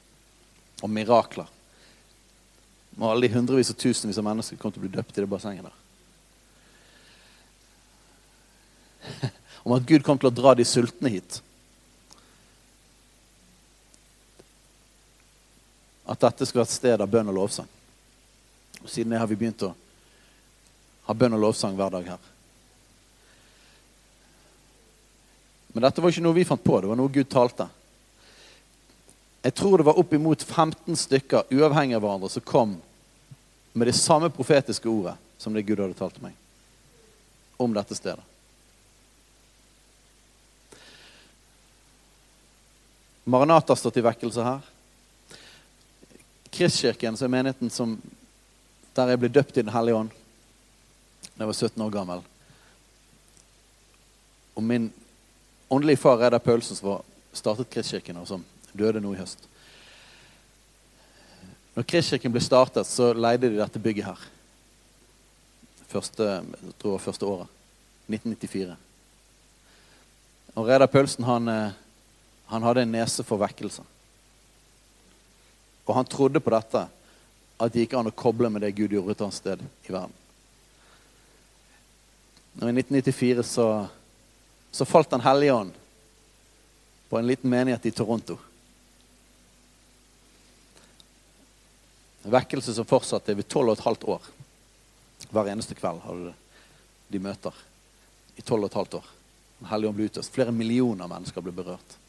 Om 0.84 0.92
mirakler. 0.92 1.48
Og 3.00 3.08
alle 3.08 3.30
de 3.30 3.38
hundrevis 3.38 3.72
og 3.72 3.80
tusenvis 3.80 4.20
av 4.20 4.28
mennesker 4.28 4.60
kom 4.60 4.76
til 4.76 4.84
å 4.84 4.88
bli 4.90 4.96
døpt 4.98 5.16
i 5.16 5.24
det 5.24 5.32
bassenget 5.32 5.64
der. 5.64 5.85
Om 9.66 9.76
at 9.78 9.88
Gud 9.88 10.04
kom 10.06 10.20
til 10.22 10.30
å 10.30 10.36
dra 10.36 10.54
de 10.56 10.66
sultne 10.68 11.10
hit. 11.14 11.40
At 16.06 16.22
dette 16.22 16.46
skulle 16.46 16.68
et 16.68 16.74
sted 16.74 17.02
av 17.02 17.10
bønn 17.10 17.32
og 17.32 17.40
lovsang. 17.40 17.70
Og 18.84 18.90
Siden 18.92 19.16
det 19.16 19.22
har 19.22 19.30
vi 19.30 19.38
begynt 19.40 19.66
å 19.66 19.74
ha 21.06 21.14
bønn 21.18 21.34
og 21.38 21.42
lovsang 21.48 21.78
hver 21.78 21.94
dag 21.98 22.12
her. 22.14 22.32
Men 25.74 25.84
dette 25.84 26.02
var 26.02 26.14
ikke 26.14 26.24
noe 26.24 26.38
vi 26.38 26.46
fant 26.48 26.64
på, 26.64 26.78
det 26.80 26.88
var 26.88 27.00
noe 27.00 27.12
Gud 27.12 27.28
talte. 27.30 27.68
Jeg 29.46 29.54
tror 29.58 29.78
det 29.78 29.86
var 29.90 30.00
oppimot 30.00 30.42
15 30.42 30.96
stykker 30.98 31.52
uavhengig 31.54 31.98
av 31.98 32.06
hverandre 32.06 32.30
som 32.34 32.46
kom 32.46 32.78
med 33.74 33.90
det 33.90 33.98
samme 33.98 34.30
profetiske 34.34 34.90
ordet 34.90 35.18
som 35.38 35.54
det 35.54 35.66
Gud 35.68 35.82
hadde 35.84 35.98
talt 36.00 36.22
meg 36.24 36.34
om 37.62 37.74
dette 37.76 37.98
stedet. 37.98 38.24
Maranata 43.26 43.74
har 43.74 43.80
stått 43.82 43.98
i 43.98 44.06
vekkelse 44.06 44.44
her. 44.46 44.62
Kristkirken, 46.54 47.18
som 47.18 47.26
er 47.26 47.38
menigheten 47.38 47.72
som, 47.74 47.98
der 48.96 49.12
jeg 49.12 49.22
ble 49.24 49.32
døpt 49.34 49.58
i 49.58 49.66
Den 49.66 49.74
hellige 49.74 50.04
ånd 50.04 50.14
da 51.36 51.44
jeg 51.44 51.50
var 51.50 51.58
17 51.58 51.82
år 51.84 51.90
gammel. 51.92 52.22
Og 54.56 54.64
min 54.64 54.86
åndelige 55.68 56.00
far, 56.00 56.22
Reidar 56.22 56.40
Paulsen, 56.40 56.78
som 56.78 57.02
startet 57.36 57.70
Kristkirken, 57.74 58.22
og 58.22 58.28
som 58.30 58.46
døde 58.72 59.02
nå 59.04 59.12
i 59.12 59.20
høst. 59.20 59.42
Når 61.76 61.88
Kristkirken 61.92 62.32
ble 62.32 62.40
startet, 62.40 62.88
så 62.88 63.12
leide 63.12 63.50
de 63.50 63.60
dette 63.60 63.82
bygget 63.84 64.08
her. 64.08 64.22
Første, 65.92 66.24
jeg 66.24 66.76
tror 66.80 66.94
det 66.94 66.96
var 66.96 67.04
første 67.04 67.28
året. 67.28 67.52
1994. 68.08 68.78
Og 70.56 70.70
Reidar 70.70 70.88
Paulsen 70.88 71.28
han, 71.28 71.52
eh, 71.52 71.76
han 72.46 72.64
hadde 72.64 72.86
en 72.86 72.92
nese 72.94 73.24
for 73.26 73.42
vekkelse. 73.42 73.84
Og 75.86 75.96
han 75.96 76.06
trodde 76.10 76.42
på 76.42 76.54
dette, 76.54 76.86
at 77.56 77.74
det 77.74 77.86
gikk 77.86 77.96
an 77.98 78.10
å 78.10 78.16
koble 78.16 78.50
med 78.52 78.66
det 78.66 78.74
Gud 78.76 78.94
gjorde 78.94 79.16
et 79.16 79.24
annet 79.24 79.38
sted 79.38 79.62
i 79.64 79.94
verden. 79.94 80.14
Og 82.56 82.68
I 82.68 82.74
1994 82.74 83.44
så, 83.48 83.68
så 84.72 84.88
falt 84.88 85.12
Den 85.12 85.24
hellige 85.24 85.54
ånd 85.54 85.74
på 87.10 87.20
en 87.20 87.28
liten 87.28 87.50
menighet 87.52 87.86
i 87.86 87.92
Toronto. 87.92 88.38
En 92.26 92.34
vekkelse 92.34 92.74
som 92.74 92.88
fortsatte 92.90 93.36
over 93.36 93.46
tolv 93.46 93.72
og 93.72 93.78
et 93.78 93.86
halvt 93.86 94.08
år. 94.16 94.32
Hver 95.30 95.52
eneste 95.52 95.78
kveld 95.78 96.02
hadde 96.06 96.34
de 97.14 97.22
møter 97.22 97.60
i 98.36 98.44
tolv 98.44 98.66
og 98.66 98.72
et 98.72 98.80
halvt 98.80 98.98
år. 99.00 99.12
Den 99.60 99.70
hellige 99.70 99.92
ånd 99.92 100.00
ble 100.00 100.10
utøst. 100.10 100.34
Flere 100.34 100.56
millioner 100.56 101.12
mennesker 101.12 101.46
ble 101.46 101.54
berørt. 101.56 102.00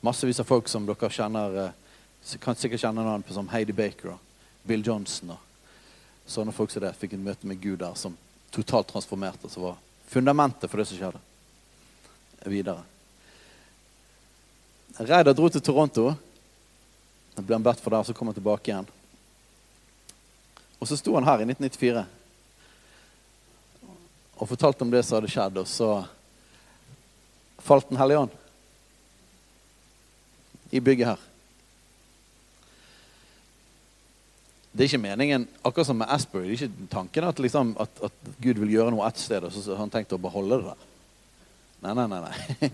Massevis 0.00 0.40
av 0.40 0.44
folk 0.44 0.68
som 0.68 0.86
dere 0.86 1.10
kjenner 1.10 1.58
eh, 1.64 2.38
kan 2.42 2.58
sikkert 2.58 2.82
kjenne 2.82 3.04
navn 3.04 3.24
på 3.24 3.34
som 3.34 3.48
Heidi 3.48 3.72
Baker 3.72 4.14
og 4.14 4.18
Bill 4.66 4.82
Johnson. 4.86 5.30
og 5.36 6.26
Sånne 6.26 6.52
folk 6.52 6.72
som 6.72 6.82
det 6.82 6.96
fikk 6.98 7.14
en 7.16 7.24
møte 7.24 7.46
med 7.46 7.60
Gud 7.62 7.80
der 7.80 7.94
som 7.94 8.16
totalt 8.50 8.90
transformerte. 8.90 9.48
Som 9.48 9.68
var 9.68 9.80
fundamentet 10.10 10.70
for 10.70 10.82
det 10.82 10.88
som 10.90 10.98
skjedde 10.98 12.50
videre. 12.50 12.82
Reidar 14.98 15.34
dro 15.36 15.48
til 15.52 15.62
Toronto. 15.64 16.10
Da 17.36 17.44
ble 17.44 17.56
han 17.58 17.64
bedt 17.64 17.82
for 17.84 17.92
der, 17.92 18.04
så 18.06 18.14
kom 18.16 18.30
han 18.30 18.36
tilbake 18.36 18.70
igjen. 18.70 18.88
Og 20.80 20.88
så 20.88 20.96
sto 20.96 21.14
han 21.16 21.26
her 21.26 21.42
i 21.42 21.48
1994 21.48 22.04
og 24.36 24.48
fortalte 24.50 24.84
om 24.84 24.90
det 24.92 25.00
som 25.04 25.16
hadde 25.16 25.30
skjedd, 25.32 25.58
og 25.62 25.68
så 25.68 25.90
falt 27.64 27.88
Den 27.88 27.96
hellige 27.96 28.26
ånd 28.26 28.34
i 30.76 30.84
bygget 30.84 31.14
her. 31.14 31.24
Det 34.76 34.84
er 34.84 34.90
ikke 34.90 35.00
meningen, 35.00 35.46
akkurat 35.64 35.88
som 35.88 35.96
med 35.96 36.10
Asbury, 36.12 36.50
det 36.50 36.56
er 36.58 36.66
ikke 36.66 36.88
tanken 36.92 37.24
at, 37.24 37.38
liksom, 37.40 37.70
at, 37.80 38.02
at 38.04 38.26
Gud 38.44 38.58
vil 38.60 38.74
gjøre 38.74 38.92
noe 38.92 39.06
ett 39.08 39.20
sted, 39.22 39.46
og 39.46 39.54
så 39.54 39.70
har 39.72 39.80
han 39.80 39.92
tenkt 39.92 40.12
å 40.12 40.20
beholde 40.20 40.58
det 40.60 40.66
der. 40.68 40.82
Nei, 41.86 41.94
nei, 41.96 42.04
nei. 42.12 42.20
nei. 42.26 42.70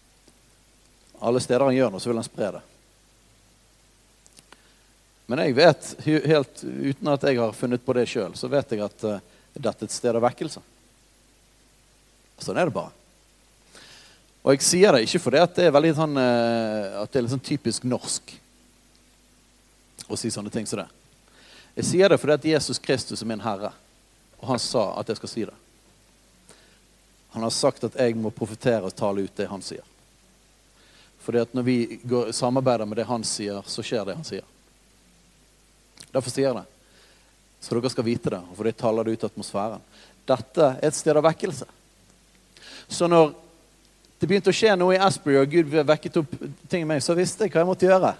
Alle 1.30 1.40
steder 1.40 1.64
han 1.64 1.76
gjør 1.76 1.94
noe, 1.94 2.02
så 2.04 2.12
vil 2.12 2.20
han 2.20 2.28
spre 2.28 2.50
det. 2.58 2.62
Men 5.30 5.44
jeg 5.44 5.56
vet, 5.56 5.90
helt 6.04 6.62
uten 6.66 7.12
at 7.14 7.24
jeg 7.28 7.40
har 7.40 7.56
funnet 7.56 7.84
på 7.86 7.96
det 7.96 8.06
sjøl, 8.10 8.36
så 8.36 8.50
vet 8.52 8.72
jeg 8.74 8.84
at 8.84 9.04
uh, 9.06 9.20
dette 9.54 9.86
er 9.86 9.88
et 9.88 9.94
sted 9.94 10.16
av 10.16 10.24
vekkelse. 10.26 10.60
Sånn 12.44 12.60
er 12.60 12.68
det 12.68 12.76
bare. 12.76 12.92
Og 14.40 14.54
jeg 14.54 14.64
sier 14.64 14.96
det 14.96 15.04
ikke 15.04 15.20
fordi 15.20 15.42
det 15.56 15.66
er 15.66 15.74
veldig 15.74 15.92
sånn, 15.98 16.16
uh, 16.16 17.02
at 17.02 17.12
det 17.12 17.20
er 17.20 17.28
sånn 17.32 17.44
typisk 17.44 17.84
norsk 17.88 18.32
å 20.10 20.18
si 20.18 20.30
sånne 20.32 20.52
ting 20.52 20.66
som 20.66 20.80
det. 20.80 20.88
Jeg 21.76 21.86
sier 21.86 22.10
det 22.10 22.18
fordi 22.18 22.36
at 22.38 22.46
Jesus 22.54 22.80
Kristus 22.82 23.22
er 23.22 23.28
min 23.30 23.42
herre, 23.44 23.70
og 24.40 24.48
han 24.48 24.62
sa 24.62 24.88
at 25.00 25.12
jeg 25.12 25.20
skal 25.20 25.32
si 25.32 25.44
det. 25.46 25.56
Han 27.36 27.44
har 27.46 27.52
sagt 27.54 27.84
at 27.86 27.98
jeg 28.00 28.16
må 28.18 28.32
profetere 28.34 28.88
og 28.88 28.96
tale 28.96 29.22
ut 29.22 29.36
det 29.38 29.46
han 29.46 29.62
sier. 29.62 29.84
Fordi 31.20 31.42
at 31.44 31.52
når 31.54 31.66
vi 31.66 31.76
går, 32.02 32.32
samarbeider 32.34 32.88
med 32.88 32.98
det 32.98 33.06
han 33.06 33.24
sier, 33.28 33.60
så 33.68 33.84
skjer 33.86 34.08
det 34.08 34.16
han 34.16 34.26
sier. 34.26 34.46
Derfor 36.10 36.32
sier 36.32 36.48
jeg 36.48 36.56
det. 36.56 36.64
Så 37.60 37.76
dere 37.76 37.92
skal 37.92 38.08
vite 38.08 38.32
det, 38.32 38.40
og 38.40 38.56
fordi 38.56 38.72
jeg 38.72 38.80
taler 38.80 39.06
det 39.06 39.14
ut 39.14 39.28
atmosfæren. 39.28 39.84
Dette 40.26 40.66
er 40.72 40.88
et 40.88 40.96
sted 40.96 41.16
av 41.16 41.26
vekkelse. 41.28 41.68
Så 42.88 43.06
når 43.06 43.34
det 44.20 44.28
begynte 44.28 44.52
å 44.52 44.56
skje 44.56 44.74
noe 44.76 44.96
i 44.96 45.00
Asbury, 45.00 45.38
og 45.40 45.48
Gud 45.48 45.72
vekket 45.72 46.18
opp 46.20 46.34
ting 46.68 46.84
i 46.84 46.88
meg, 46.88 47.00
så 47.00 47.16
visste 47.16 47.46
jeg 47.46 47.54
hva 47.54 47.62
jeg 47.62 47.68
måtte 47.70 47.88
gjøre. 47.88 48.10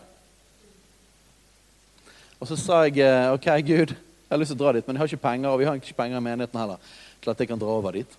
Og 2.41 2.49
så 2.49 2.57
sa 2.57 2.79
jeg 2.87 3.03
eh, 3.05 3.29
OK, 3.35 3.51
Gud, 3.69 3.93
jeg 3.93 4.33
har 4.33 4.41
lyst 4.41 4.55
til 4.55 4.57
å 4.57 4.63
dra 4.63 4.73
dit, 4.73 4.87
men 4.87 4.97
jeg 4.97 5.03
har 5.03 5.11
ikke 5.13 5.27
penger, 5.27 5.51
og 5.51 5.61
vi 5.61 5.67
har 5.69 5.77
ikke 5.77 5.99
penger 5.99 6.17
i 6.17 6.25
menigheten 6.25 6.61
heller 6.61 6.81
til 7.21 7.33
at 7.35 7.43
jeg 7.43 7.51
kan 7.51 7.61
dra 7.61 7.75
over 7.77 7.99
dit. 7.99 8.15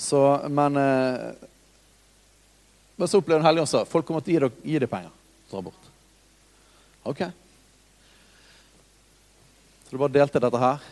Så, 0.00 0.22
men, 0.48 0.78
eh, 0.80 1.48
men 2.96 3.08
så 3.08 3.20
opplevde 3.20 3.42
Den 3.42 3.48
hellige 3.50 3.66
ånd 3.66 3.72
sa 3.74 3.84
folk 3.88 4.08
kommer 4.08 4.24
til 4.24 4.48
å 4.48 4.52
gi 4.62 4.78
deg, 4.80 4.88
penger. 4.88 5.12
Dra 5.50 5.60
bort. 5.68 5.90
OK. 7.12 7.20
Så 9.84 9.92
du 9.92 10.00
bare 10.00 10.16
delte 10.16 10.40
dette 10.40 10.64
her 10.64 10.88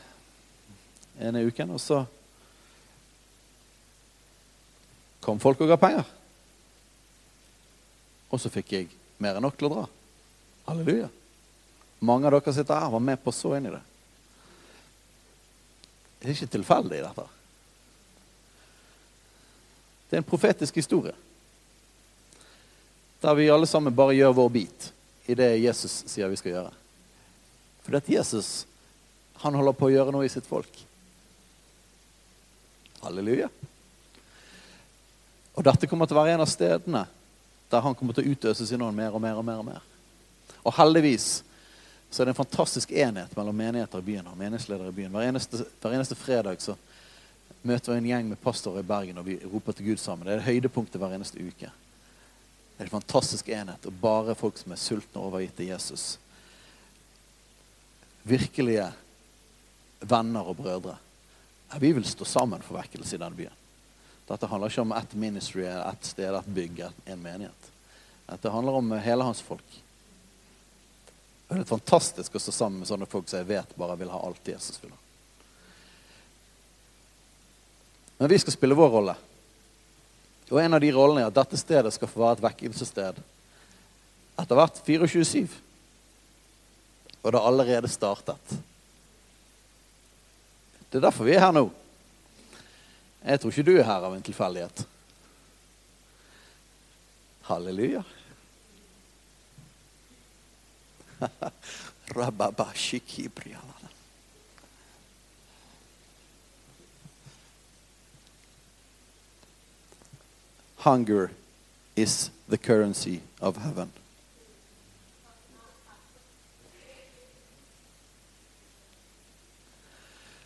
ene 1.24 1.46
uken, 1.48 1.72
og 1.78 1.80
så 1.80 2.04
kom 5.24 5.40
folk 5.40 5.62
og 5.64 5.72
ga 5.72 5.80
penger. 5.80 6.08
Og 8.28 8.40
så 8.40 8.50
fikk 8.52 8.72
jeg 8.74 8.90
mer 9.22 9.38
enn 9.38 9.46
nok 9.46 9.56
til 9.58 9.68
å 9.70 9.72
dra. 9.72 9.84
Halleluja. 10.68 11.08
Mange 12.04 12.28
av 12.28 12.36
dere 12.36 12.54
sitter 12.56 12.76
her 12.76 12.90
og 12.90 12.98
var 12.98 13.04
med 13.06 13.20
på 13.24 13.32
så 13.32 13.54
inn 13.56 13.68
i 13.70 13.72
det. 13.72 13.82
Det 16.20 16.28
er 16.28 16.36
ikke 16.36 16.54
tilfeldig, 16.56 17.00
dette. 17.04 17.26
Det 20.08 20.16
er 20.18 20.22
en 20.22 20.28
profetisk 20.28 20.76
historie. 20.80 21.14
Der 23.24 23.36
vi 23.36 23.48
alle 23.52 23.68
sammen 23.68 23.96
bare 23.96 24.16
gjør 24.16 24.36
vår 24.36 24.50
bit 24.52 24.90
i 25.28 25.36
det 25.36 25.50
Jesus 25.62 26.02
sier 26.12 26.28
vi 26.28 26.40
skal 26.40 26.56
gjøre. 26.58 26.72
For 27.84 27.96
at 27.96 28.08
Jesus 28.08 28.64
han 29.44 29.56
holder 29.56 29.76
på 29.76 29.88
å 29.88 29.92
gjøre 29.92 30.12
noe 30.14 30.24
i 30.28 30.32
sitt 30.32 30.46
folk. 30.48 30.72
Halleluja. 33.04 33.50
Og 35.54 35.64
dette 35.64 35.86
kommer 35.86 36.08
til 36.10 36.16
å 36.16 36.22
være 36.22 36.36
en 36.36 36.44
av 36.44 36.50
stedene 36.50 37.04
der 37.70 37.82
han 37.82 37.94
kommer 37.96 38.14
til 38.14 38.26
å 38.26 38.34
utøse 38.34 38.66
sin 38.66 38.82
ånd 38.82 38.96
mer 38.96 39.14
og 39.14 39.22
mer 39.22 39.38
og 39.38 39.46
mer. 39.46 39.60
Og 39.62 39.66
mer. 39.66 39.82
Og 40.64 40.74
heldigvis 40.78 41.42
så 42.10 42.22
er 42.22 42.28
det 42.28 42.34
en 42.34 42.42
fantastisk 42.42 42.92
enhet 42.94 43.32
mellom 43.36 43.56
menigheter 43.58 43.98
i 43.98 44.06
byen 44.06 44.28
og 44.30 44.36
menighetsledere 44.38 44.92
i 44.92 44.96
byen. 44.96 45.14
Hver 45.14 45.28
eneste, 45.28 45.64
hver 45.82 45.96
eneste 45.96 46.18
fredag 46.18 46.60
så 46.62 46.76
møter 47.66 47.92
vi 47.92 47.98
en 47.98 48.10
gjeng 48.10 48.28
med 48.30 48.40
pastorer 48.42 48.84
i 48.84 48.86
Bergen, 48.86 49.18
og 49.18 49.26
vi 49.26 49.38
roper 49.42 49.74
til 49.74 49.88
Gud 49.88 50.02
sammen. 50.02 50.26
Det 50.26 50.36
er 50.36 50.42
det 50.42 50.46
høydepunktet 50.46 51.00
hver 51.00 51.16
eneste 51.16 51.42
uke. 51.42 51.70
Det 52.74 52.82
er 52.82 52.86
en 52.86 52.92
fantastisk 52.92 53.48
enhet, 53.50 53.88
og 53.88 53.98
bare 54.02 54.36
folk 54.38 54.60
som 54.60 54.74
er 54.74 54.80
sultne 54.82 55.20
og 55.20 55.32
overgitt 55.32 55.56
til 55.58 55.72
Jesus. 55.72 56.06
Virkelige 58.22 58.86
venner 60.04 60.46
og 60.46 60.58
brødre. 60.60 60.96
Vi 61.80 61.90
vil 61.96 62.06
stå 62.06 62.28
sammen 62.28 62.62
for 62.62 62.78
vekkelse 62.78 63.16
i 63.16 63.22
denne 63.22 63.38
byen. 63.38 63.63
Dette 64.28 64.48
handler 64.48 64.72
ikke 64.72 64.84
om 64.86 64.92
ett 64.96 65.14
ministry, 65.14 65.66
ett 65.66 66.04
sted, 66.04 66.34
ett 66.34 66.46
bygg, 66.46 66.84
en 67.04 67.22
menighet. 67.22 67.70
Dette 68.26 68.50
handler 68.50 68.72
om 68.72 68.92
hele 68.92 69.24
hans 69.24 69.40
folk. 69.44 69.80
Det 71.48 71.60
er 71.60 71.68
fantastisk 71.68 72.34
å 72.34 72.40
stå 72.40 72.52
sammen 72.52 72.80
med 72.80 72.88
sånne 72.88 73.06
folk 73.06 73.28
som 73.28 73.42
jeg 73.42 73.50
vet 73.52 73.76
bare 73.76 73.98
vil 74.00 74.10
ha 74.10 74.22
alt 74.24 74.48
Jesus 74.48 74.80
vil 74.82 74.94
ha. 74.94 75.00
Men 78.18 78.30
vi 78.32 78.38
skal 78.40 78.56
spille 78.56 78.78
vår 78.78 78.90
rolle. 78.90 79.14
Og 80.48 80.60
en 80.60 80.76
av 80.76 80.80
de 80.80 80.92
rollene 80.94 81.24
er 81.24 81.28
at 81.28 81.36
dette 81.36 81.60
stedet 81.60 81.92
skal 81.94 82.08
få 82.08 82.22
være 82.22 82.38
et 82.38 82.44
vekkelsessted 82.46 83.20
etter 84.40 84.58
hvert 84.58 84.80
24-7. 84.86 85.52
Og 87.22 87.30
det 87.30 87.38
har 87.38 87.48
allerede 87.48 87.90
startet. 87.92 88.56
Det 90.88 91.00
er 91.00 91.06
derfor 91.06 91.28
vi 91.28 91.36
er 91.36 91.44
her 91.44 91.54
nå. 91.54 91.68
Jeg 93.24 93.40
tror 93.40 93.50
ikke 93.50 93.62
du 93.64 93.76
er 93.78 93.86
her 93.88 94.04
av 94.04 94.12
en 94.14 94.22
tilfeldighet. 94.22 94.86
Halleluja. 97.48 98.02
Hunger 110.84 111.30
is 111.96 112.30
the 112.48 112.58
currency 112.58 113.20
of 113.40 113.56
heaven. 113.56 113.90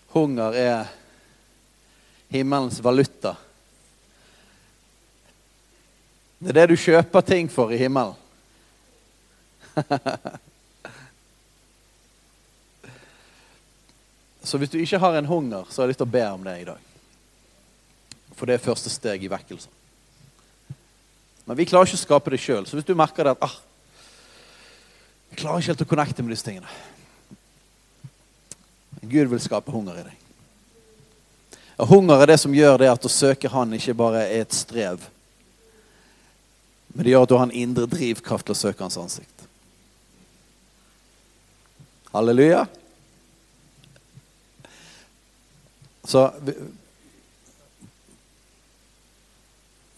Hunger 0.08 0.52
er 0.52 0.86
himmelens 2.28 2.80
valuta. 2.84 3.36
Det 6.38 6.48
er 6.52 6.54
det 6.60 6.68
du 6.70 6.76
kjøper 6.78 7.20
ting 7.26 7.50
for 7.50 7.72
i 7.74 7.78
himmelen. 7.80 8.14
så 14.48 14.58
hvis 14.58 14.70
du 14.70 14.78
ikke 14.78 14.98
har 15.02 15.14
en 15.18 15.26
hunger, 15.26 15.64
så 15.70 15.82
har 15.82 15.86
jeg 15.86 15.92
lyst 15.94 16.02
til 16.04 16.10
å 16.10 16.16
be 16.18 16.24
om 16.30 16.44
det 16.46 16.60
i 16.60 16.68
dag. 16.68 16.80
For 18.38 18.46
det 18.46 18.54
er 18.54 18.62
første 18.68 18.90
steg 18.92 19.18
i 19.24 19.32
vekkelsen. 19.32 19.72
Men 21.48 21.56
vi 21.56 21.64
klarer 21.66 21.86
ikke 21.88 21.98
å 21.98 22.06
skape 22.06 22.30
det 22.34 22.40
sjøl. 22.44 22.66
Så 22.68 22.76
hvis 22.76 22.86
du 22.86 22.94
merker 22.98 23.24
det 23.24 23.32
at 23.34 23.44
ah, 23.48 23.56
jeg 25.32 25.40
klarer 25.42 25.58
ikke 25.58 25.72
helt 25.72 25.86
å 25.86 25.90
connecte 25.90 26.22
med 26.24 26.32
disse 26.32 26.46
tingene 26.46 26.70
Gud 29.08 29.28
vil 29.30 29.40
skape 29.40 29.72
hunger 29.72 30.00
i 30.00 30.06
deg. 30.08 30.27
Hunger 31.78 32.22
er 32.22 32.26
det 32.32 32.38
som 32.42 32.54
gjør 32.54 32.80
det 32.82 32.88
at 32.90 33.04
å 33.06 33.10
søke 33.12 33.50
Han 33.52 33.76
ikke 33.76 33.94
bare 33.94 34.24
er 34.26 34.42
et 34.42 34.54
strev, 34.56 35.04
men 36.88 37.04
det 37.04 37.12
gjør 37.12 37.26
at 37.26 37.30
du 37.30 37.36
har 37.38 37.46
en 37.46 37.54
indre 37.54 37.86
drivkraft 37.86 38.48
til 38.48 38.56
å 38.56 38.58
søke 38.58 38.82
Hans 38.82 38.98
ansikt. 38.98 39.44
Halleluja. 42.10 42.64
Så 46.08 46.24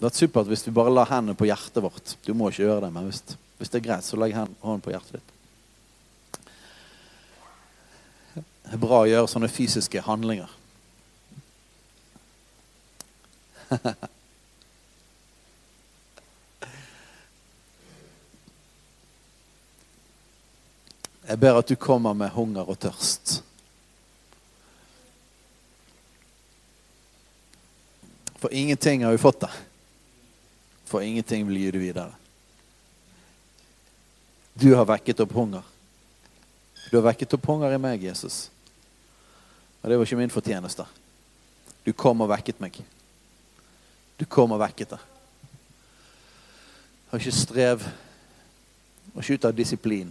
Det 0.00 0.08
er 0.08 0.16
supert 0.16 0.48
hvis 0.48 0.64
vi 0.66 0.72
bare 0.72 0.92
lar 0.92 1.08
hendene 1.10 1.36
på 1.36 1.48
hjertet 1.48 1.82
vårt. 1.84 2.16
Du 2.24 2.32
må 2.34 2.48
ikke 2.48 2.64
gjøre 2.64 2.86
det, 2.86 2.92
men 2.92 3.08
hvis, 3.08 3.20
hvis 3.60 3.72
det 3.72 3.82
er 3.82 3.84
greit, 3.84 4.04
så 4.04 4.16
legg 4.16 4.32
hånden 4.36 4.80
på 4.84 4.92
hjertet 4.94 5.20
ditt. 5.20 5.36
Det 8.64 8.76
er 8.76 8.80
bra 8.80 9.02
å 9.02 9.10
gjøre 9.10 9.28
sånne 9.28 9.50
fysiske 9.52 10.00
handlinger. 10.06 10.59
Jeg 21.30 21.38
ber 21.38 21.60
at 21.60 21.68
du 21.70 21.76
kommer 21.78 22.14
med 22.14 22.32
hunger 22.34 22.66
og 22.66 22.78
tørst. 22.82 23.42
For 28.40 28.50
ingenting 28.50 29.04
har 29.04 29.12
vi 29.14 29.18
fått 29.22 29.40
det. 29.40 29.50
For 30.90 31.02
ingenting 31.06 31.46
vil 31.46 31.60
gi 31.60 31.70
det 31.70 31.78
videre. 31.78 32.12
Du 34.58 34.74
har 34.74 34.88
vekket 34.90 35.20
opp 35.22 35.32
hunger. 35.32 35.62
Du 36.90 36.96
har 36.96 37.06
vekket 37.06 37.36
opp 37.36 37.46
hunger 37.46 37.72
i 37.76 37.78
meg, 37.78 38.02
Jesus. 38.02 38.50
Og 39.80 39.90
det 39.90 39.96
var 40.00 40.08
ikke 40.08 40.18
min 40.18 40.34
fortjeneste. 40.34 40.84
Du 41.86 41.92
kom 41.94 42.24
og 42.24 42.32
vekket 42.32 42.58
meg. 42.64 42.80
Du 44.20 44.26
kom 44.28 44.52
og 44.52 44.60
vekket 44.60 44.90
det. 44.92 44.98
Jeg 47.06 47.12
har 47.14 47.22
ikke 47.22 47.32
strev, 47.32 47.86
og 49.14 49.22
ikke 49.22 49.38
ut 49.38 49.46
av 49.48 49.54
disiplin. 49.56 50.10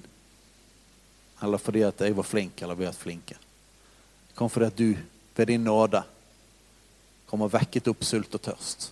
Eller 1.46 1.62
fordi 1.62 1.84
at 1.86 2.02
jeg 2.02 2.18
var 2.18 2.26
flink, 2.26 2.64
eller 2.66 2.80
vi 2.80 2.88
har 2.88 2.96
vært 2.96 3.04
flinke. 3.04 3.38
Det 4.32 4.40
kom 4.40 4.50
fordi 4.50 4.72
at 4.72 4.82
du, 4.82 4.98
ved 5.38 5.52
din 5.54 5.64
nåde, 5.64 6.02
kom 7.30 7.46
og 7.46 7.54
vekket 7.54 7.94
opp 7.94 8.02
sult 8.04 8.34
og 8.34 8.46
tørst. 8.50 8.90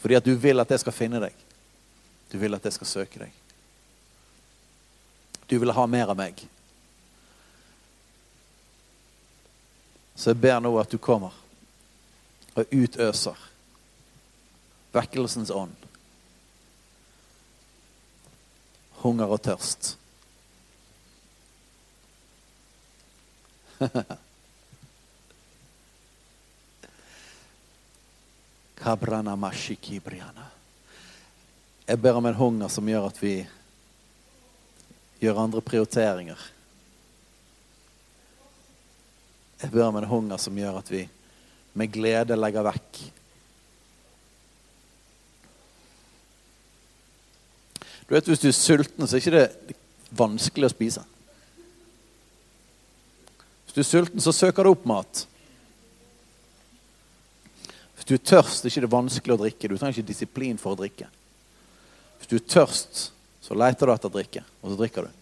Fordi 0.00 0.16
at 0.16 0.24
du 0.24 0.32
vil 0.32 0.64
at 0.64 0.72
jeg 0.72 0.80
skal 0.80 0.96
finne 0.96 1.20
deg. 1.28 1.46
Du 2.32 2.40
vil 2.40 2.56
at 2.56 2.64
jeg 2.64 2.80
skal 2.80 2.94
søke 2.96 3.26
deg. 3.26 3.40
Du 5.44 5.58
vil 5.60 5.76
ha 5.76 5.86
mer 5.86 6.08
av 6.08 6.16
meg. 6.24 6.40
Så 10.16 10.32
jeg 10.32 10.40
ber 10.40 10.62
nå 10.64 10.72
at 10.80 10.88
du 10.88 10.96
kommer 10.96 11.36
og 12.56 12.72
utøser 12.72 13.50
vekkelsens 14.94 15.50
ånd. 15.50 15.76
Hunger 19.02 19.28
og 19.34 19.42
tørst. 19.44 19.96
Jeg 31.84 32.00
ber 32.00 32.16
om 32.16 32.26
en 32.26 32.36
hunger 32.36 32.68
som 32.72 32.88
gjør 32.88 33.06
at 33.08 33.18
vi 33.22 33.34
gjør 35.20 35.40
andre 35.40 35.60
prioriteringer. 35.64 36.40
Jeg 39.62 39.72
ber 39.72 39.86
om 39.88 39.96
en 39.96 40.08
hunger 40.08 40.40
som 40.40 40.58
gjør 40.58 40.80
at 40.82 40.90
vi 40.92 41.02
med 41.80 41.92
glede 41.92 42.36
legger 42.36 42.66
vekk. 42.66 43.00
Du 48.08 48.14
vet, 48.14 48.28
Hvis 48.28 48.42
du 48.42 48.48
er 48.48 48.56
sulten, 48.56 49.06
så 49.08 49.16
er 49.16 49.30
det 49.30 49.44
ikke 49.72 49.80
vanskelig 50.14 50.68
å 50.68 50.74
spise. 50.74 51.04
Hvis 53.64 53.74
du 53.74 53.80
er 53.80 53.88
sulten, 53.88 54.20
så 54.20 54.32
søker 54.32 54.64
du 54.64 54.74
opp 54.74 54.84
mat. 54.86 55.24
Hvis 57.96 58.06
du 58.06 58.14
er 58.14 58.22
tørst, 58.22 58.60
er 58.60 58.68
det 58.68 58.76
ikke 58.76 58.92
vanskelig 58.92 59.34
å 59.34 59.40
drikke. 59.40 59.68
Du 59.68 59.76
trenger 59.78 59.96
ikke 59.96 60.12
disiplin 60.12 60.60
for 60.60 60.74
å 60.74 60.80
drikke. 60.82 61.08
Hvis 62.18 62.30
du 62.30 62.36
er 62.36 62.48
tørst, 62.54 63.06
så 63.44 63.56
leter 63.56 63.88
du 63.88 63.94
etter 63.94 64.12
drikke, 64.12 64.44
og 64.60 64.72
så 64.72 64.80
drikker 64.80 65.08
du. 65.08 65.20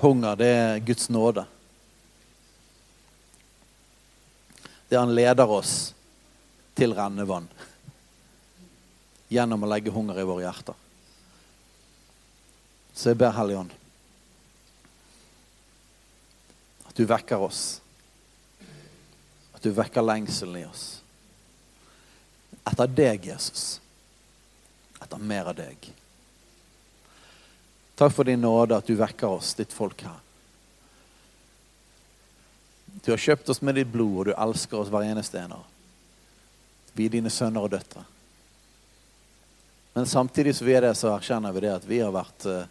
Hunger, 0.00 0.36
det 0.36 0.48
er 0.48 0.82
Guds 0.84 1.10
nåde. 1.12 1.44
Det 4.88 4.98
han 4.98 5.14
leder 5.16 5.48
oss 5.48 5.92
til 6.76 6.92
rennevann 6.96 7.46
gjennom 9.28 9.64
å 9.64 9.70
legge 9.70 9.92
hunger 9.94 10.20
i 10.20 10.26
våre 10.26 10.44
hjerter. 10.44 10.76
Så 12.94 13.10
jeg 13.10 13.18
ber 13.18 13.34
Hellige 13.34 13.64
Ånd 13.64 13.80
at 16.94 16.98
du 17.02 17.08
vekker 17.10 17.42
oss. 17.42 17.80
At 19.50 19.62
du 19.62 19.72
vekker 19.74 20.04
lengselen 20.06 20.60
i 20.60 20.66
oss. 20.68 20.84
Etter 22.62 22.86
deg, 22.86 23.26
Jesus. 23.26 23.80
Etter 25.02 25.18
mer 25.18 25.50
av 25.50 25.56
deg. 25.58 25.88
Takk 27.98 28.14
for 28.14 28.30
din 28.30 28.46
nåde 28.46 28.78
at 28.78 28.86
du 28.86 28.94
vekker 28.94 29.34
oss, 29.40 29.56
ditt 29.58 29.74
folk 29.74 30.06
her. 30.06 30.22
Du 33.02 33.10
har 33.10 33.18
kjøpt 33.18 33.50
oss 33.50 33.60
med 33.60 33.74
ditt 33.74 33.90
blod, 33.90 34.16
og 34.20 34.30
du 34.30 34.32
elsker 34.38 34.78
oss 34.78 34.94
hver 34.94 35.10
eneste 35.10 35.42
en 35.42 35.58
av. 35.58 35.66
Vi 36.94 37.08
er 37.08 37.16
dine 37.18 37.30
sønner 37.30 37.66
og 37.66 37.74
døtre. 37.74 38.06
Men 39.94 40.06
samtidig 40.06 40.56
som 40.56 40.66
vi 40.66 40.74
er 40.74 40.82
det, 40.82 40.94
så 40.98 41.12
erkjenner 41.14 41.54
vi 41.54 41.62
det 41.62 41.74
at 41.74 41.84
vi 41.86 42.00
har 42.02 42.14
vært 42.14 42.46
uh, 42.50 42.64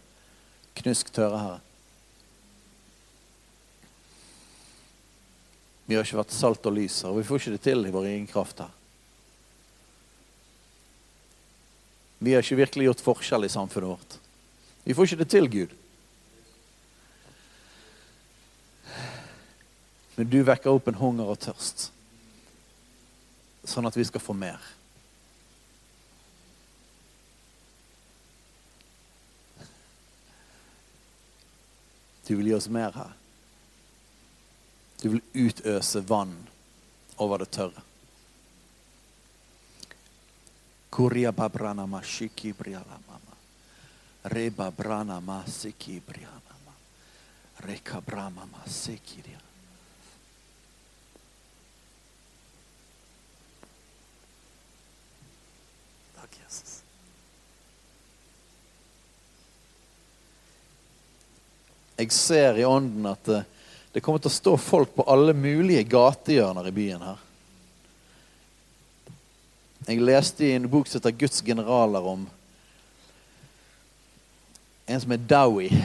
knusk 0.76 1.08
tørre, 1.14 1.40
Herre. 1.40 1.60
Vi 5.86 5.96
har 5.96 6.04
ikke 6.04 6.20
vært 6.20 6.32
salt 6.32 6.64
og 6.68 6.76
lys 6.76 7.02
og 7.04 7.18
vi 7.18 7.24
får 7.28 7.40
ikke 7.40 7.54
det 7.56 7.64
til 7.64 7.84
i 7.84 7.92
vår 7.92 8.10
egen 8.12 8.28
kraft 8.28 8.60
her. 8.64 8.72
Vi 12.24 12.32
har 12.32 12.44
ikke 12.44 12.60
virkelig 12.60 12.86
gjort 12.88 13.02
forskjell 13.04 13.44
i 13.44 13.52
samfunnet 13.52 13.90
vårt. 13.90 14.14
Vi 14.84 14.94
får 14.96 15.10
ikke 15.10 15.20
det 15.20 15.30
til, 15.32 15.48
Gud. 15.52 15.74
Men 20.14 20.30
du 20.30 20.38
vekker 20.46 20.72
opp 20.72 20.88
en 20.88 21.00
hunger 21.00 21.32
og 21.32 21.40
tørst, 21.42 21.88
sånn 23.66 23.88
at 23.88 23.96
vi 23.98 24.06
skal 24.08 24.22
få 24.22 24.36
mer. 24.36 24.60
Du 32.26 32.36
vil 32.36 32.46
gi 32.46 32.54
oss 32.54 32.68
mer 32.68 32.92
her. 32.92 33.12
Du 35.02 35.08
vil 35.08 35.20
utøse 35.34 36.00
vann 36.00 36.36
over 37.16 37.38
det 37.44 37.50
tørre. 37.52 37.82
Takk, 40.94 41.10
babrana 44.56 45.20
Jeg 61.96 62.12
ser 62.12 62.58
i 62.58 62.64
ånden 62.66 63.06
at 63.06 63.24
det, 63.28 63.42
det 63.94 64.02
kommer 64.02 64.18
til 64.18 64.32
å 64.32 64.34
stå 64.34 64.56
folk 64.58 64.96
på 64.96 65.06
alle 65.06 65.34
mulige 65.38 65.84
gatehjørner 65.86 66.66
i 66.66 66.74
byen 66.74 67.04
her. 67.06 67.20
Jeg 69.86 70.00
leste 70.00 70.46
i 70.46 70.54
en 70.56 70.66
bok 70.70 70.88
som 70.88 70.98
heter 70.98 71.14
'Guds 71.14 71.42
generaler' 71.44 72.08
om 72.14 72.24
en 74.86 75.00
som 75.00 75.12
er 75.12 75.16
Dowie 75.16 75.84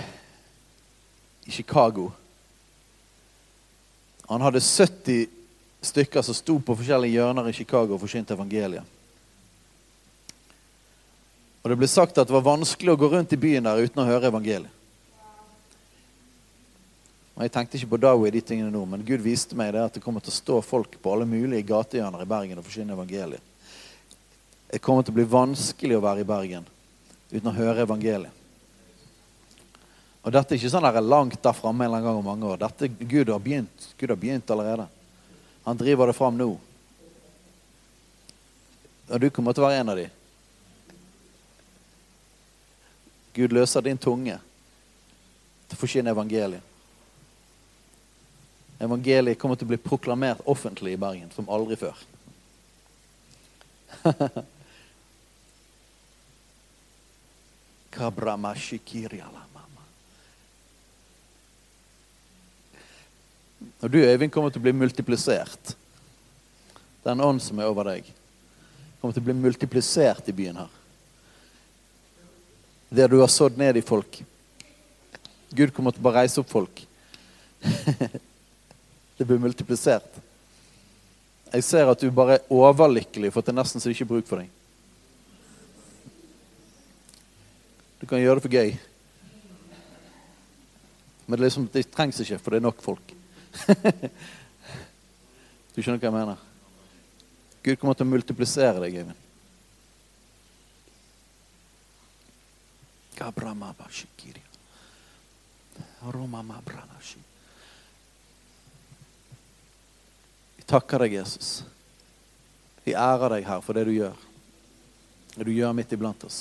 i 1.45 1.52
Chicago. 1.52 2.12
Han 4.28 4.41
hadde 4.41 4.62
70 4.62 5.28
stykker 5.82 6.22
som 6.22 6.34
sto 6.36 6.60
på 6.60 6.76
forskjellige 6.76 7.19
hjørner 7.19 7.50
i 7.50 7.54
Chicago 7.54 7.93
og 7.95 8.02
forsynte 8.02 8.34
evangeliet. 8.34 8.84
Og 11.63 11.69
det 11.69 11.78
ble 11.78 11.88
sagt 11.88 12.17
at 12.17 12.28
det 12.28 12.36
var 12.36 12.45
vanskelig 12.45 12.93
å 12.93 13.00
gå 13.00 13.10
rundt 13.12 13.34
i 13.36 13.39
byen 13.39 13.67
der 13.67 13.84
uten 13.84 14.02
å 14.02 14.08
høre 14.08 14.32
evangeliet. 14.32 14.79
Og 17.39 17.45
Jeg 17.45 17.54
tenkte 17.56 17.78
ikke 17.80 17.93
på 17.93 17.97
Dowie 18.04 18.34
de 18.36 18.41
tingene 18.43 18.67
nå, 18.67 18.82
men 18.84 19.04
Gud 19.08 19.21
viste 19.23 19.56
meg 19.56 19.69
det 19.71 19.80
at 19.80 19.93
det 19.95 20.02
kommer 20.04 20.19
til 20.19 20.34
å 20.34 20.36
stå 20.36 20.58
folk 20.60 20.97
på 20.99 21.13
alle 21.13 21.23
mulige 21.23 21.63
gatehjørner 21.69 22.25
i 22.25 22.28
Bergen 22.28 22.60
og 22.60 22.65
forsyne 22.67 22.91
evangeliet. 22.91 23.39
Det 24.67 24.82
kommer 24.84 25.08
til 25.08 25.15
å 25.15 25.19
bli 25.21 25.25
vanskelig 25.32 25.95
å 25.95 26.04
være 26.04 26.25
i 26.25 26.28
Bergen 26.28 26.67
uten 27.32 27.47
å 27.47 27.56
høre 27.56 27.88
evangeliet. 27.88 28.36
Og 30.19 30.36
dette 30.36 30.52
er 30.52 30.60
ikke 30.60 30.73
sånn 30.75 30.84
der 30.84 30.99
langt 30.99 31.39
der 31.39 31.56
framme 31.56 31.86
en 31.86 31.88
eller 31.88 32.02
annen 32.02 32.10
gang 32.10 32.19
om 32.19 32.28
mange 32.28 32.52
år. 32.52 32.60
Dette, 32.60 32.91
Gud 32.91 33.32
har 33.32 33.39
begynt 33.39 33.88
Gud 33.95 34.12
har 34.12 34.19
begynt 34.19 34.52
allerede. 34.52 34.89
Han 35.63 35.80
driver 35.80 36.12
det 36.12 36.19
fram 36.19 36.36
nå. 36.36 36.52
Og 39.08 39.21
du 39.23 39.30
kommer 39.32 39.56
til 39.56 39.63
å 39.63 39.69
være 39.69 39.80
en 39.80 39.95
av 39.95 40.04
de. 40.04 40.10
Gud 43.39 43.56
løser 43.56 43.88
din 43.88 43.97
tunge 43.97 44.36
til 45.69 45.80
å 45.80 45.88
forsyne 45.88 46.12
evangeliet. 46.12 46.68
Evangeliet 48.80 49.39
kommer 49.39 49.60
til 49.60 49.68
å 49.68 49.74
bli 49.74 49.82
proklamert 49.84 50.39
offentlig 50.48 50.94
i 50.96 51.02
Bergen 51.02 51.32
som 51.36 51.50
aldri 51.52 51.76
før. 51.80 51.98
Og 63.82 63.92
du, 63.92 64.00
Øyvind, 64.00 64.32
kommer 64.32 64.54
til 64.54 64.62
å 64.62 64.68
bli 64.68 64.76
multiplisert. 64.76 65.76
Den 67.04 67.20
ånd 67.24 67.42
som 67.44 67.60
er 67.60 67.68
over 67.68 67.89
deg, 67.92 68.08
kommer 69.02 69.15
til 69.15 69.24
å 69.24 69.28
bli 69.28 69.36
multiplisert 69.42 70.32
i 70.32 70.36
byen 70.36 70.62
her. 70.62 70.72
Det 72.89 73.08
du 73.12 73.20
har 73.20 73.32
sådd 73.32 73.60
ned 73.60 73.78
i 73.78 73.86
folk. 73.86 74.22
Gud 75.52 75.74
kommer 75.76 75.92
til 75.92 76.02
å 76.02 76.08
bare 76.08 76.24
reise 76.24 76.39
opp 76.42 76.50
folk. 76.52 76.86
det 79.19 79.27
blir 79.27 79.41
multiplisert. 79.43 80.08
Jeg 81.51 81.65
ser 81.67 81.89
at 81.91 81.99
du 81.99 82.08
bare 82.13 82.38
er 82.38 82.51
overlykkelig 82.53 83.34
for 83.34 83.41
at 83.41 83.49
det 83.49 83.51
er 83.51 83.60
nesten 83.60 83.82
så 83.82 83.89
det 83.89 83.97
ikke 83.97 84.05
er 84.08 84.13
bruk 84.13 84.29
for 84.29 84.39
deg. 84.39 84.49
Du 87.99 88.05
kan 88.08 88.21
gjøre 88.21 88.39
det 88.39 88.45
for 88.45 88.55
gøy. 88.55 88.71
Men 91.25 91.36
det, 91.36 91.43
liksom, 91.43 91.67
det 91.73 91.89
trengs 91.91 92.21
ikke, 92.23 92.39
for 92.39 92.55
det 92.55 92.62
er 92.62 92.67
nok 92.69 92.79
folk. 92.82 93.12
du 95.75 95.84
skjønner 95.84 95.99
hva 95.99 96.08
jeg 96.08 96.15
mener? 96.15 96.45
Gud 97.60 97.82
kommer 97.82 97.99
til 97.99 98.08
å 98.08 98.13
multiplisere 98.13 98.79
deg, 98.79 99.01
Eivind. 99.03 99.25
Vi 107.19 107.29
takker 110.69 111.05
deg, 111.05 111.17
Jesus. 111.19 111.63
Vi 112.86 112.93
ærer 112.97 113.36
deg 113.36 113.47
her 113.47 113.62
for 113.65 113.77
det 113.77 113.86
du 113.89 113.93
gjør. 113.95 114.17
Det 115.36 115.45
du 115.45 115.53
gjør 115.53 115.75
midt 115.77 115.93
iblant 115.93 116.23
oss. 116.27 116.39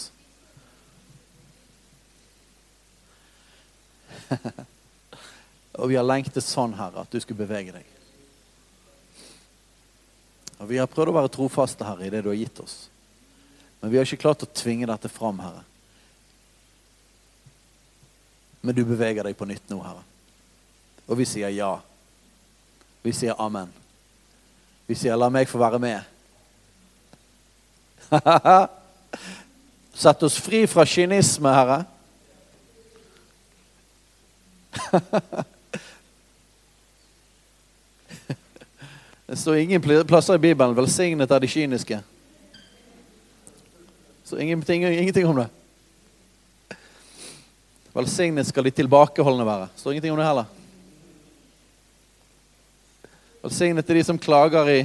og 5.79 5.89
vi 5.89 5.97
har 5.97 6.07
lengtet 6.07 6.45
sånn, 6.45 6.77
Herre, 6.77 7.05
at 7.05 7.13
du 7.13 7.21
skulle 7.23 7.41
bevege 7.41 7.73
deg. 7.79 7.95
Og 10.59 10.69
Vi 10.69 10.79
har 10.81 10.91
prøvd 10.91 11.13
å 11.13 11.19
være 11.21 11.33
trofaste, 11.33 11.87
Herre, 11.87 12.07
i 12.07 12.13
det 12.13 12.23
du 12.25 12.31
har 12.33 12.39
gitt 12.39 12.61
oss. 12.61 12.89
Men 13.81 13.93
vi 13.93 13.99
har 13.99 14.07
ikke 14.09 14.25
klart 14.25 14.43
å 14.43 14.51
tvinge 14.51 14.89
dette 14.91 15.11
fram, 15.13 15.39
Herre. 15.43 15.63
Men 18.61 18.75
du 18.75 18.83
beveger 18.85 19.23
deg 19.25 19.37
på 19.39 19.47
nytt 19.47 19.71
nå, 19.71 19.79
Herre. 19.85 20.03
Og 21.07 21.21
vi 21.21 21.29
sier 21.29 21.53
ja. 21.55 21.77
Vi 23.05 23.15
sier 23.15 23.39
amen. 23.39 23.71
Vi 24.89 24.95
sier 24.95 25.17
'la 25.17 25.29
meg 25.29 25.49
få 25.49 25.59
være 25.59 25.79
med'. 25.79 26.01
Sett 29.95 30.23
oss 30.23 30.41
fri 30.41 30.67
fra 30.67 30.85
kynisme, 30.85 31.49
Herre. 31.53 31.85
Det 39.29 39.37
står 39.37 39.55
ingen 39.55 39.83
plasser 40.07 40.35
i 40.35 40.39
Bibelen 40.39 40.77
'velsignet 40.77 41.31
er 41.31 41.39
de 41.39 41.47
kyniske'. 41.47 42.01
Så 44.25 44.37
ingenting, 44.37 44.85
ingenting 44.85 45.27
om 45.27 45.37
det. 45.37 45.49
Velsignet 47.95 48.47
skal 48.47 48.65
de 48.65 48.71
tilbakeholdne 48.71 49.47
være. 49.47 49.69
Står 49.77 49.91
ingenting 49.93 50.13
om 50.13 50.19
det 50.19 50.27
heller. 50.27 50.45
Velsignet 53.39 53.87
til 53.87 53.95
de 54.01 54.03
som 54.03 54.19
klager 54.19 54.67
i 54.73 54.81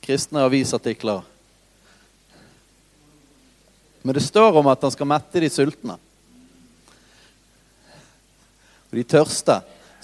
kristne 0.00 0.40
avisartikler. 0.46 1.20
Men 4.02 4.14
det 4.16 4.22
står 4.24 4.56
om 4.56 4.66
at 4.70 4.82
han 4.86 4.92
skal 4.94 5.08
mette 5.10 5.40
de 5.42 5.50
sultne. 5.52 5.96
Og 8.86 8.94
de 8.96 9.04
tørste 9.04 9.56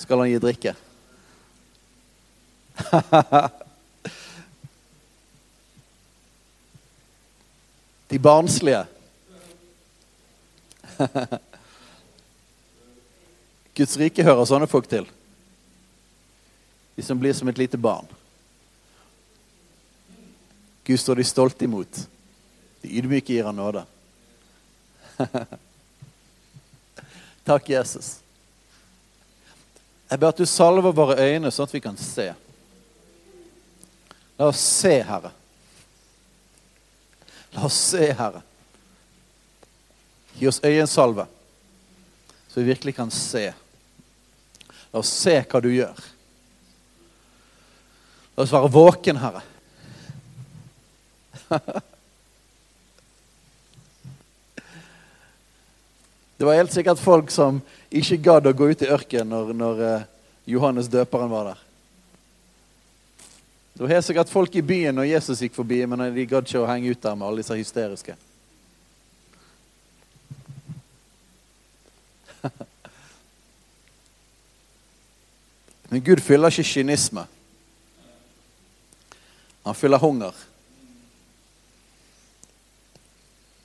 skal 0.03 0.19
han 0.21 0.29
gi 0.33 0.39
drikke. 0.43 0.73
de 8.13 8.19
barnslige. 8.29 8.85
Guds 13.79 13.97
rike 13.97 14.21
hører 14.27 14.45
sånne 14.51 14.69
folk 14.69 14.91
til. 14.91 15.07
De 16.95 17.03
som 17.03 17.19
blir 17.19 17.33
som 17.33 17.49
et 17.49 17.59
lite 17.59 17.77
barn. 17.77 18.07
Gud 20.85 21.01
står 21.01 21.17
de 21.17 21.25
stolte 21.25 21.65
imot. 21.65 22.09
De 22.83 22.89
ydmyke 22.99 23.33
gir 23.33 23.45
han 23.45 23.57
nåde. 23.57 23.85
Takk, 27.45 27.69
Jesus. 27.69 28.19
Jeg 30.11 30.21
ber 30.21 30.29
at 30.29 30.39
du 30.39 30.47
salver 30.47 30.93
våre 30.93 31.17
øyne, 31.23 31.51
sånn 31.51 31.69
at 31.69 31.75
vi 31.75 31.81
kan 31.81 31.97
se. 31.97 32.33
La 34.39 34.51
oss 34.51 34.61
se, 34.61 34.97
Herre. 35.07 35.31
La 37.55 37.65
oss 37.69 37.79
se, 37.93 38.11
Herre. 38.19 38.43
Gi 40.37 40.49
oss 40.51 40.61
øyensalve, 40.65 41.27
så 42.49 42.61
vi 42.61 42.67
virkelig 42.73 42.97
kan 42.97 43.11
se. 43.15 43.53
La 44.93 45.01
oss 45.01 45.13
se 45.23 45.39
hva 45.41 45.61
du 45.63 45.71
gjør. 45.73 46.03
Oss 48.37 48.53
være 48.53 48.71
våken, 48.73 49.17
Herre. 49.21 49.43
Det 56.43 56.47
var 56.47 56.55
helt 56.59 56.73
sikkert 56.75 56.99
folk 56.99 57.31
som 57.31 57.61
ikke 57.95 58.17
gadd 58.19 58.47
å 58.51 58.53
gå 58.57 58.67
ut 58.73 58.81
i 58.83 58.89
ørkenen 58.91 59.31
når, 59.31 59.53
når 59.55 59.83
uh, 59.87 60.03
Johannes 60.51 60.89
døperen 60.91 61.31
var 61.31 61.45
der. 61.53 61.61
Det 63.75 63.85
var 63.85 63.93
helt 63.95 64.07
sikkert 64.09 64.33
folk 64.33 64.57
i 64.59 64.63
byen 64.67 64.95
når 64.99 65.05
Jesus 65.13 65.43
gikk 65.45 65.55
forbi, 65.55 65.87
men 65.87 66.03
de 66.03 66.27
gadd 66.27 66.49
ikke 66.49 66.65
å 66.65 66.67
henge 66.67 66.91
ut 66.91 67.03
der 67.05 67.15
med 67.15 67.27
alle 67.29 67.45
disse 67.45 67.55
hysteriske. 67.61 68.17
Men 75.93 76.03
Gud 76.03 76.21
fyller 76.25 76.51
ikke 76.51 76.65
kynisme. 76.65 77.23
Han 79.63 79.75
fyller 79.79 79.99
hunger. 79.99 80.35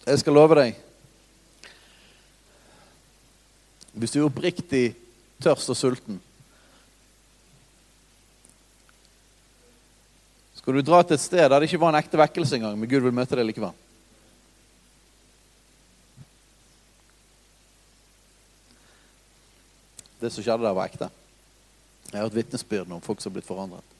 Jeg 0.07 0.21
skal 0.21 0.37
love 0.37 0.55
deg 0.55 0.77
Hvis 3.97 4.13
du 4.13 4.21
er 4.21 4.27
oppriktig 4.29 4.83
tørst 5.43 5.73
og 5.73 5.75
sulten 5.75 6.21
Skal 10.55 10.77
du 10.77 10.85
dra 10.85 11.01
til 11.03 11.17
et 11.17 11.23
sted 11.23 11.43
der 11.43 11.57
det 11.57 11.67
ikke 11.67 11.81
var 11.81 11.91
en 11.91 11.99
ekte 11.99 12.19
vekkelse 12.19 12.55
engang, 12.57 12.79
men 12.79 12.89
Gud 12.91 13.03
vil 13.03 13.15
møte 13.15 13.35
deg 13.39 13.47
likevel? 13.47 13.75
Det 20.19 20.31
som 20.33 20.43
skjedde 20.43 20.65
der, 20.65 20.75
var 20.75 20.89
ekte. 20.89 21.07
Jeg 22.09 22.17
har 22.17 22.25
hørt 22.25 22.35
vitnesbyrd 22.35 22.91
om 22.91 23.03
folk 23.05 23.21
som 23.21 23.31
har 23.31 23.37
blitt 23.37 23.47
forandret. 23.47 23.96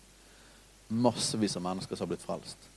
Massevis 0.88 1.56
av 1.58 1.62
mennesker 1.66 1.96
som 1.96 2.06
har 2.06 2.16
blitt 2.16 2.26
frelst. 2.26 2.70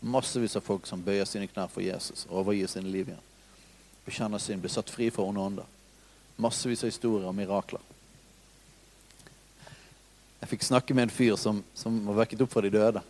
Massevis 0.00 0.56
av 0.56 0.64
folk 0.66 0.86
som 0.86 1.02
bøyer 1.02 1.24
sine 1.24 1.48
knær 1.48 1.70
for 1.72 1.84
Jesus 1.84 2.26
og 2.28 2.42
overgir 2.42 2.68
sine 2.68 2.90
liv 2.92 3.08
igjen. 3.08 3.30
Bekjenner 4.04 4.38
sin, 4.42 4.60
blir 4.60 4.72
satt 4.72 4.92
fri 4.92 5.08
fra 5.10 5.24
onde 5.24 5.40
ånder. 5.40 5.68
Massevis 6.36 6.84
av 6.84 6.92
historier 6.92 7.28
og 7.28 7.36
mirakler. 7.36 7.80
Jeg 10.42 10.50
fikk 10.50 10.66
snakke 10.66 10.94
med 10.94 11.06
en 11.06 11.14
fyr 11.14 11.38
som, 11.40 11.62
som 11.72 12.02
var 12.04 12.18
vekket 12.20 12.42
opp 12.44 12.52
fra 12.52 12.60
de 12.66 12.74
døde. 12.74 13.00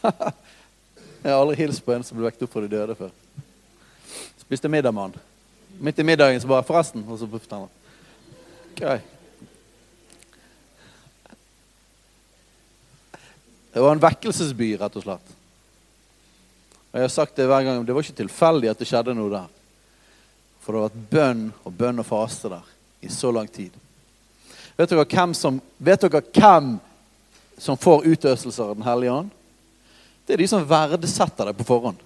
jeg 0.00 1.28
har 1.28 1.36
aldri 1.36 1.58
hilst 1.60 1.84
på 1.84 1.92
en 1.92 2.06
som 2.06 2.16
ble 2.16 2.30
vekket 2.30 2.46
opp 2.46 2.54
fra 2.54 2.64
de 2.64 2.72
døde 2.72 2.96
før. 2.96 3.12
Spiste 4.40 4.70
middag 4.72 4.96
med 4.96 5.10
han. 5.10 5.18
Midt 5.76 6.00
i 6.00 6.06
middagen 6.08 6.40
så 6.40 6.48
bare 6.48 6.64
'Forresten.' 6.64 7.04
Og 7.04 7.18
så 7.18 7.28
puffet 7.28 7.52
han. 7.52 7.68
Okay. 8.72 9.19
Det 13.72 13.80
var 13.80 13.94
en 13.94 14.02
vekkelsesby, 14.02 14.72
rett 14.80 14.96
og 14.98 15.04
slett. 15.04 15.36
Og 16.90 16.98
jeg 16.98 17.06
har 17.06 17.12
sagt 17.14 17.36
Det 17.36 17.46
hver 17.46 17.64
gang, 17.64 17.84
det 17.86 17.94
var 17.94 18.02
ikke 18.02 18.22
tilfeldig 18.24 18.70
at 18.72 18.80
det 18.80 18.88
skjedde 18.90 19.14
noe 19.14 19.30
der. 19.32 19.48
For 20.60 20.74
det 20.74 20.80
har 20.80 20.90
vært 20.90 21.10
bønn 21.12 21.44
og 21.64 21.76
bønn 21.78 22.02
og 22.02 22.08
faste 22.08 22.50
der 22.52 22.66
i 23.00 23.08
så 23.12 23.30
lang 23.32 23.48
tid. 23.48 23.72
Vet 24.76 24.90
dere 24.90 25.06
hvem 25.06 25.32
som, 25.36 25.60
dere 25.78 26.10
hvem 26.20 26.74
som 27.60 27.78
får 27.80 28.06
utøselser 28.10 28.72
av 28.72 28.76
Den 28.76 28.86
hellige 28.86 29.14
ånd? 29.14 29.30
Det 30.26 30.34
er 30.34 30.42
de 30.42 30.50
som 30.50 30.66
verdsetter 30.66 31.50
det 31.50 31.56
på 31.58 31.66
forhånd. 31.68 31.98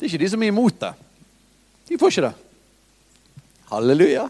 Det 0.00 0.06
er 0.06 0.08
ikke 0.08 0.22
de 0.24 0.30
som 0.32 0.42
er 0.42 0.50
imot 0.52 0.80
det. 0.80 0.94
De 1.90 1.98
får 2.00 2.12
ikke 2.12 2.28
det. 2.28 2.34
Halleluja. 3.70 4.24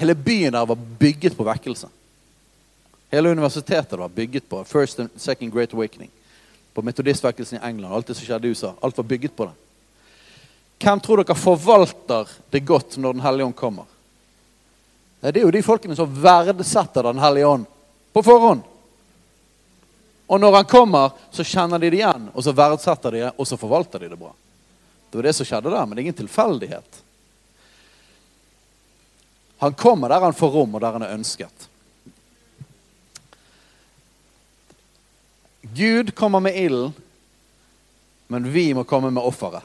Hele 0.00 0.16
byen 0.16 0.56
der 0.56 0.66
var 0.66 0.86
bygget 1.00 1.36
på 1.38 1.46
vekkelse. 1.46 1.88
Hele 3.10 3.30
universitetet 3.30 3.98
var 3.98 4.08
bygget 4.08 4.48
på 4.48 4.64
First 4.64 5.00
and 5.00 5.08
Second 5.16 5.54
Great 5.54 5.74
Awakening. 5.74 6.10
På 6.74 6.82
metodistvekkelsen 6.82 7.58
i 7.58 7.66
England. 7.66 7.94
Alt 7.94 8.06
det 8.06 8.14
som 8.14 8.26
skjedde 8.26 8.46
i 8.46 8.50
USA. 8.50 8.74
Alt 8.80 8.96
var 8.96 9.04
bygget 9.04 9.36
på 9.36 9.44
det. 9.44 9.52
Hvem 10.80 11.00
tror 11.00 11.20
dere 11.20 11.36
forvalter 11.36 12.28
det 12.50 12.60
godt 12.60 12.96
når 12.96 13.12
Den 13.12 13.22
hellige 13.22 13.46
ånd 13.46 13.56
kommer? 13.56 13.84
Det 15.20 15.36
er 15.36 15.44
jo 15.44 15.52
de 15.52 15.62
folkene 15.62 15.96
som 15.96 16.22
verdsetter 16.22 17.02
Den 17.02 17.18
hellige 17.20 17.46
ånd 17.46 17.66
på 18.12 18.22
forhånd. 18.22 18.62
Og 20.30 20.40
når 20.40 20.54
han 20.54 20.64
kommer, 20.70 21.10
så 21.30 21.44
kjenner 21.44 21.78
de 21.78 21.90
det 21.90 21.98
igjen, 21.98 22.28
og 22.30 22.44
så 22.46 22.54
verdsetter 22.54 23.10
de 23.10 23.22
det, 23.24 23.32
og 23.34 23.46
så 23.46 23.58
forvalter 23.58 23.98
de 23.98 24.12
det 24.12 24.18
bra. 24.18 24.30
Det 25.10 25.18
var 25.18 25.26
det 25.26 25.32
som 25.34 25.46
skjedde 25.46 25.72
der, 25.72 25.86
men 25.86 25.96
det 25.96 26.00
er 26.00 26.06
ingen 26.06 26.20
tilfeldighet. 26.20 27.00
Han 29.58 29.74
kommer 29.74 30.08
der 30.08 30.22
han 30.22 30.38
får 30.38 30.54
rom, 30.54 30.74
og 30.78 30.80
der 30.80 30.94
han 30.94 31.02
er 31.02 31.16
ønsket. 31.16 31.66
Gud 35.74 36.14
kommer 36.14 36.40
med 36.40 36.56
ilden, 36.56 36.92
men 38.26 38.52
vi 38.52 38.74
må 38.74 38.84
komme 38.84 39.10
med 39.10 39.22
offeret. 39.22 39.62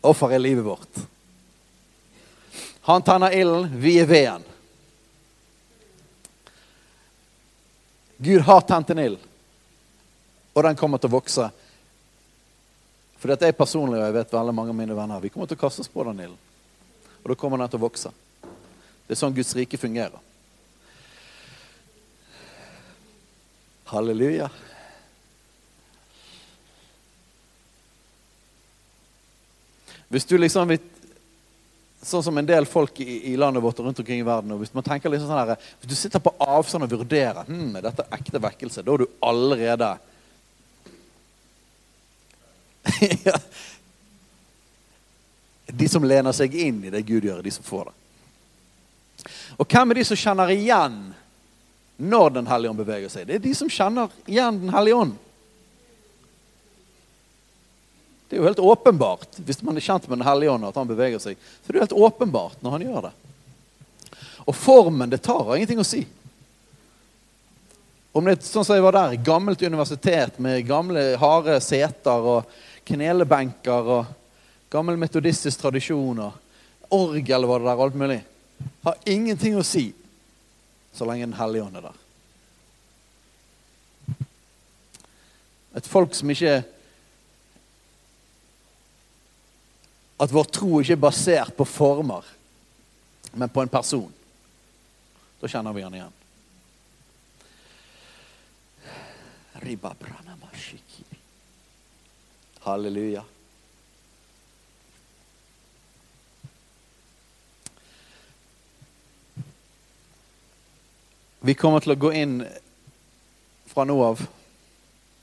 Offeret 0.00 0.34
er 0.34 0.42
livet 0.42 0.64
vårt. 0.64 1.00
Han 2.88 3.02
tenner 3.02 3.34
ilden, 3.34 3.70
vi 3.78 3.98
er 4.00 4.06
veden. 4.06 4.44
Gud 8.18 8.40
har 8.40 8.60
tent 8.60 8.90
en 8.90 8.98
ild, 8.98 9.18
og 10.52 10.62
den 10.66 10.78
kommer 10.78 10.98
til 10.98 11.10
å 11.10 11.18
vokse. 11.18 11.50
For 13.18 13.30
dette 13.30 13.46
er 13.46 13.58
personlig 13.58 13.98
og 13.98 14.06
jeg 14.06 14.16
vet 14.16 14.32
veldig 14.34 14.54
mange 14.54 14.74
av 14.74 14.78
mine 14.78 14.96
venner, 14.96 15.22
vi 15.22 15.30
kommer 15.30 15.50
til 15.50 15.58
å 15.58 15.62
kaste 15.66 15.84
oss 15.84 15.90
på 15.90 16.06
den 16.06 16.24
ilden. 16.26 16.40
Og 17.22 17.30
da 17.30 17.36
kommer 17.38 17.58
den 17.62 17.70
til 17.70 17.78
å 17.78 17.86
vokse. 17.86 18.10
Det 19.06 19.14
er 19.14 19.20
sånn 19.20 19.34
Guds 19.34 19.54
rike 19.58 19.78
fungerer. 19.78 20.18
Halleluja. 23.88 24.50
Hvis 30.08 30.24
du 30.24 30.38
liksom 30.38 30.76
Sånn 31.98 32.22
som 32.22 32.38
en 32.38 32.46
del 32.46 32.62
folk 32.70 33.00
i, 33.02 33.32
i, 33.32 33.36
landet 33.36 33.62
vårt 33.62 33.80
og 33.82 33.88
rundt 33.88 33.98
omkring 33.98 34.20
i 34.22 34.26
verden 34.26 34.52
og 34.54 34.60
Hvis 34.62 34.74
man 34.76 34.86
tenker 34.86 35.10
liksom 35.10 35.28
sånn 35.28 35.40
her, 35.40 35.56
hvis 35.80 35.90
du 35.90 35.96
sitter 35.98 36.22
på 36.22 36.30
avstand 36.38 36.86
og 36.86 36.92
vurderer 36.94 37.44
hm, 37.48 37.76
er 37.76 37.82
dette 37.88 38.06
ekte 38.14 38.38
vekkelse, 38.44 38.84
da 38.86 38.90
er 38.94 39.02
du 39.02 39.08
allerede 39.26 39.90
De 45.82 45.86
som 45.90 46.06
lener 46.06 46.32
seg 46.32 46.54
inn 46.54 46.84
i 46.86 46.92
det 46.94 47.02
Gud 47.08 47.24
gjør, 47.26 47.40
er 47.42 47.44
de 47.44 47.52
som 47.52 47.66
får 47.66 47.84
det. 47.90 47.96
Og 49.58 49.66
hvem 49.68 49.90
er 49.90 49.96
de 49.98 50.04
som 50.08 50.16
kjenner 50.16 50.48
igjen 50.54 50.96
når 51.98 52.30
Den 52.30 52.46
hellige 52.46 52.70
ånd 52.70 52.78
beveger 52.78 53.10
seg. 53.12 53.26
Det 53.26 53.38
er 53.38 53.42
de 53.42 53.54
som 53.58 53.70
kjenner 53.70 54.12
igjen 54.26 54.60
Den 54.62 54.74
hellige 54.74 55.00
ånd. 55.02 55.16
Det 58.28 58.36
er 58.36 58.42
jo 58.42 58.46
helt 58.46 58.60
åpenbart 58.60 59.40
hvis 59.40 59.62
man 59.64 59.76
er 59.76 59.84
kjent 59.84 60.06
med 60.08 60.20
Den 60.20 60.28
hellige 60.28 60.52
ånd 60.52 60.68
at 60.68 60.78
han 60.78 60.90
beveger 60.90 61.22
seg. 61.22 61.38
Så 61.38 61.68
det 61.68 61.74
er 61.74 61.80
jo 61.80 61.86
helt 61.86 62.04
åpenbart 62.08 62.62
når 62.62 62.76
han 62.76 62.86
gjør 62.86 63.08
det. 63.08 63.14
Og 64.48 64.56
formen, 64.56 65.10
det 65.10 65.20
tar 65.24 65.42
har 65.44 65.56
ingenting 65.58 65.82
å 65.82 65.86
si. 65.86 66.06
Om 68.16 68.24
det 68.24 68.38
er 68.38 68.46
sånn 68.46 68.64
som 68.64 68.78
jeg 68.78 68.84
var 68.86 68.96
der, 68.96 69.18
gammelt 69.20 69.62
universitet 69.62 70.38
med 70.42 70.64
gamle, 70.66 71.02
harde 71.20 71.58
seter 71.62 72.30
og 72.32 72.54
knelebenker 72.88 73.90
og 73.98 74.14
gammel 74.72 74.96
metodistisk 75.00 75.60
tradisjon 75.60 76.22
og 76.24 76.94
orgel 76.94 77.44
var 77.48 77.60
det 77.60 77.68
der, 77.68 77.82
alt 77.84 77.98
mulig, 78.00 78.18
har 78.86 78.96
ingenting 79.08 79.58
å 79.58 79.66
si 79.66 79.90
så 80.92 81.06
lenge 81.06 81.26
Den 81.26 81.38
hellige 81.38 81.64
ånd 81.64 81.76
er 81.76 81.88
der. 81.88 81.96
Et 85.78 85.86
folk 85.86 86.14
som 86.14 86.30
ikke 86.30 86.62
At 90.18 90.32
vår 90.34 90.48
tro 90.50 90.80
ikke 90.80 90.96
er 90.96 91.02
basert 91.02 91.52
på 91.54 91.62
former, 91.62 92.24
men 93.38 93.50
på 93.54 93.62
en 93.62 93.70
person. 93.70 94.10
Da 95.38 95.46
kjenner 95.46 95.76
vi 95.76 95.84
han 95.84 95.94
igjen. 95.94 96.16
Halleluja. 102.66 103.22
Vi 111.40 111.54
kommer 111.54 111.80
til 111.80 111.94
å 111.94 111.98
gå 111.98 112.10
inn 112.18 112.40
fra 113.70 113.84
nå 113.86 113.94
av, 114.02 114.24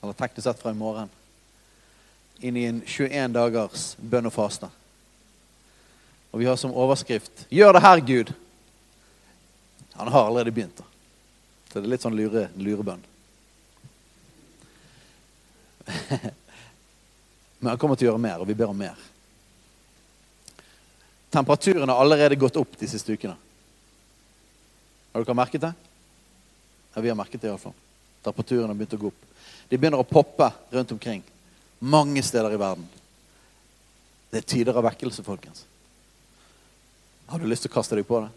eller 0.00 0.16
teknisk 0.16 0.46
sett 0.46 0.60
fra 0.62 0.72
i 0.72 0.78
morgen, 0.78 1.10
inn 2.40 2.56
i 2.56 2.64
en 2.68 2.80
21 2.86 3.34
dagers 3.36 3.90
bønn 4.00 4.28
og 4.28 4.32
faste. 4.32 4.70
Og 6.32 6.40
vi 6.40 6.48
har 6.48 6.56
som 6.56 6.72
overskrift 6.72 7.46
'Gjør 7.48 7.72
det 7.72 7.82
her, 7.82 8.00
Gud'. 8.00 8.32
Han 9.92 10.08
har 10.08 10.26
allerede 10.26 10.52
begynt. 10.52 10.80
Så 11.68 11.80
det 11.80 11.84
er 11.84 11.88
litt 11.88 12.02
sånn 12.02 12.16
lure, 12.16 12.48
lurebønn. 12.56 13.04
Men 17.58 17.68
han 17.68 17.78
kommer 17.78 17.96
til 17.96 18.06
å 18.06 18.10
gjøre 18.10 18.20
mer, 18.20 18.40
og 18.40 18.46
vi 18.48 18.54
ber 18.54 18.68
om 18.72 18.78
mer. 18.78 18.96
Temperaturen 21.30 21.88
har 21.88 22.00
allerede 22.00 22.36
gått 22.36 22.56
opp 22.56 22.78
de 22.78 22.88
siste 22.88 23.12
ukene. 23.12 23.36
Har 25.12 25.24
dere 25.24 25.34
merket 25.34 25.60
det? 25.60 25.72
Ja, 26.96 27.02
vi 27.02 27.08
har 27.08 27.16
merket 27.16 27.40
det 27.40 27.50
iallfall. 27.50 27.74
Temperaturen 28.24 28.70
har 28.70 28.74
begynt 28.74 28.94
å 28.96 28.98
gå 29.02 29.08
opp. 29.10 29.24
De 29.68 29.76
begynner 29.76 30.00
å 30.00 30.06
poppe 30.08 30.46
rundt 30.72 30.92
omkring. 30.94 31.20
Mange 31.78 32.22
steder 32.24 32.54
i 32.56 32.56
verden. 32.56 32.86
Det 34.32 34.40
er 34.40 34.46
tider 34.48 34.78
av 34.80 34.86
vekkelse, 34.86 35.20
folkens. 35.26 35.66
Har 37.28 37.42
du 37.42 37.44
lyst 37.50 37.66
til 37.66 37.70
å 37.70 37.74
kaste 37.74 37.98
deg 37.98 38.06
på 38.08 38.22
det? 38.24 38.30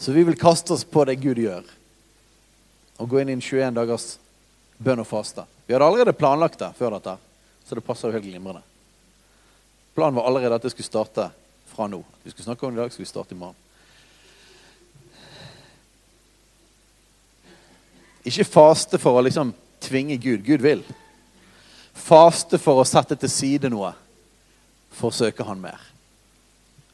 Så 0.00 0.14
vi 0.16 0.24
vil 0.24 0.40
kaste 0.40 0.72
oss 0.72 0.86
på 0.88 1.04
det 1.04 1.18
Gud 1.20 1.42
gjør, 1.44 1.66
og 2.96 3.10
gå 3.12 3.20
inn 3.20 3.34
i 3.34 3.36
en 3.36 3.44
21 3.44 3.76
dagers 3.76 4.14
bønn 4.80 5.04
og 5.04 5.10
faste. 5.10 5.44
Vi 5.68 5.76
hadde 5.76 5.90
allerede 5.90 6.16
planlagt 6.16 6.64
det 6.64 6.72
før 6.80 6.96
dette, 6.96 7.18
så 7.68 7.76
det 7.76 7.84
passer 7.84 8.08
jo 8.08 8.16
helt 8.16 8.24
glimrende. 8.24 8.64
Planen 9.92 10.16
var 10.16 10.32
allerede 10.32 10.56
at 10.56 10.64
det 10.64 10.72
skulle 10.72 10.88
starte 10.88 11.28
fra 11.80 11.86
nå. 11.88 12.04
Vi 12.22 12.30
skulle 12.30 12.44
snakke 12.44 12.66
om 12.66 12.74
det 12.74 12.80
i 12.80 12.82
dag, 12.82 12.92
skulle 12.92 13.04
vi 13.04 13.08
starte 13.08 13.34
i 13.34 13.38
morgen. 13.38 13.56
Ikke 18.28 18.44
faste 18.44 18.98
for 19.00 19.16
å 19.16 19.22
liksom 19.24 19.54
tvinge 19.80 20.18
Gud. 20.20 20.42
Gud 20.44 20.60
vil. 20.60 20.82
Faste 21.96 22.58
for 22.60 22.82
å 22.82 22.84
sette 22.84 23.16
til 23.16 23.32
side 23.32 23.70
noe 23.72 23.94
for 24.92 25.08
å 25.08 25.16
søke 25.22 25.46
Han 25.48 25.62
mer. 25.62 25.80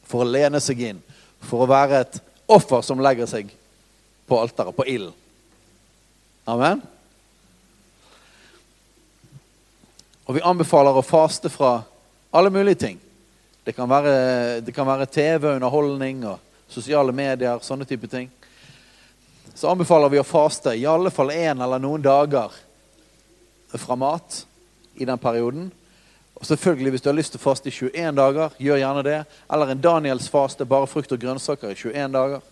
For 0.07 0.23
å 0.23 0.29
lene 0.29 0.61
seg 0.63 0.79
inn. 0.87 1.01
For 1.43 1.65
å 1.65 1.67
være 1.67 1.99
et 2.05 2.19
offer 2.47 2.79
som 2.79 3.03
legger 3.03 3.27
seg 3.27 3.51
på 4.27 4.39
alteret, 4.39 4.71
på 4.71 4.85
ilden. 4.87 5.11
Amen. 6.47 6.79
Og 10.31 10.39
vi 10.39 10.45
anbefaler 10.47 10.95
å 10.95 11.03
faste 11.03 11.51
fra 11.51 11.81
alle 12.31 12.53
mulige 12.55 12.79
ting. 12.85 13.03
Det 13.67 13.73
kan 13.75 13.89
være, 13.89 14.61
det 14.63 14.71
kan 14.71 14.87
være 14.87 15.05
TV, 15.11 15.45
underholdning 15.57 16.21
og 16.23 16.39
sosiale 16.71 17.11
medier, 17.11 17.59
sånne 17.59 17.83
type 17.83 18.07
ting. 18.07 18.29
Så 19.51 19.67
anbefaler 19.67 20.07
vi 20.13 20.21
å 20.21 20.23
faste 20.23 20.71
i 20.71 20.85
alle 20.87 21.11
fall 21.11 21.33
én 21.35 21.59
eller 21.59 21.81
noen 21.83 21.99
dager 21.99 22.53
fra 23.73 23.97
mat 23.99 24.37
i 24.95 25.03
den 25.03 25.19
perioden. 25.19 25.65
Og 26.39 26.45
selvfølgelig, 26.47 26.91
Hvis 26.91 27.01
du 27.01 27.09
har 27.09 27.17
lyst 27.17 27.35
til 27.35 27.41
å 27.41 27.43
faste 27.43 27.67
i 27.67 27.75
21 27.75 28.15
dager, 28.15 28.55
gjør 28.57 28.79
gjerne 28.79 29.03
det. 29.03 29.17
Eller 29.51 29.71
en 29.73 29.81
Daniels 29.81 30.29
faste, 30.29 30.65
bare 30.65 30.87
frukt 30.87 31.11
og 31.11 31.19
grønnsaker 31.19 31.73
i 31.73 31.75
21 31.75 32.13
dager. 32.15 32.45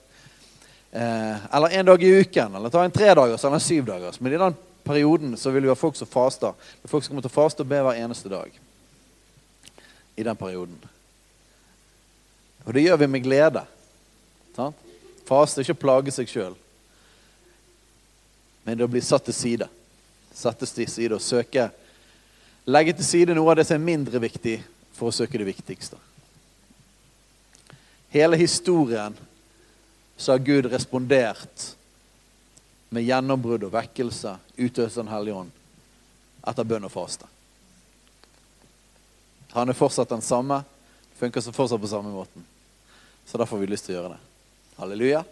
Eh, 0.91 1.45
eller 1.55 1.78
en 1.80 1.86
dag 1.86 2.03
i 2.03 2.11
uken, 2.20 2.55
eller 2.55 2.70
ta 2.70 2.84
en 2.84 2.91
tredagers 2.91 3.45
eller 3.45 3.55
en 3.55 3.63
syvdagers. 3.63 4.20
Men 4.20 4.34
i 4.34 4.41
den 4.41 4.57
perioden 4.84 5.38
så 5.38 5.55
vil 5.55 5.63
vi 5.63 5.72
ha 5.72 5.80
folk 5.80 5.95
som 5.95 6.11
faster. 6.11 6.51
Det 6.82 6.89
er 6.89 6.91
folk 6.91 7.07
som 7.07 7.16
kommer 7.16 7.24
til 7.24 7.32
å 7.32 7.39
faste 7.39 7.63
og 7.63 7.72
be 7.72 7.80
hver 7.88 8.03
eneste 8.03 8.34
dag. 8.36 8.51
I 10.20 10.28
den 10.28 10.36
perioden. 10.36 10.76
Og 12.66 12.74
det 12.74 12.86
gjør 12.86 12.97
vi 12.97 13.07
med 13.07 13.24
glede. 13.24 13.63
Sant? 14.55 14.78
Faste, 15.26 15.61
ikke 15.61 15.78
plage 15.86 16.13
seg 16.13 16.30
sjøl. 16.30 16.53
Men 18.66 18.78
det 18.78 18.86
å 18.86 18.91
bli 18.91 19.01
satt 19.05 19.26
til 19.30 19.38
side. 19.38 19.68
Settes 20.36 20.74
til 20.76 20.89
side 20.89 21.18
og 21.18 21.24
søke 21.24 21.70
Legge 22.66 22.95
til 22.97 23.05
side 23.05 23.34
noe 23.38 23.51
av 23.51 23.59
det 23.59 23.68
som 23.68 23.78
er 23.78 23.86
mindre 23.86 24.18
viktig, 24.18 24.55
for 24.97 25.11
å 25.11 25.13
søke 25.13 25.38
det 25.38 25.45
viktigste. 25.45 25.99
Hele 28.09 28.39
historien 28.41 29.13
så 30.18 30.34
har 30.34 30.41
Gud 30.41 30.66
respondert 30.72 31.68
med 32.89 33.05
gjennombrudd 33.05 33.68
og 33.68 33.74
vekkelse, 33.76 34.34
utøvelse 34.57 34.97
av 34.97 35.05
Den 35.05 35.13
hellige 35.13 35.43
ånd, 35.43 35.53
etter 36.47 36.66
bønn 36.66 36.89
og 36.89 36.93
faste. 36.95 37.30
Han 39.53 39.70
er 39.70 39.78
fortsatt 39.78 40.09
den 40.09 40.26
samme. 40.26 40.63
Funker 41.20 41.45
fortsatt 41.45 41.82
på 41.82 41.88
samme 41.88 42.11
måten. 42.11 42.43
Så 43.26 43.38
derfor 43.38 43.57
har 43.57 43.61
vi 43.61 43.71
lyst 43.73 43.86
til 43.86 43.95
å 43.95 43.99
gjøre 43.99 44.13
det. 44.13 44.21
Halleluja. 44.76 45.23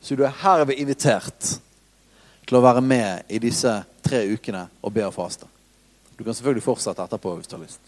Så 0.00 0.16
du 0.16 0.24
er 0.24 0.40
herved 0.40 0.78
invitert 0.78 1.58
til 2.48 2.56
å 2.56 2.64
være 2.64 2.80
med 2.80 3.28
i 3.28 3.40
disse 3.42 3.72
tre 4.04 4.22
ukene 4.30 4.64
og 4.80 4.94
be 4.94 5.04
og 5.04 5.14
faste. 5.14 5.48
Du 6.16 6.24
kan 6.24 6.34
selvfølgelig 6.34 6.64
fortsette 6.64 7.04
etterpå 7.04 7.34
hvis 7.36 7.50
du 7.50 7.56
har 7.56 7.64
lyst. 7.66 7.80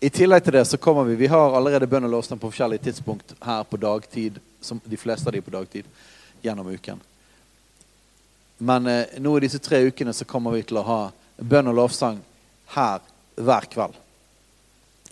I 0.00 0.08
tillegg 0.08 0.44
til 0.44 0.56
det 0.56 0.64
så 0.64 0.78
kommer 0.80 1.04
vi 1.04 1.18
Vi 1.20 1.28
har 1.28 1.56
allerede 1.56 1.88
bønn 1.90 2.06
og 2.08 2.14
lovsang 2.14 2.38
på 2.40 2.48
forskjellige 2.48 2.86
tidspunkt 2.86 3.34
her 3.44 3.64
på 3.64 3.76
dagtid. 3.76 4.38
Som 4.60 4.80
de 4.84 4.96
fleste 4.96 5.28
av 5.28 5.32
de 5.32 5.40
på 5.40 5.50
dagtid 5.50 5.84
gjennom 6.42 6.68
uken. 6.68 7.00
Men 8.58 8.86
eh, 8.86 9.18
nå 9.18 9.36
i 9.36 9.40
disse 9.40 9.58
tre 9.58 9.80
ukene 9.88 10.12
så 10.12 10.24
kommer 10.28 10.52
vi 10.52 10.62
til 10.68 10.76
å 10.76 10.84
ha 10.84 11.00
bønn 11.36 11.72
og 11.72 11.78
lovsang 11.78 12.18
her 12.76 13.00
hver 13.40 13.68
kveld. 13.72 13.96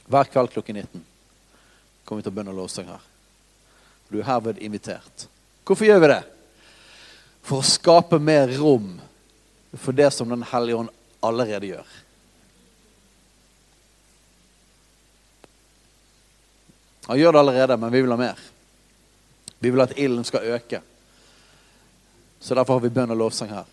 Hver 0.08 0.28
kveld 0.28 0.52
klokken 0.52 0.76
19 0.84 1.04
kommer 2.08 2.22
vi 2.22 2.30
til 2.30 2.36
bønn 2.38 2.48
og 2.48 2.56
lovsang 2.56 2.88
her. 2.88 3.04
Du 4.08 4.16
er 4.16 4.24
herved 4.24 4.62
invitert. 4.64 5.26
Hvorfor 5.68 5.84
gjør 5.84 6.00
vi 6.00 6.08
det? 6.08 6.22
For 7.44 7.60
å 7.60 7.68
skape 7.68 8.16
mer 8.16 8.48
rom 8.56 8.94
for 9.76 9.92
det 9.92 10.08
som 10.16 10.30
Den 10.32 10.46
hellige 10.48 10.80
ånd 10.80 10.94
allerede 11.20 11.68
gjør. 11.68 11.96
Han 17.08 17.18
gjør 17.20 17.36
det 17.36 17.40
allerede, 17.40 17.76
men 17.76 17.92
vi 17.92 18.00
vil 18.04 18.12
ha 18.12 18.20
mer. 18.20 18.40
Vi 19.58 19.70
vil 19.72 19.84
at 19.84 19.92
ilden 19.98 20.24
skal 20.24 20.48
øke. 20.56 20.80
Så 22.40 22.54
derfor 22.54 22.78
har 22.78 22.84
vi 22.84 22.94
bønn 22.94 23.12
og 23.12 23.20
lovsang 23.20 23.52
her. 23.52 23.68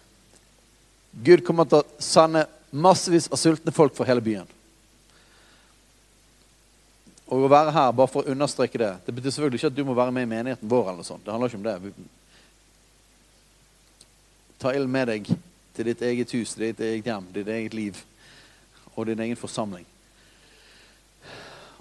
Gud 1.24 1.44
kommer 1.48 1.68
til 1.70 1.80
å 1.80 2.04
sende 2.04 2.46
massevis 2.76 3.30
av 3.32 3.40
sultne 3.40 3.72
folk 3.76 3.96
fra 3.96 4.08
hele 4.08 4.24
byen. 4.24 4.55
Og 7.26 7.46
å 7.46 7.50
være 7.50 7.74
her, 7.74 7.94
bare 7.98 8.12
for 8.12 8.22
å 8.22 8.34
understreke 8.36 8.78
det 8.78 8.92
Det 9.06 9.14
betyr 9.16 9.34
selvfølgelig 9.34 9.60
ikke 9.60 9.72
at 9.72 9.78
du 9.78 9.86
må 9.88 9.96
være 9.98 10.14
med 10.14 10.28
i 10.28 10.30
menigheten 10.30 10.70
vår. 10.70 10.92
eller 10.92 11.04
sånt. 11.04 11.26
Det 11.26 11.32
handler 11.34 11.50
ikke 11.50 11.58
om 11.58 11.64
det. 11.64 11.94
Ta 14.60 14.74
ild 14.74 14.90
med 14.90 15.08
deg 15.08 15.32
til 15.76 15.86
ditt 15.86 16.02
eget 16.02 16.32
hus, 16.32 16.54
ditt 16.56 16.80
eget 16.80 17.06
hjem, 17.06 17.26
ditt 17.34 17.48
eget 17.48 17.74
liv 17.74 18.04
og 18.96 19.06
din 19.06 19.20
egen 19.20 19.36
forsamling. 19.36 19.86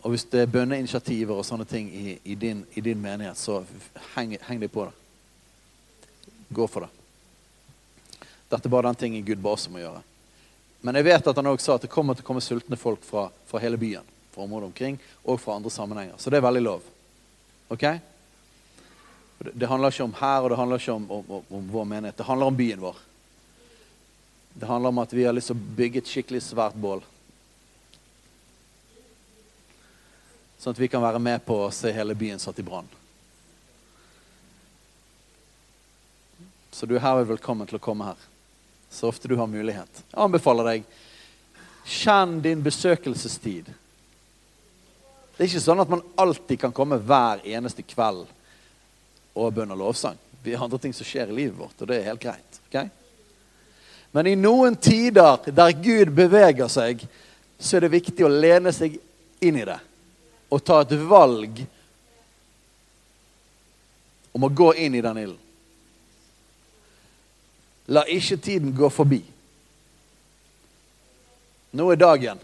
Og 0.02 0.10
hvis 0.12 0.24
det 0.32 0.40
er 0.42 0.50
bønneinitiativer 0.50 1.36
og 1.36 1.46
sånne 1.46 1.64
ting 1.64 1.86
i, 1.88 2.18
i, 2.24 2.34
din, 2.34 2.64
i 2.74 2.80
din, 2.84 3.00
menighet, 3.00 3.38
så 3.40 3.62
heng, 4.16 4.34
heng 4.48 4.60
deg 4.60 4.72
på 4.72 4.84
det. 4.84 4.92
Gå 6.52 6.66
for 6.68 6.84
det. 6.84 6.90
Dette 8.50 8.68
er 8.68 8.74
bare 8.74 8.90
den 8.90 9.00
tingen 9.00 9.24
Gud 9.24 9.40
ba 9.40 9.54
oss 9.54 9.68
om 9.70 9.78
å 9.78 9.84
gjøre. 9.84 10.02
Men 10.84 10.98
jeg 10.98 11.06
vet 11.06 11.30
at 11.30 11.40
han 11.40 11.48
også 11.48 11.64
sa 11.64 11.78
at 11.78 11.86
det 11.86 11.92
kommer 11.94 12.18
til 12.18 12.26
å 12.26 12.28
komme 12.28 12.44
sultne 12.44 12.76
folk 12.76 13.06
fra, 13.06 13.30
fra 13.48 13.62
hele 13.62 13.80
byen. 13.80 14.13
Fra 14.34 14.42
området 14.42 14.72
omkring 14.72 14.98
og 15.22 15.40
fra 15.40 15.54
andre 15.56 15.70
sammenhenger. 15.70 16.18
Så 16.18 16.30
det 16.30 16.40
er 16.40 16.48
veldig 16.48 16.64
lov. 16.64 16.90
Ok? 17.70 17.86
Det, 19.38 19.66
handler 19.66 19.92
ikke 19.92 20.04
om 20.04 20.14
her, 20.18 20.42
og 20.42 20.50
det 20.50 20.58
handler 20.58 20.80
ikke 20.82 20.92
om, 20.92 21.10
om, 21.10 21.42
om 21.50 21.68
vår 21.70 21.84
menighet. 21.84 22.16
Det 22.18 22.26
handler 22.26 22.50
om 22.50 22.56
byen 22.56 22.82
vår. 22.82 22.96
Det 24.54 24.66
handler 24.66 24.88
om 24.88 24.98
at 24.98 25.12
vi 25.12 25.24
har 25.24 25.34
lyst 25.34 25.50
til 25.50 25.58
å 25.58 25.74
bygge 25.78 26.02
et 26.02 26.10
skikkelig 26.10 26.42
svært 26.46 26.76
bål. 26.78 27.02
Sånn 30.58 30.72
at 30.72 30.80
vi 30.80 30.88
kan 30.88 31.02
være 31.02 31.20
med 31.20 31.42
på 31.44 31.58
å 31.66 31.72
se 31.74 31.90
hele 31.92 32.14
byen 32.16 32.40
satt 32.40 32.58
i 32.58 32.66
brann. 32.66 32.86
Så 36.74 36.86
du 36.86 36.94
er 36.96 37.04
herved 37.04 37.28
velkommen 37.34 37.68
til 37.68 37.76
å 37.76 37.82
komme 37.82 38.06
her. 38.08 38.22
Så 38.90 39.10
ofte 39.10 39.28
du 39.28 39.36
har 39.36 39.50
mulighet. 39.50 40.00
Jeg 40.08 40.22
anbefaler 40.24 40.70
deg 40.70 40.86
kjenn 41.84 42.38
din 42.42 42.62
besøkelsestid. 42.64 43.68
Det 45.36 45.42
er 45.42 45.50
ikke 45.50 45.64
sånn 45.64 45.82
at 45.82 45.90
man 45.90 46.04
alltid 46.20 46.60
kan 46.62 46.74
komme 46.74 47.00
hver 47.02 47.42
eneste 47.42 47.82
kveld 47.82 48.28
og 49.34 49.54
bønn 49.54 49.74
og 49.74 49.80
lovsang. 49.80 50.18
Vi 50.44 50.54
har 50.54 50.64
andre 50.64 50.78
ting 50.78 50.94
som 50.94 51.06
skjer 51.06 51.32
i 51.32 51.38
livet 51.40 51.56
vårt, 51.58 51.80
og 51.80 51.88
det 51.90 51.98
er 51.98 52.10
helt 52.12 52.22
greit. 52.22 52.60
Okay? 52.68 52.90
Men 54.14 54.28
i 54.30 54.36
noen 54.38 54.76
tider 54.78 55.50
der 55.50 55.72
Gud 55.74 56.12
beveger 56.14 56.70
seg, 56.70 57.02
så 57.58 57.76
er 57.76 57.86
det 57.86 57.96
viktig 57.96 58.26
å 58.26 58.30
lene 58.30 58.70
seg 58.74 58.94
inn 59.42 59.58
i 59.58 59.64
det. 59.66 59.80
Og 60.54 60.62
ta 60.62 60.82
et 60.84 60.94
valg 61.08 61.64
om 64.34 64.46
å 64.46 64.52
gå 64.52 64.68
inn 64.84 64.94
i 64.94 65.02
den 65.02 65.18
ilden. 65.24 65.40
La 67.90 68.04
ikke 68.08 68.38
tiden 68.40 68.70
gå 68.76 68.88
forbi. 68.92 69.20
Nå 71.74 71.90
er 71.90 71.98
dagen. 72.00 72.38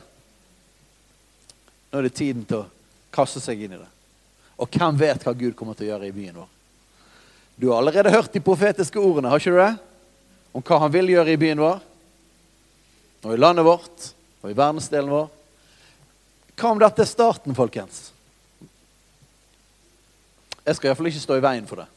Nå 1.91 1.99
er 1.99 2.07
det 2.09 2.16
tiden 2.18 2.45
til 2.49 2.64
å 2.64 2.80
kaste 3.14 3.42
seg 3.42 3.62
inn 3.64 3.76
i 3.76 3.80
det. 3.80 3.90
Og 4.61 4.68
hvem 4.70 4.98
vet 5.00 5.22
hva 5.24 5.34
Gud 5.36 5.54
kommer 5.58 5.76
til 5.76 5.88
å 5.88 5.92
gjøre 5.94 6.11
i 6.11 6.14
byen 6.14 6.40
vår? 6.42 6.50
Du 7.61 7.68
har 7.70 7.80
allerede 7.80 8.12
hørt 8.12 8.32
de 8.32 8.42
profetiske 8.44 9.00
ordene, 9.00 9.28
har 9.32 9.40
ikke 9.40 9.54
du 9.54 9.61
det? 9.61 9.72
om 10.52 10.64
hva 10.66 10.80
han 10.82 10.92
vil 10.92 11.12
gjøre 11.12 11.34
i 11.34 11.38
byen 11.38 11.62
vår, 11.62 11.82
og 13.22 13.34
i 13.34 13.38
landet 13.38 13.66
vårt, 13.66 14.08
og 14.40 14.50
i 14.50 14.56
verdensdelen 14.56 15.12
vår. 15.12 15.28
Hva 16.58 16.72
om 16.74 16.80
dette 16.80 17.04
er 17.04 17.11
starten, 17.11 17.56
folkens? 17.56 18.08
Jeg 20.64 20.76
skal 20.76 20.90
iallfall 20.90 21.11
ikke 21.11 21.22
stå 21.22 21.38
i 21.38 21.44
veien 21.44 21.68
for 21.68 21.82
det. 21.82 21.88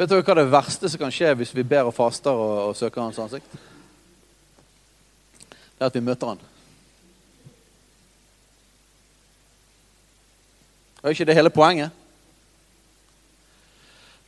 Vet 0.00 0.08
dere 0.08 0.24
hva 0.24 0.34
det 0.38 0.48
verste 0.48 0.88
som 0.88 1.02
kan 1.02 1.12
skje 1.12 1.34
hvis 1.36 1.50
vi 1.52 1.66
ber 1.68 1.84
og 1.90 1.92
faster 1.92 2.32
og, 2.32 2.70
og 2.70 2.76
søker 2.78 3.02
Hans 3.04 3.18
ansikt? 3.20 3.58
Det 5.50 5.84
er 5.84 5.90
at 5.90 5.96
vi 5.98 6.00
møter 6.04 6.32
Han. 6.32 6.40
Er 11.02 11.12
ikke 11.12 11.24
det 11.28 11.36
hele 11.36 11.52
poenget? 11.52 11.92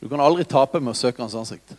Du 0.01 0.09
kan 0.09 0.21
aldri 0.21 0.43
tape 0.43 0.81
med 0.81 0.91
å 0.91 0.99
søke 0.99 1.21
hans 1.23 1.35
ansikt. 1.37 1.69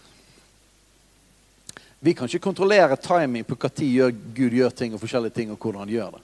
Vi 2.00 2.14
kan 2.16 2.24
ikke 2.24 2.46
kontrollere 2.46 2.96
timing 2.96 3.44
på 3.44 3.58
når 3.58 4.14
Gud 4.34 4.54
gjør 4.56 4.70
ting, 4.70 4.94
og 4.94 5.00
forskjellige 5.02 5.34
ting, 5.34 5.50
og 5.50 5.58
hvordan 5.58 5.80
han 5.80 5.92
gjør 5.92 6.10
det. 6.14 6.22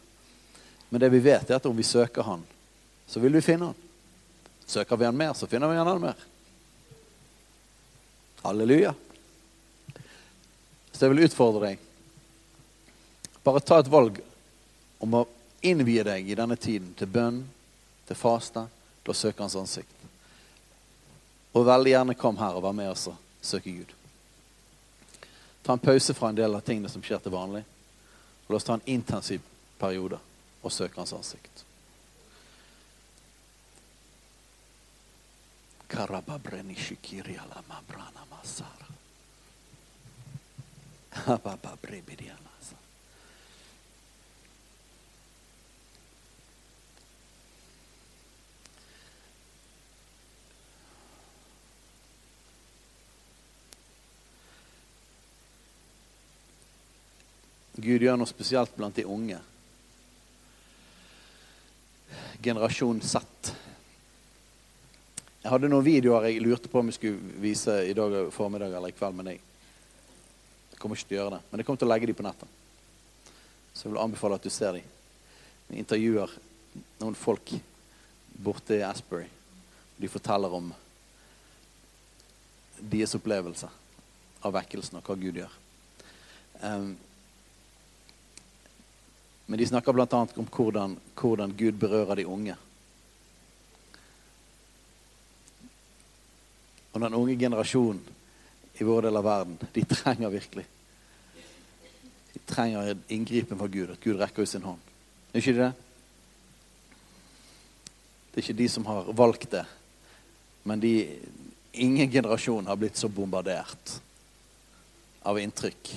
Men 0.89 1.01
det 1.01 1.11
vi 1.13 1.19
vet, 1.19 1.51
er 1.51 1.57
at 1.57 1.67
om 1.67 1.77
vi 1.77 1.83
søker 1.83 2.23
Han, 2.23 2.43
så 3.07 3.21
vil 3.21 3.33
vi 3.33 3.41
finne 3.41 3.67
Han. 3.67 3.75
Søker 4.67 4.97
vi 4.97 5.05
Han 5.05 5.17
mer, 5.17 5.35
så 5.35 5.47
finner 5.47 5.69
vi 5.69 5.77
Han 5.77 6.01
mer. 6.01 6.17
Halleluja. 8.43 8.95
Så 10.93 11.05
jeg 11.05 11.15
vil 11.15 11.25
utfordre 11.27 11.71
deg. 11.71 11.87
Bare 13.45 13.61
ta 13.65 13.79
et 13.81 13.89
valg 13.93 14.21
om 15.01 15.15
å 15.17 15.27
innvie 15.65 16.05
deg 16.05 16.29
i 16.29 16.37
denne 16.37 16.57
tiden 16.61 16.93
til 16.97 17.09
bønn, 17.09 17.43
til 18.09 18.17
faste, 18.17 18.67
til 19.05 19.13
å 19.13 19.17
søke 19.17 19.45
Hans 19.45 19.57
ansikt. 19.61 19.97
Og 21.53 21.67
veldig 21.67 21.95
gjerne 21.95 22.19
kom 22.19 22.39
her 22.41 22.57
og 22.57 22.65
vær 22.65 22.77
med 22.77 22.93
oss 22.93 23.09
og 23.11 23.17
søke 23.43 23.73
Gud. 23.73 23.95
Ta 25.65 25.77
en 25.77 25.83
pause 25.83 26.15
fra 26.17 26.31
en 26.31 26.39
del 26.39 26.55
av 26.57 26.65
tingene 26.65 26.89
som 26.93 27.03
skjer 27.05 27.21
til 27.25 27.35
vanlig. 27.35 27.65
Og 28.47 28.53
la 28.53 28.61
oss 28.61 28.69
ta 28.69 28.77
en 28.77 28.87
intensiv 28.89 29.45
periode 29.81 30.21
og 30.63 30.73
søke 30.73 31.01
Hans 31.01 31.17
ansikt. 31.17 31.65
Gud 57.81 58.03
gjør 58.05 58.19
noe 58.21 58.29
spesielt 58.29 58.75
blant 58.77 58.97
de 58.97 59.07
unge. 59.09 59.39
Generasjon 62.45 63.01
Z. 63.01 63.23
Jeg 65.41 65.55
hadde 65.55 65.71
noen 65.73 65.85
videoer 65.87 66.27
jeg 66.29 66.43
lurte 66.45 66.69
på 66.69 66.83
om 66.83 66.91
jeg 66.91 66.99
skulle 66.99 67.39
vise 67.41 67.73
i 67.89 67.95
dag 67.97 68.17
formiddag 68.35 68.75
eller 68.77 68.93
i 68.93 68.97
kveld, 68.97 69.17
men 69.17 69.33
jeg, 69.33 69.41
kommer 70.77 70.97
ikke 70.97 71.09
til 71.09 71.17
å 71.17 71.21
gjøre 71.23 71.35
det. 71.37 71.41
Men 71.49 71.61
jeg 71.61 71.69
kommer 71.69 71.81
til 71.81 71.89
å 71.89 71.93
legge 71.93 72.09
dem 72.11 72.19
på 72.19 72.27
nettet. 72.27 72.59
Så 73.73 73.87
jeg 73.87 73.95
vil 73.95 74.03
anbefale 74.03 74.37
at 74.37 74.45
du 74.45 74.53
ser 74.53 74.77
dem. 74.77 74.93
Jeg 75.71 75.85
intervjuer 75.85 76.37
noen 77.01 77.17
folk 77.17 77.55
borte 78.41 78.77
i 78.77 78.85
Asbury. 78.85 79.27
De 80.01 80.09
forteller 80.13 80.57
om 80.57 80.71
deres 82.81 83.17
opplevelse 83.17 83.69
av 84.41 84.57
vekkelsen 84.57 85.01
og 85.01 85.09
hva 85.09 85.17
Gud 85.21 85.41
gjør. 85.41 85.57
Um, 86.61 86.95
men 89.49 89.61
de 89.61 89.69
snakker 89.69 89.97
bl.a. 89.97 90.07
om 90.37 90.49
hvordan, 90.53 90.97
hvordan 91.17 91.57
Gud 91.57 91.81
berører 91.81 92.21
de 92.21 92.29
unge. 92.29 92.57
Og 96.93 97.01
den 97.01 97.15
unge 97.15 97.37
generasjonen 97.39 98.03
i 98.81 98.87
vår 98.87 99.07
del 99.07 99.21
av 99.21 99.27
verden, 99.27 99.59
de 99.73 99.85
trenger 99.85 100.33
virkelig 100.33 100.65
De 102.33 102.41
trenger 102.47 102.97
inngripen 103.09 103.59
fra 103.59 103.67
Gud, 103.67 103.91
at 103.91 104.01
Gud 104.01 104.19
rekker 104.21 104.43
ut 104.43 104.49
sin 104.49 104.63
hånd. 104.63 104.79
Er 105.33 105.43
ikke 105.43 105.57
det? 105.59 105.73
Det 108.31 108.39
er 108.39 108.45
ikke 108.47 108.63
de 108.63 108.69
som 108.71 108.87
har 108.87 109.11
valgt 109.19 109.51
det, 109.51 109.65
men 110.63 110.81
de, 110.81 110.93
ingen 111.73 112.11
generasjon 112.11 112.67
har 112.67 112.79
blitt 112.79 112.97
så 112.99 113.11
bombardert 113.11 113.97
av 115.27 115.39
inntrykk. 115.39 115.93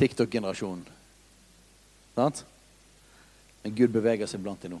TikTok-generasjonen 0.00 0.88
Sant? 2.14 2.42
Men 3.62 3.74
Gud 3.76 3.92
beveger 3.94 4.28
seg 4.28 4.42
blant 4.44 4.60
dem 4.64 4.74
nå. 4.74 4.80